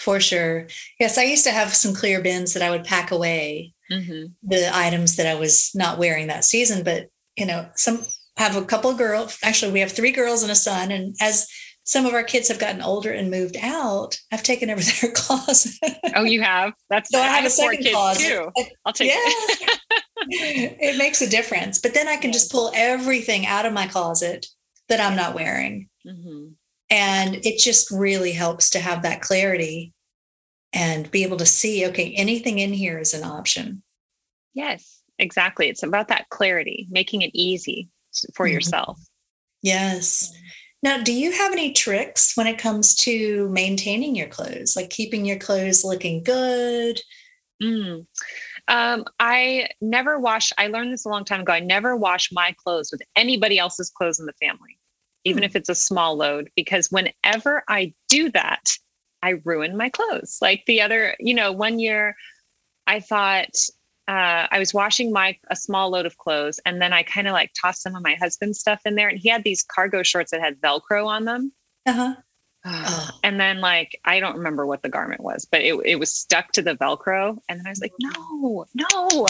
For 0.00 0.18
sure. 0.18 0.66
Yes, 0.98 1.18
I 1.18 1.24
used 1.24 1.44
to 1.44 1.50
have 1.50 1.74
some 1.74 1.94
clear 1.94 2.22
bins 2.22 2.54
that 2.54 2.62
I 2.62 2.70
would 2.70 2.84
pack 2.84 3.10
away 3.10 3.74
mm-hmm. 3.90 4.32
the 4.42 4.70
items 4.74 5.16
that 5.16 5.26
I 5.26 5.34
was 5.34 5.70
not 5.74 5.98
wearing 5.98 6.28
that 6.28 6.44
season. 6.44 6.82
But, 6.82 7.08
you 7.36 7.44
know, 7.44 7.68
some 7.76 8.02
have 8.38 8.56
a 8.56 8.64
couple 8.64 8.90
of 8.90 8.96
girls. 8.96 9.38
Actually, 9.42 9.72
we 9.72 9.80
have 9.80 9.92
three 9.92 10.10
girls 10.10 10.42
and 10.42 10.50
a 10.50 10.54
son. 10.54 10.90
And 10.90 11.14
as 11.20 11.46
some 11.84 12.06
of 12.06 12.14
our 12.14 12.22
kids 12.22 12.48
have 12.48 12.58
gotten 12.58 12.80
older 12.80 13.12
and 13.12 13.30
moved 13.30 13.58
out, 13.60 14.18
I've 14.32 14.42
taken 14.42 14.70
over 14.70 14.80
their 15.00 15.12
closet. 15.12 15.74
Oh, 16.16 16.24
you 16.24 16.40
have? 16.40 16.72
That's 16.88 17.10
so 17.10 17.20
I 17.20 17.26
have, 17.26 17.44
a 17.44 17.50
second 17.50 17.86
closet. 17.90 18.26
Too. 18.26 18.50
I'll 18.86 18.94
take 18.94 19.10
yeah. 19.10 19.18
it. 19.18 19.78
it 20.80 20.98
makes 20.98 21.20
a 21.20 21.28
difference. 21.28 21.78
But 21.78 21.92
then 21.92 22.08
I 22.08 22.16
can 22.16 22.32
just 22.32 22.50
pull 22.50 22.72
everything 22.74 23.44
out 23.46 23.66
of 23.66 23.74
my 23.74 23.86
closet 23.86 24.46
that 24.88 25.00
I'm 25.00 25.16
not 25.16 25.34
wearing. 25.34 25.88
Mm-hmm. 26.06 26.52
And 26.90 27.36
it 27.46 27.58
just 27.58 27.90
really 27.90 28.32
helps 28.32 28.68
to 28.70 28.80
have 28.80 29.02
that 29.02 29.22
clarity 29.22 29.92
and 30.72 31.10
be 31.10 31.22
able 31.22 31.36
to 31.36 31.46
see, 31.46 31.86
okay, 31.86 32.12
anything 32.16 32.58
in 32.58 32.72
here 32.72 32.98
is 32.98 33.14
an 33.14 33.24
option. 33.24 33.82
Yes, 34.54 35.02
exactly. 35.18 35.68
It's 35.68 35.82
about 35.82 36.08
that 36.08 36.28
clarity, 36.30 36.88
making 36.90 37.22
it 37.22 37.30
easy 37.32 37.88
for 38.34 38.46
mm-hmm. 38.46 38.54
yourself. 38.54 39.00
Yes. 39.62 40.32
Now, 40.82 41.02
do 41.02 41.12
you 41.12 41.30
have 41.30 41.52
any 41.52 41.72
tricks 41.72 42.36
when 42.36 42.46
it 42.46 42.58
comes 42.58 42.94
to 42.96 43.48
maintaining 43.50 44.16
your 44.16 44.28
clothes, 44.28 44.74
like 44.76 44.90
keeping 44.90 45.24
your 45.24 45.38
clothes 45.38 45.84
looking 45.84 46.24
good? 46.24 47.00
Mm. 47.62 48.06
Um, 48.68 49.04
I 49.18 49.68
never 49.80 50.18
wash, 50.18 50.52
I 50.56 50.68
learned 50.68 50.92
this 50.92 51.04
a 51.04 51.08
long 51.08 51.24
time 51.24 51.42
ago. 51.42 51.52
I 51.52 51.60
never 51.60 51.96
wash 51.96 52.32
my 52.32 52.54
clothes 52.56 52.90
with 52.90 53.02
anybody 53.14 53.58
else's 53.58 53.90
clothes 53.90 54.18
in 54.18 54.26
the 54.26 54.32
family 54.40 54.79
even 55.24 55.42
hmm. 55.42 55.46
if 55.46 55.56
it's 55.56 55.68
a 55.68 55.74
small 55.74 56.16
load, 56.16 56.50
because 56.56 56.90
whenever 56.90 57.62
I 57.68 57.94
do 58.08 58.30
that, 58.32 58.72
I 59.22 59.40
ruin 59.44 59.76
my 59.76 59.88
clothes. 59.88 60.38
Like 60.40 60.64
the 60.66 60.80
other, 60.80 61.14
you 61.18 61.34
know, 61.34 61.52
one 61.52 61.78
year 61.78 62.16
I 62.86 63.00
thought 63.00 63.54
uh, 64.08 64.48
I 64.50 64.58
was 64.58 64.74
washing 64.74 65.12
my 65.12 65.36
a 65.50 65.56
small 65.56 65.90
load 65.90 66.06
of 66.06 66.18
clothes, 66.18 66.58
and 66.64 66.80
then 66.80 66.92
I 66.92 67.02
kind 67.02 67.28
of 67.28 67.32
like 67.32 67.52
tossed 67.60 67.82
some 67.82 67.94
of 67.94 68.02
my 68.02 68.14
husband's 68.14 68.58
stuff 68.58 68.80
in 68.84 68.94
there, 68.96 69.08
and 69.08 69.18
he 69.18 69.28
had 69.28 69.44
these 69.44 69.62
cargo 69.62 70.02
shorts 70.02 70.30
that 70.32 70.40
had 70.40 70.60
Velcro 70.60 71.06
on 71.06 71.24
them. 71.24 71.52
Uh-huh. 71.86 72.14
Oh. 72.64 73.10
And 73.22 73.40
then 73.40 73.60
like 73.60 73.98
I 74.04 74.20
don't 74.20 74.36
remember 74.36 74.66
what 74.66 74.82
the 74.82 74.88
garment 74.88 75.22
was, 75.22 75.46
but 75.50 75.62
it, 75.62 75.74
it 75.84 75.96
was 75.96 76.12
stuck 76.12 76.52
to 76.52 76.62
the 76.62 76.74
Velcro. 76.74 77.38
And 77.48 77.58
then 77.58 77.66
I 77.66 77.70
was 77.70 77.80
like, 77.80 77.92
no, 78.00 78.66
no. 78.74 79.08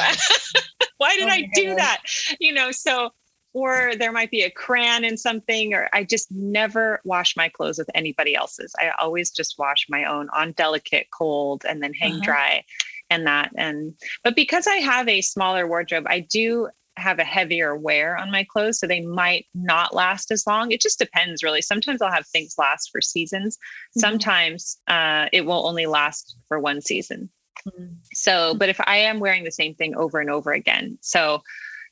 Why 0.99 1.17
did 1.17 1.29
oh 1.29 1.33
I 1.33 1.49
do 1.55 1.69
God. 1.69 1.79
that? 1.79 2.03
You 2.41 2.53
know, 2.53 2.73
so 2.73 3.11
or 3.53 3.93
there 3.99 4.13
might 4.13 4.31
be 4.31 4.43
a 4.43 4.51
crayon 4.51 5.05
in 5.05 5.17
something, 5.17 5.75
or 5.75 5.89
I 5.93 6.05
just 6.05 6.31
never 6.31 7.01
wash 7.05 7.37
my 7.37 7.49
clothes 7.49 7.79
with 7.79 7.91
anybody 7.95 8.35
else's. 8.35 8.75
I 8.79 8.91
always 9.01 9.31
just 9.31 9.59
wash 9.59 9.87
my 9.89 10.05
own 10.05 10.29
on 10.31 10.53
delicate, 10.53 11.09
cold, 11.13 11.65
and 11.69 11.83
then 11.83 11.93
hang 11.95 12.15
uh-huh. 12.15 12.25
dry 12.25 12.65
and 13.11 13.27
that. 13.27 13.51
And 13.57 13.95
but 14.23 14.37
because 14.37 14.67
I 14.67 14.77
have 14.77 15.09
a 15.09 15.21
smaller 15.21 15.67
wardrobe, 15.67 16.07
I 16.09 16.21
do 16.21 16.69
have 16.97 17.19
a 17.19 17.25
heavier 17.25 17.77
wear 17.77 18.17
on 18.17 18.31
my 18.31 18.45
clothes, 18.45 18.79
so 18.79 18.87
they 18.87 19.01
might 19.01 19.47
not 19.55 19.95
last 19.95 20.31
as 20.31 20.47
long. 20.47 20.71
It 20.71 20.81
just 20.81 20.99
depends, 20.99 21.43
really. 21.43 21.63
Sometimes 21.63 22.01
I'll 22.01 22.13
have 22.13 22.27
things 22.27 22.57
last 22.59 22.91
for 22.91 23.01
seasons. 23.01 23.57
Mm-hmm. 23.57 24.01
Sometimes 24.01 24.79
uh, 24.87 25.27
it 25.33 25.47
will 25.47 25.67
only 25.67 25.87
last 25.87 26.37
for 26.49 26.61
one 26.61 26.81
season. 26.81 27.31
Mm-hmm. 27.67 27.95
So, 28.15 28.55
but 28.55 28.69
if 28.69 28.81
I 28.87 28.97
am 28.97 29.21
wearing 29.21 29.45
the 29.45 29.51
same 29.51 29.75
thing 29.75 29.95
over 29.97 30.21
and 30.21 30.31
over 30.31 30.53
again, 30.53 30.99
so 31.01 31.43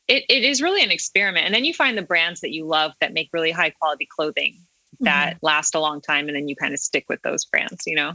it, 0.09 0.25
it 0.29 0.45
is 0.45 0.63
really 0.63 0.83
an 0.83 0.91
experiment. 0.91 1.47
And 1.47 1.55
then 1.55 1.65
you 1.65 1.75
find 1.75 1.97
the 1.97 2.03
brands 2.03 2.41
that 2.41 2.53
you 2.53 2.67
love 2.67 2.93
that 3.01 3.13
make 3.13 3.29
really 3.33 3.51
high 3.51 3.71
quality 3.71 4.09
clothing 4.11 4.59
that 5.01 5.37
mm-hmm. 5.37 5.47
last 5.47 5.75
a 5.75 5.81
long 5.81 6.01
time. 6.01 6.27
And 6.29 6.37
then 6.37 6.49
you 6.49 6.57
kind 6.57 6.75
of 6.75 6.81
stick 6.81 7.05
with 7.09 7.21
those 7.23 7.45
brands, 7.45 7.83
you 7.87 7.95
know? 7.95 8.15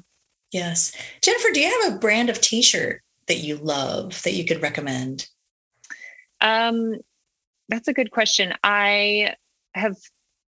Yes. 0.51 0.91
Jennifer, 1.21 1.49
do 1.53 1.59
you 1.59 1.81
have 1.81 1.93
a 1.93 1.99
brand 1.99 2.29
of 2.29 2.41
t 2.41 2.61
shirt 2.61 3.01
that 3.27 3.37
you 3.37 3.55
love 3.57 4.21
that 4.23 4.33
you 4.33 4.45
could 4.45 4.61
recommend? 4.61 5.27
Um, 6.41 6.95
that's 7.69 7.87
a 7.87 7.93
good 7.93 8.11
question. 8.11 8.53
I 8.63 9.35
have 9.73 9.95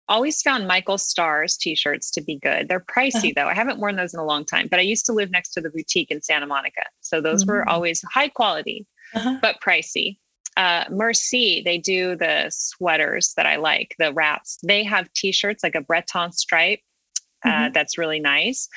always 0.09 0.41
found 0.43 0.67
Michael 0.67 0.99
Stars 0.99 1.57
t-shirts 1.57 2.11
to 2.13 2.23
be 2.23 2.37
good. 2.37 2.69
They're 2.69 2.81
pricey 2.81 3.17
uh-huh. 3.17 3.33
though. 3.37 3.49
I 3.49 3.55
haven't 3.55 3.79
worn 3.79 3.97
those 3.97 4.15
in 4.15 4.21
a 4.21 4.25
long 4.25 4.45
time, 4.45 4.69
but 4.71 4.79
I 4.79 4.83
used 4.83 5.07
to 5.07 5.13
live 5.13 5.31
next 5.31 5.51
to 5.51 5.61
the 5.61 5.71
boutique 5.71 6.11
in 6.11 6.23
Santa 6.23 6.47
Monica. 6.47 6.83
So 7.01 7.21
those 7.21 7.43
mm-hmm. 7.43 7.53
were 7.53 7.69
always 7.69 8.03
high 8.13 8.29
quality, 8.29 8.87
uh-huh. 9.15 9.39
but 9.43 9.61
pricey 9.61 10.19
uh, 10.59 10.85
Mersea, 10.87 11.63
they 11.65 11.79
do 11.79 12.17
the 12.17 12.51
sweaters 12.51 13.33
that 13.37 13.47
I 13.47 13.57
like, 13.57 13.95
the 14.01 14.13
wraps. 14.13 14.59
They 14.65 14.83
have 14.83 15.11
t-shirts 15.15 15.63
like 15.63 15.77
a 15.77 15.81
Breton 15.81 16.33
stripe. 16.33 16.81
Uh, 17.45 17.49
mm-hmm. 17.49 17.73
That's 17.73 17.97
really 17.97 18.19
nice. 18.19 18.69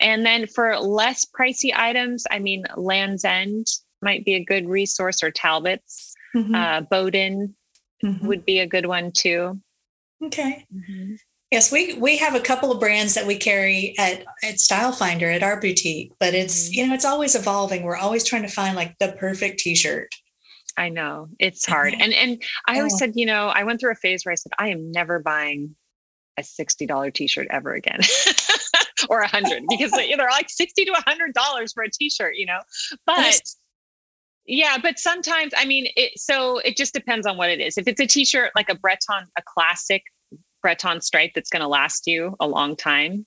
And 0.00 0.26
then 0.26 0.48
for 0.48 0.76
less 0.78 1.24
pricey 1.24 1.72
items, 1.74 2.24
I 2.32 2.40
mean, 2.40 2.64
Land's 2.76 3.24
End 3.24 3.68
might 4.02 4.24
be 4.24 4.34
a 4.34 4.44
good 4.44 4.68
resource, 4.68 5.22
or 5.22 5.30
Talbot's. 5.30 6.14
Mm-hmm. 6.34 6.54
Uh, 6.54 6.80
Boden 6.82 7.54
mm-hmm. 8.04 8.26
would 8.26 8.44
be 8.44 8.58
a 8.58 8.66
good 8.66 8.86
one 8.86 9.12
too. 9.12 9.60
Okay. 10.24 10.66
Mm-hmm. 10.74 11.14
Yes, 11.52 11.70
we 11.70 11.94
we 11.94 12.16
have 12.18 12.34
a 12.34 12.40
couple 12.40 12.72
of 12.72 12.80
brands 12.80 13.14
that 13.14 13.26
we 13.26 13.36
carry 13.36 13.94
at 13.98 14.24
at 14.42 14.58
Style 14.58 14.92
Finder 14.92 15.30
at 15.30 15.42
our 15.42 15.60
boutique, 15.60 16.12
but 16.18 16.34
it's 16.34 16.64
mm-hmm. 16.64 16.74
you 16.74 16.86
know 16.86 16.94
it's 16.94 17.04
always 17.04 17.36
evolving. 17.36 17.82
We're 17.82 17.96
always 17.96 18.24
trying 18.24 18.42
to 18.42 18.48
find 18.48 18.74
like 18.74 18.96
the 18.98 19.12
perfect 19.18 19.60
T-shirt. 19.60 20.08
I 20.80 20.88
know 20.88 21.28
it's 21.38 21.66
hard. 21.66 21.94
And 22.00 22.14
and 22.14 22.42
I 22.66 22.78
always 22.78 22.94
oh. 22.94 22.98
said, 22.98 23.12
you 23.14 23.26
know, 23.26 23.48
I 23.48 23.64
went 23.64 23.80
through 23.80 23.92
a 23.92 23.96
phase 23.96 24.24
where 24.24 24.32
I 24.32 24.36
said, 24.36 24.52
I 24.58 24.68
am 24.68 24.90
never 24.90 25.18
buying 25.20 25.76
a 26.38 26.42
$60 26.42 27.12
t-shirt 27.12 27.46
ever 27.50 27.74
again. 27.74 28.00
or 29.10 29.20
a 29.20 29.28
hundred 29.28 29.62
because 29.68 29.90
they're 30.16 30.30
like 30.30 30.48
60 30.48 30.84
to 30.86 30.92
a 30.92 31.02
hundred 31.08 31.34
dollars 31.34 31.72
for 31.72 31.82
a 31.82 31.90
t-shirt, 31.90 32.36
you 32.36 32.46
know. 32.46 32.60
But 33.06 33.42
yeah, 34.46 34.78
but 34.82 34.98
sometimes 34.98 35.52
I 35.56 35.66
mean 35.66 35.86
it 35.96 36.18
so 36.18 36.58
it 36.58 36.76
just 36.76 36.94
depends 36.94 37.26
on 37.26 37.36
what 37.36 37.50
it 37.50 37.60
is. 37.60 37.76
If 37.76 37.86
it's 37.86 38.00
a 38.00 38.06
t-shirt 38.06 38.52
like 38.56 38.70
a 38.70 38.74
Breton, 38.74 39.26
a 39.36 39.42
classic 39.46 40.02
Breton 40.62 41.02
stripe 41.02 41.32
that's 41.34 41.50
gonna 41.50 41.68
last 41.68 42.06
you 42.06 42.36
a 42.40 42.48
long 42.48 42.74
time, 42.76 43.26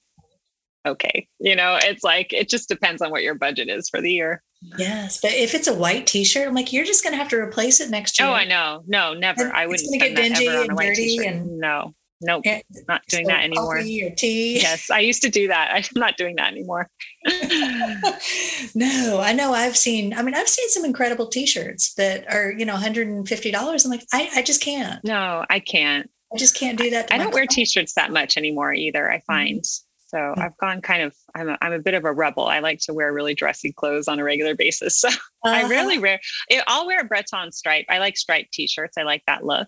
okay. 0.88 1.28
You 1.39 1.56
know, 1.56 1.78
it's 1.82 2.04
like 2.04 2.34
it 2.34 2.49
just 2.49 2.68
depends 2.68 3.01
on 3.01 3.12
what 3.12 3.24
your 3.24 3.36
budget 3.36 3.70
is 3.70 3.89
for 3.89 4.01
the 4.01 4.12
year. 4.12 4.41
Yes, 4.78 5.20
but 5.22 5.32
if 5.32 5.53
it's 5.53 5.68
a 5.68 5.74
white 5.74 6.07
T-shirt, 6.07 6.47
I'm 6.47 6.53
like, 6.53 6.74
you're 6.74 6.86
just 6.86 7.03
going 7.03 7.14
to 7.14 7.18
have 7.18 7.30
to 7.30 7.38
replace 7.38 7.80
it 7.80 7.89
next 7.89 8.20
year. 8.20 8.28
Oh, 8.28 8.34
I 8.34 8.45
know. 8.45 8.84
No, 8.88 9.14
never. 9.14 9.43
And 9.43 9.53
I 9.53 9.68
wouldn't. 9.68 9.91
To 9.91 9.97
get 9.97 10.16
dingy 10.16 10.47
and 10.47 10.78
dirty, 10.78 11.26
and 11.26 11.57
no, 11.57 11.93
nope, 12.22 12.41
yeah, 12.45 12.61
not 12.88 13.05
doing 13.07 13.28
that 13.28 13.43
anymore. 13.43 13.78
Or 13.78 13.82
tea. 13.82 14.59
Yes, 14.59 14.89
I 14.89 14.99
used 14.99 15.22
to 15.24 15.30
do 15.30 15.47
that. 15.47 15.72
I'm 15.95 15.99
not 15.99 16.18
doing 16.18 16.36
that 16.38 16.51
anymore. 16.51 16.89
no, 18.76 19.20
I 19.22 19.34
know. 19.34 19.53
I've 19.53 19.78
seen. 19.78 20.14
I 20.14 20.22
mean, 20.24 20.36
I've 20.36 20.49
seen 20.49 20.70
some 20.70 20.86
incredible 20.86 21.28
T-shirts 21.28 21.93
that 21.95 22.32
are 22.34 22.51
you 22.51 22.66
know 22.66 22.74
150 22.74 23.51
dollars. 23.51 23.86
I'm 23.86 23.91
like, 23.91 24.05
I, 24.14 24.30
I 24.36 24.41
just 24.41 24.61
can't. 24.61 25.03
No, 25.03 25.45
I 25.49 25.59
can't. 25.59 26.09
I 26.34 26.38
just 26.38 26.55
can't 26.55 26.78
do 26.78 26.89
that. 26.91 27.11
I 27.11 27.18
don't 27.20 27.34
wear 27.34 27.45
T-shirts 27.45 27.93
that 27.93 28.11
much 28.11 28.38
anymore 28.38 28.74
either. 28.74 29.09
I 29.09 29.18
mm-hmm. 29.18 29.32
find. 29.32 29.61
Mm-hmm. 29.61 29.89
So 30.14 30.20
mm. 30.20 30.38
I've 30.38 30.55
gone 30.57 30.82
kind 30.82 31.01
of, 31.01 31.16
I'm 31.34 31.49
a, 31.49 31.57
I'm 31.61 31.74
a 31.74 31.80
bit 31.80 31.95
of 31.95 32.05
a 32.05 32.14
rebel. 32.14 32.45
I 32.45 32.59
like 32.59 32.80
to 32.82 32.93
wear 32.93 33.11
really 33.11 33.34
dressy 33.34 33.74
clothes 33.74 34.07
on 34.07 34.20
a 34.20 34.24
regular 34.24 34.55
basis. 34.55 35.03
So 35.03 35.09
uh-huh. 35.09 35.66
I 35.66 35.70
rarely 35.70 35.99
wear, 35.99 36.22
I'll 36.68 36.86
wear 36.86 37.01
a 37.01 37.03
Breton 37.03 37.51
stripe. 37.51 37.86
I 37.89 37.97
like 37.97 38.16
striped 38.16 38.53
t-shirts. 38.53 38.97
I 38.97 39.03
like 39.03 39.24
that 39.28 39.43
look, 39.43 39.68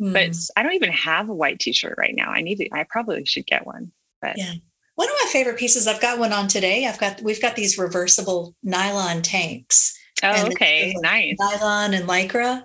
mm. 0.00 0.12
but 0.12 0.36
I 0.56 0.62
don't 0.62 0.74
even 0.74 0.92
have 0.92 1.28
a 1.28 1.34
white 1.34 1.58
t-shirt 1.58 1.96
right 1.98 2.14
now. 2.14 2.30
I 2.30 2.42
need 2.42 2.56
to, 2.56 2.68
I 2.72 2.84
probably 2.88 3.24
should 3.24 3.46
get 3.46 3.66
one, 3.66 3.90
but 4.20 4.38
yeah. 4.38 4.52
One 4.94 5.08
of 5.08 5.14
my 5.24 5.30
favorite 5.30 5.58
pieces, 5.58 5.88
I've 5.88 6.00
got 6.00 6.18
one 6.18 6.32
on 6.32 6.46
today. 6.46 6.86
I've 6.86 6.98
got, 6.98 7.20
we've 7.22 7.42
got 7.42 7.56
these 7.56 7.76
reversible 7.76 8.54
nylon 8.62 9.22
tanks. 9.22 9.98
Oh, 10.22 10.46
okay. 10.46 10.94
Nice. 11.00 11.36
Nylon 11.38 11.92
and 11.92 12.08
Lycra. 12.08 12.62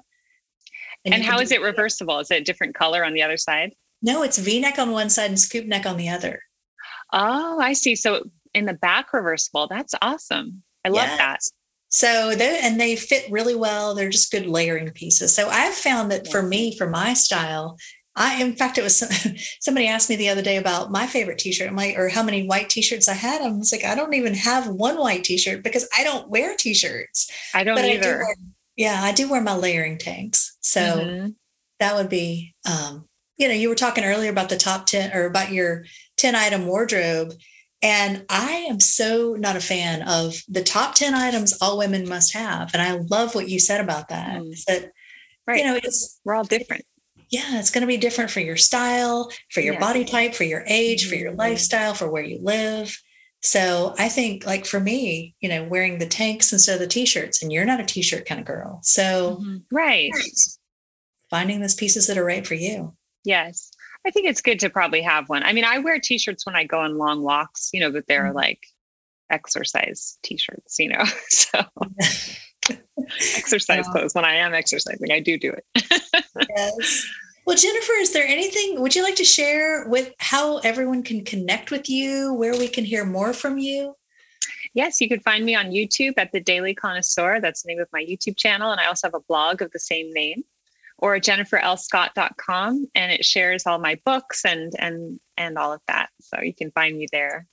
And, 1.03 1.15
and 1.15 1.23
how 1.23 1.39
is 1.39 1.51
it 1.51 1.61
reversible? 1.61 2.19
Is 2.19 2.29
it 2.29 2.41
a 2.41 2.43
different 2.43 2.75
color 2.75 3.03
on 3.03 3.13
the 3.13 3.23
other 3.23 3.37
side? 3.37 3.73
No, 4.01 4.23
it's 4.23 4.37
V 4.37 4.59
neck 4.59 4.77
on 4.77 4.91
one 4.91 5.09
side 5.09 5.29
and 5.29 5.39
scoop 5.39 5.65
neck 5.65 5.85
on 5.85 5.97
the 5.97 6.09
other. 6.09 6.41
Oh, 7.11 7.59
I 7.59 7.73
see. 7.73 7.95
So 7.95 8.29
in 8.53 8.65
the 8.65 8.73
back 8.73 9.13
reversible, 9.13 9.67
that's 9.67 9.93
awesome. 10.01 10.63
I 10.85 10.89
love 10.89 11.07
yes. 11.07 11.17
that. 11.17 11.39
So 11.89 12.35
they 12.35 12.59
and 12.63 12.79
they 12.79 12.95
fit 12.95 13.29
really 13.29 13.55
well. 13.55 13.93
They're 13.93 14.09
just 14.09 14.31
good 14.31 14.45
layering 14.45 14.89
pieces. 14.91 15.35
So 15.35 15.49
I've 15.49 15.73
found 15.73 16.09
that 16.11 16.31
for 16.31 16.41
me, 16.41 16.77
for 16.77 16.89
my 16.89 17.13
style, 17.13 17.77
I 18.15 18.41
in 18.41 18.53
fact 18.53 18.77
it 18.77 18.83
was 18.83 19.03
somebody 19.59 19.87
asked 19.87 20.09
me 20.09 20.15
the 20.15 20.29
other 20.29 20.41
day 20.41 20.55
about 20.55 20.89
my 20.89 21.05
favorite 21.05 21.37
t-shirt. 21.37 21.67
I'm 21.67 21.75
like, 21.75 21.97
or 21.97 22.07
how 22.07 22.23
many 22.23 22.47
white 22.47 22.69
t-shirts 22.69 23.09
I 23.09 23.13
had. 23.13 23.41
I 23.41 23.49
was 23.49 23.73
like, 23.73 23.83
I 23.83 23.95
don't 23.95 24.13
even 24.13 24.33
have 24.35 24.69
one 24.69 24.97
white 24.97 25.25
t-shirt 25.25 25.63
because 25.63 25.87
I 25.97 26.05
don't 26.05 26.29
wear 26.29 26.55
t-shirts. 26.55 27.29
I 27.53 27.65
don't 27.65 27.75
but 27.75 27.85
either. 27.85 28.07
I 28.07 28.11
do 28.11 28.17
wear, 28.19 28.35
yeah, 28.77 28.99
I 29.03 29.11
do 29.11 29.29
wear 29.29 29.41
my 29.41 29.55
layering 29.55 29.97
tanks. 29.97 30.57
So 30.61 30.81
mm-hmm. 30.81 31.27
that 31.79 31.95
would 31.95 32.09
be 32.09 32.55
um, 32.69 33.05
you 33.41 33.47
know, 33.47 33.55
you 33.55 33.69
were 33.69 33.75
talking 33.75 34.03
earlier 34.03 34.29
about 34.29 34.49
the 34.49 34.57
top 34.57 34.85
10 34.85 35.13
or 35.13 35.25
about 35.25 35.51
your 35.51 35.83
10 36.21 36.35
item 36.35 36.67
wardrobe. 36.67 37.33
And 37.81 38.25
I 38.29 38.67
am 38.69 38.79
so 38.79 39.33
not 39.33 39.55
a 39.55 39.61
fan 39.61 40.03
of 40.03 40.35
the 40.47 40.61
top 40.61 40.93
10 40.93 41.15
items 41.15 41.57
all 41.61 41.79
women 41.79 42.07
must 42.07 42.33
have. 42.33 42.71
And 42.73 42.81
I 42.81 42.93
love 43.09 43.33
what 43.33 43.49
you 43.49 43.59
said 43.59 43.81
about 43.81 44.09
that. 44.09 44.39
Mm. 44.39 44.65
That, 44.65 44.91
right. 45.47 45.57
you 45.57 45.65
know, 45.65 45.79
it's 45.81 46.19
we're 46.23 46.35
all 46.35 46.43
different. 46.43 46.85
Yeah, 47.31 47.59
it's 47.59 47.71
going 47.71 47.81
to 47.81 47.87
be 47.87 47.97
different 47.97 48.29
for 48.29 48.41
your 48.41 48.57
style, 48.57 49.31
for 49.51 49.61
your 49.61 49.75
yeah. 49.75 49.79
body 49.79 50.05
type, 50.05 50.35
for 50.35 50.43
your 50.43 50.63
age, 50.67 51.09
for 51.09 51.15
your 51.15 51.31
mm-hmm. 51.31 51.39
lifestyle, 51.39 51.93
for 51.93 52.11
where 52.11 52.23
you 52.23 52.39
live. 52.41 53.01
So 53.41 53.95
I 53.97 54.09
think, 54.09 54.45
like 54.45 54.65
for 54.65 54.79
me, 54.79 55.33
you 55.39 55.49
know, 55.49 55.63
wearing 55.63 55.97
the 55.97 56.05
tanks 56.05 56.53
instead 56.53 56.75
of 56.75 56.81
the 56.81 56.87
t-shirts, 56.87 57.41
and 57.41 57.51
you're 57.51 57.65
not 57.65 57.79
a 57.79 57.85
t-shirt 57.85 58.27
kind 58.27 58.39
of 58.39 58.45
girl. 58.45 58.79
So 58.83 59.39
mm-hmm. 59.41 59.57
right. 59.71 60.11
Finding 61.29 61.61
those 61.61 61.73
pieces 61.73 62.07
that 62.07 62.17
are 62.17 62.25
right 62.25 62.45
for 62.45 62.55
you. 62.55 62.93
Yes. 63.23 63.71
I 64.05 64.11
think 64.11 64.27
it's 64.27 64.41
good 64.41 64.59
to 64.61 64.69
probably 64.69 65.01
have 65.01 65.29
one. 65.29 65.43
I 65.43 65.53
mean, 65.53 65.65
I 65.65 65.79
wear 65.79 65.99
t-shirts 65.99 66.45
when 66.45 66.55
I 66.55 66.63
go 66.63 66.79
on 66.79 66.97
long 66.97 67.21
walks, 67.21 67.69
you 67.73 67.79
know, 67.79 67.91
but 67.91 68.07
they're 68.07 68.25
mm-hmm. 68.25 68.35
like 68.35 68.59
exercise 69.29 70.17
t-shirts, 70.23 70.77
you 70.79 70.89
know. 70.89 71.03
So 71.29 71.63
exercise 73.37 73.85
yeah. 73.87 73.91
clothes 73.91 74.13
when 74.13 74.25
I 74.25 74.35
am 74.35 74.53
exercising, 74.53 75.11
I 75.11 75.19
do 75.19 75.37
do 75.37 75.51
it. 75.51 75.65
yes. 76.55 77.05
Well, 77.45 77.57
Jennifer, 77.57 77.93
is 77.93 78.13
there 78.13 78.25
anything 78.25 78.79
would 78.79 78.95
you 78.95 79.03
like 79.03 79.15
to 79.15 79.25
share 79.25 79.87
with 79.87 80.13
how 80.19 80.59
everyone 80.59 81.03
can 81.03 81.25
connect 81.25 81.71
with 81.71 81.89
you, 81.89 82.33
where 82.33 82.53
we 82.53 82.67
can 82.67 82.85
hear 82.85 83.03
more 83.03 83.33
from 83.33 83.57
you? 83.57 83.95
Yes, 84.73 85.01
you 85.01 85.09
can 85.09 85.19
find 85.19 85.43
me 85.43 85.55
on 85.55 85.71
YouTube 85.71 86.13
at 86.17 86.31
the 86.31 86.39
Daily 86.39 86.73
Connoisseur. 86.73 87.41
That's 87.41 87.63
the 87.63 87.69
name 87.69 87.79
of 87.79 87.89
my 87.91 88.03
YouTube 88.03 88.37
channel. 88.37 88.71
And 88.71 88.79
I 88.79 88.85
also 88.85 89.07
have 89.07 89.15
a 89.15 89.25
blog 89.27 89.61
of 89.61 89.71
the 89.71 89.79
same 89.79 90.13
name 90.13 90.43
or 91.01 91.17
jenniferlscott.com 91.17 92.87
and 92.95 93.11
it 93.11 93.25
shares 93.25 93.65
all 93.65 93.79
my 93.79 93.99
books 94.05 94.45
and 94.45 94.73
and 94.79 95.19
and 95.37 95.57
all 95.57 95.73
of 95.73 95.81
that 95.87 96.09
so 96.21 96.41
you 96.41 96.53
can 96.53 96.71
find 96.71 96.97
me 96.97 97.07
there 97.11 97.47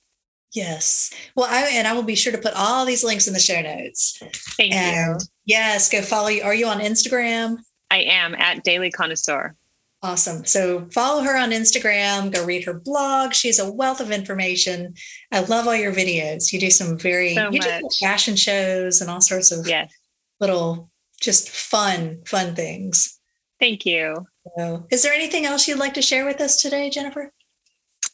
yes 0.53 1.11
well 1.35 1.47
i 1.49 1.67
and 1.73 1.87
i 1.87 1.93
will 1.93 2.03
be 2.03 2.15
sure 2.15 2.31
to 2.31 2.37
put 2.37 2.53
all 2.55 2.85
these 2.85 3.03
links 3.03 3.27
in 3.27 3.33
the 3.33 3.39
show 3.39 3.61
notes 3.61 4.21
thank 4.57 4.73
and 4.73 5.21
you 5.21 5.27
yes 5.45 5.89
go 5.89 6.01
follow 6.01 6.27
you 6.27 6.41
are 6.41 6.55
you 6.55 6.67
on 6.67 6.79
instagram 6.79 7.57
i 7.91 7.97
am 7.97 8.33
at 8.35 8.63
daily 8.63 8.91
connoisseur 8.91 9.55
Awesome. 10.01 10.45
So 10.45 10.87
follow 10.93 11.23
her 11.23 11.37
on 11.37 11.51
Instagram, 11.51 12.33
go 12.33 12.45
read 12.45 12.63
her 12.63 12.79
blog. 12.79 13.33
She's 13.33 13.59
a 13.59 13.69
wealth 13.69 13.99
of 13.99 14.11
information. 14.11 14.93
I 15.29 15.41
love 15.41 15.67
all 15.67 15.75
your 15.75 15.93
videos. 15.93 16.53
You 16.53 16.59
do 16.59 16.71
some 16.71 16.97
very 16.97 17.35
so 17.35 17.51
you 17.51 17.59
do 17.59 17.89
fashion 17.99 18.37
shows 18.37 19.01
and 19.01 19.09
all 19.09 19.19
sorts 19.19 19.51
of 19.51 19.67
yes. 19.67 19.91
little 20.39 20.89
just 21.19 21.49
fun, 21.49 22.21
fun 22.25 22.55
things. 22.55 23.18
Thank 23.59 23.85
you. 23.85 24.25
So, 24.57 24.85
is 24.89 25.03
there 25.03 25.13
anything 25.13 25.45
else 25.45 25.67
you'd 25.67 25.79
like 25.79 25.93
to 25.95 26.01
share 26.01 26.25
with 26.25 26.39
us 26.41 26.61
today, 26.61 26.89
Jennifer? 26.89 27.31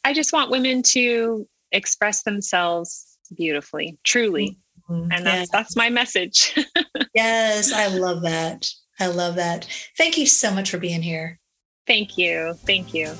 I 0.04 0.12
just 0.12 0.32
want 0.32 0.50
women 0.50 0.82
to 0.84 1.48
express 1.72 2.22
themselves 2.22 3.18
beautifully, 3.36 3.98
truly. 4.04 4.58
Mm-hmm. 4.88 5.12
And 5.12 5.26
that's 5.26 5.50
yeah. 5.52 5.58
that's 5.58 5.76
my 5.76 5.90
message. 5.90 6.54
yes, 7.14 7.72
I 7.72 7.88
love 7.88 8.22
that. 8.22 8.68
I 9.00 9.06
love 9.06 9.36
that. 9.36 9.68
Thank 9.96 10.16
you 10.16 10.26
so 10.26 10.52
much 10.52 10.70
for 10.70 10.78
being 10.78 11.02
here. 11.02 11.38
Thank 11.86 12.18
you. 12.18 12.54
Thank 12.64 12.94
you. 12.94 13.14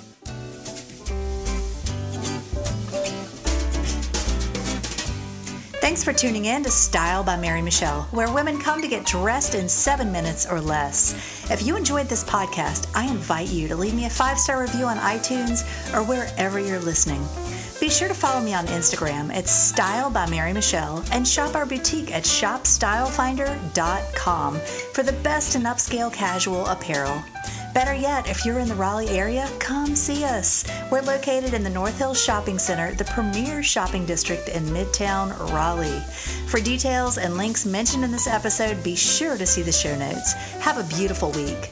Thanks 5.87 6.03
for 6.03 6.12
tuning 6.12 6.47
in 6.47 6.64
to 6.64 6.68
Style 6.68 7.22
by 7.22 7.37
Mary 7.37 7.62
Michele, 7.62 8.09
where 8.11 8.34
women 8.34 8.59
come 8.59 8.82
to 8.82 8.89
get 8.89 9.07
dressed 9.07 9.55
in 9.55 9.68
seven 9.68 10.11
minutes 10.11 10.45
or 10.45 10.61
less. 10.61 11.14
If 11.49 11.64
you 11.64 11.76
enjoyed 11.76 12.09
this 12.09 12.24
podcast, 12.24 12.91
I 12.93 13.09
invite 13.09 13.53
you 13.53 13.68
to 13.68 13.76
leave 13.76 13.95
me 13.95 14.07
a 14.07 14.11
five 14.11 14.37
star 14.37 14.61
review 14.61 14.87
on 14.87 14.97
iTunes 14.97 15.62
or 15.95 16.03
wherever 16.03 16.59
you're 16.59 16.80
listening. 16.80 17.24
Be 17.78 17.89
sure 17.89 18.09
to 18.09 18.14
follow 18.14 18.45
me 18.45 18.53
on 18.53 18.66
Instagram 18.66 19.32
at 19.32 19.47
Style 19.47 20.11
by 20.11 20.28
Mary 20.28 20.53
Michele 20.53 21.05
and 21.12 21.28
shop 21.28 21.55
our 21.55 21.64
boutique 21.64 22.12
at 22.12 22.24
shopstylefinder.com 22.24 24.59
for 24.93 25.05
the 25.05 25.12
best 25.12 25.55
in 25.55 25.62
upscale 25.62 26.12
casual 26.12 26.66
apparel. 26.66 27.22
Better 27.77 27.93
yet, 27.93 28.27
if 28.27 28.47
you're 28.47 28.59
in 28.59 28.68
the 28.68 28.74
Raleigh 28.74 29.11
area, 29.11 29.51
come 29.59 29.95
see 29.95 30.24
us. 30.24 30.64
We're 30.91 31.03
located 31.03 31.53
in 31.53 31.62
the 31.62 31.68
North 31.68 31.99
Hills 31.99 32.18
Shopping 32.18 32.59
Center, 32.59 32.95
the 32.95 33.05
premier 33.05 33.62
shopping 33.62 34.07
district 34.07 34.49
in 34.49 34.64
Midtown 34.64 35.39
Raleigh. 35.53 36.01
For 36.49 36.59
details 36.59 37.18
and 37.18 37.37
links 37.37 37.66
mentioned 37.66 38.03
in 38.03 38.11
this 38.11 38.27
episode, 38.27 38.83
be 38.83 38.97
sure 38.97 39.37
to 39.37 39.45
see 39.45 39.61
the 39.61 39.72
show 39.72 39.95
notes. 39.99 40.33
Have 40.62 40.79
a 40.79 40.97
beautiful 40.97 41.33
week. 41.33 41.70